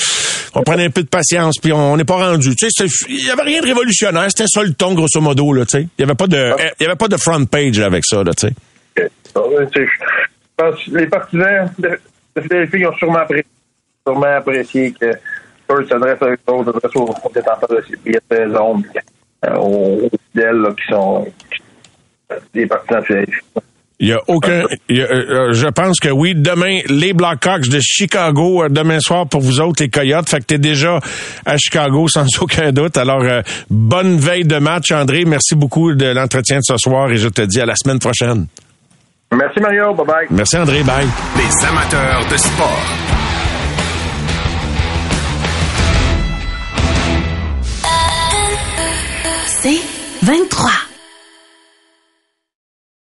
on 0.53 0.63
prenait 0.63 0.85
un 0.85 0.89
peu 0.89 1.03
de 1.03 1.07
patience, 1.07 1.57
puis 1.61 1.73
on 1.73 1.97
n'est 1.97 2.05
pas 2.05 2.31
rendu. 2.31 2.55
Tu 2.55 2.69
sais, 2.69 2.85
il 3.09 3.25
y 3.25 3.31
avait 3.31 3.43
rien 3.43 3.61
de 3.61 3.67
révolutionnaire. 3.67 4.25
C'était 4.29 4.47
ça 4.47 4.63
le 4.63 4.73
ton, 4.73 4.93
grosso 4.93 5.19
modo, 5.21 5.53
là. 5.53 5.65
Tu 5.65 5.79
sais, 5.79 5.87
il 5.97 6.01
y 6.01 6.03
avait 6.03 6.15
pas 6.15 6.27
de, 6.27 6.53
il 6.79 6.83
y 6.83 6.85
avait 6.85 6.95
pas 6.95 7.07
de 7.07 7.17
front 7.17 7.45
page 7.45 7.79
avec 7.79 8.05
ça, 8.05 8.23
là. 8.23 8.31
Tu 8.33 8.47
sais. 8.47 9.09
Pense 10.57 10.87
les 10.87 11.07
partisans 11.07 11.71
de, 11.79 11.99
de 12.35 12.41
Philadelphie 12.41 12.85
ont 12.85 12.95
sûrement 12.97 13.19
apprécié 13.19 13.45
sûrement 14.05 14.37
apprécié 14.37 14.91
que 14.91 15.05
eux 15.71 15.87
s'adressent 15.87 16.21
à 16.21 16.27
eux 16.27 16.37
autres, 16.47 16.73
s'adressent 16.73 16.95
aux, 16.95 17.31
détenteurs 17.33 17.69
de 17.69 17.83
ces 17.89 17.97
billets 17.97 18.19
de 18.29 18.35
saison, 18.35 18.83
euh, 19.45 19.55
aux 19.57 20.09
fidèles 20.31 20.65
qui 20.75 20.93
sont 20.93 21.27
des 22.53 22.65
partisans 22.65 23.03
Il 23.99 24.07
y 24.07 24.13
a 24.13 24.19
aucun. 24.27 24.63
il 24.89 24.97
y 24.97 25.01
a, 25.01 25.05
euh, 25.05 25.53
je 25.53 25.67
pense 25.67 25.99
que 25.99 26.09
oui. 26.09 26.33
Demain, 26.35 26.79
les 26.87 27.13
Blackhawks 27.13 27.67
de 27.67 27.79
Chicago, 27.79 28.63
euh, 28.63 28.69
demain 28.69 28.99
soir 28.99 29.27
pour 29.27 29.41
vous 29.41 29.59
autres, 29.59 29.83
les 29.83 29.89
Coyotes. 29.89 30.29
Fait 30.29 30.39
que 30.39 30.45
t'es 30.45 30.57
déjà 30.57 30.99
à 31.45 31.57
Chicago 31.57 32.07
sans 32.07 32.25
aucun 32.41 32.71
doute. 32.71 32.97
Alors, 32.97 33.21
euh, 33.21 33.41
bonne 33.69 34.17
veille 34.17 34.45
de 34.45 34.57
match, 34.57 34.91
André. 34.91 35.25
Merci 35.25 35.55
beaucoup 35.55 35.93
de 35.93 36.07
l'entretien 36.07 36.57
de 36.57 36.63
ce 36.63 36.77
soir 36.77 37.11
et 37.11 37.17
je 37.17 37.29
te 37.29 37.41
dis 37.41 37.61
à 37.61 37.65
la 37.65 37.75
semaine 37.75 37.99
prochaine. 37.99 38.47
Merci 39.33 39.61
Mario, 39.61 39.93
bye 39.93 40.05
bye. 40.05 40.27
Merci 40.29 40.57
André, 40.57 40.83
bye. 40.83 41.07
Les 41.37 41.65
amateurs 41.65 42.27
de 42.29 42.37
sport. 42.37 43.30
C'est 49.61 49.79
23. 50.23 50.90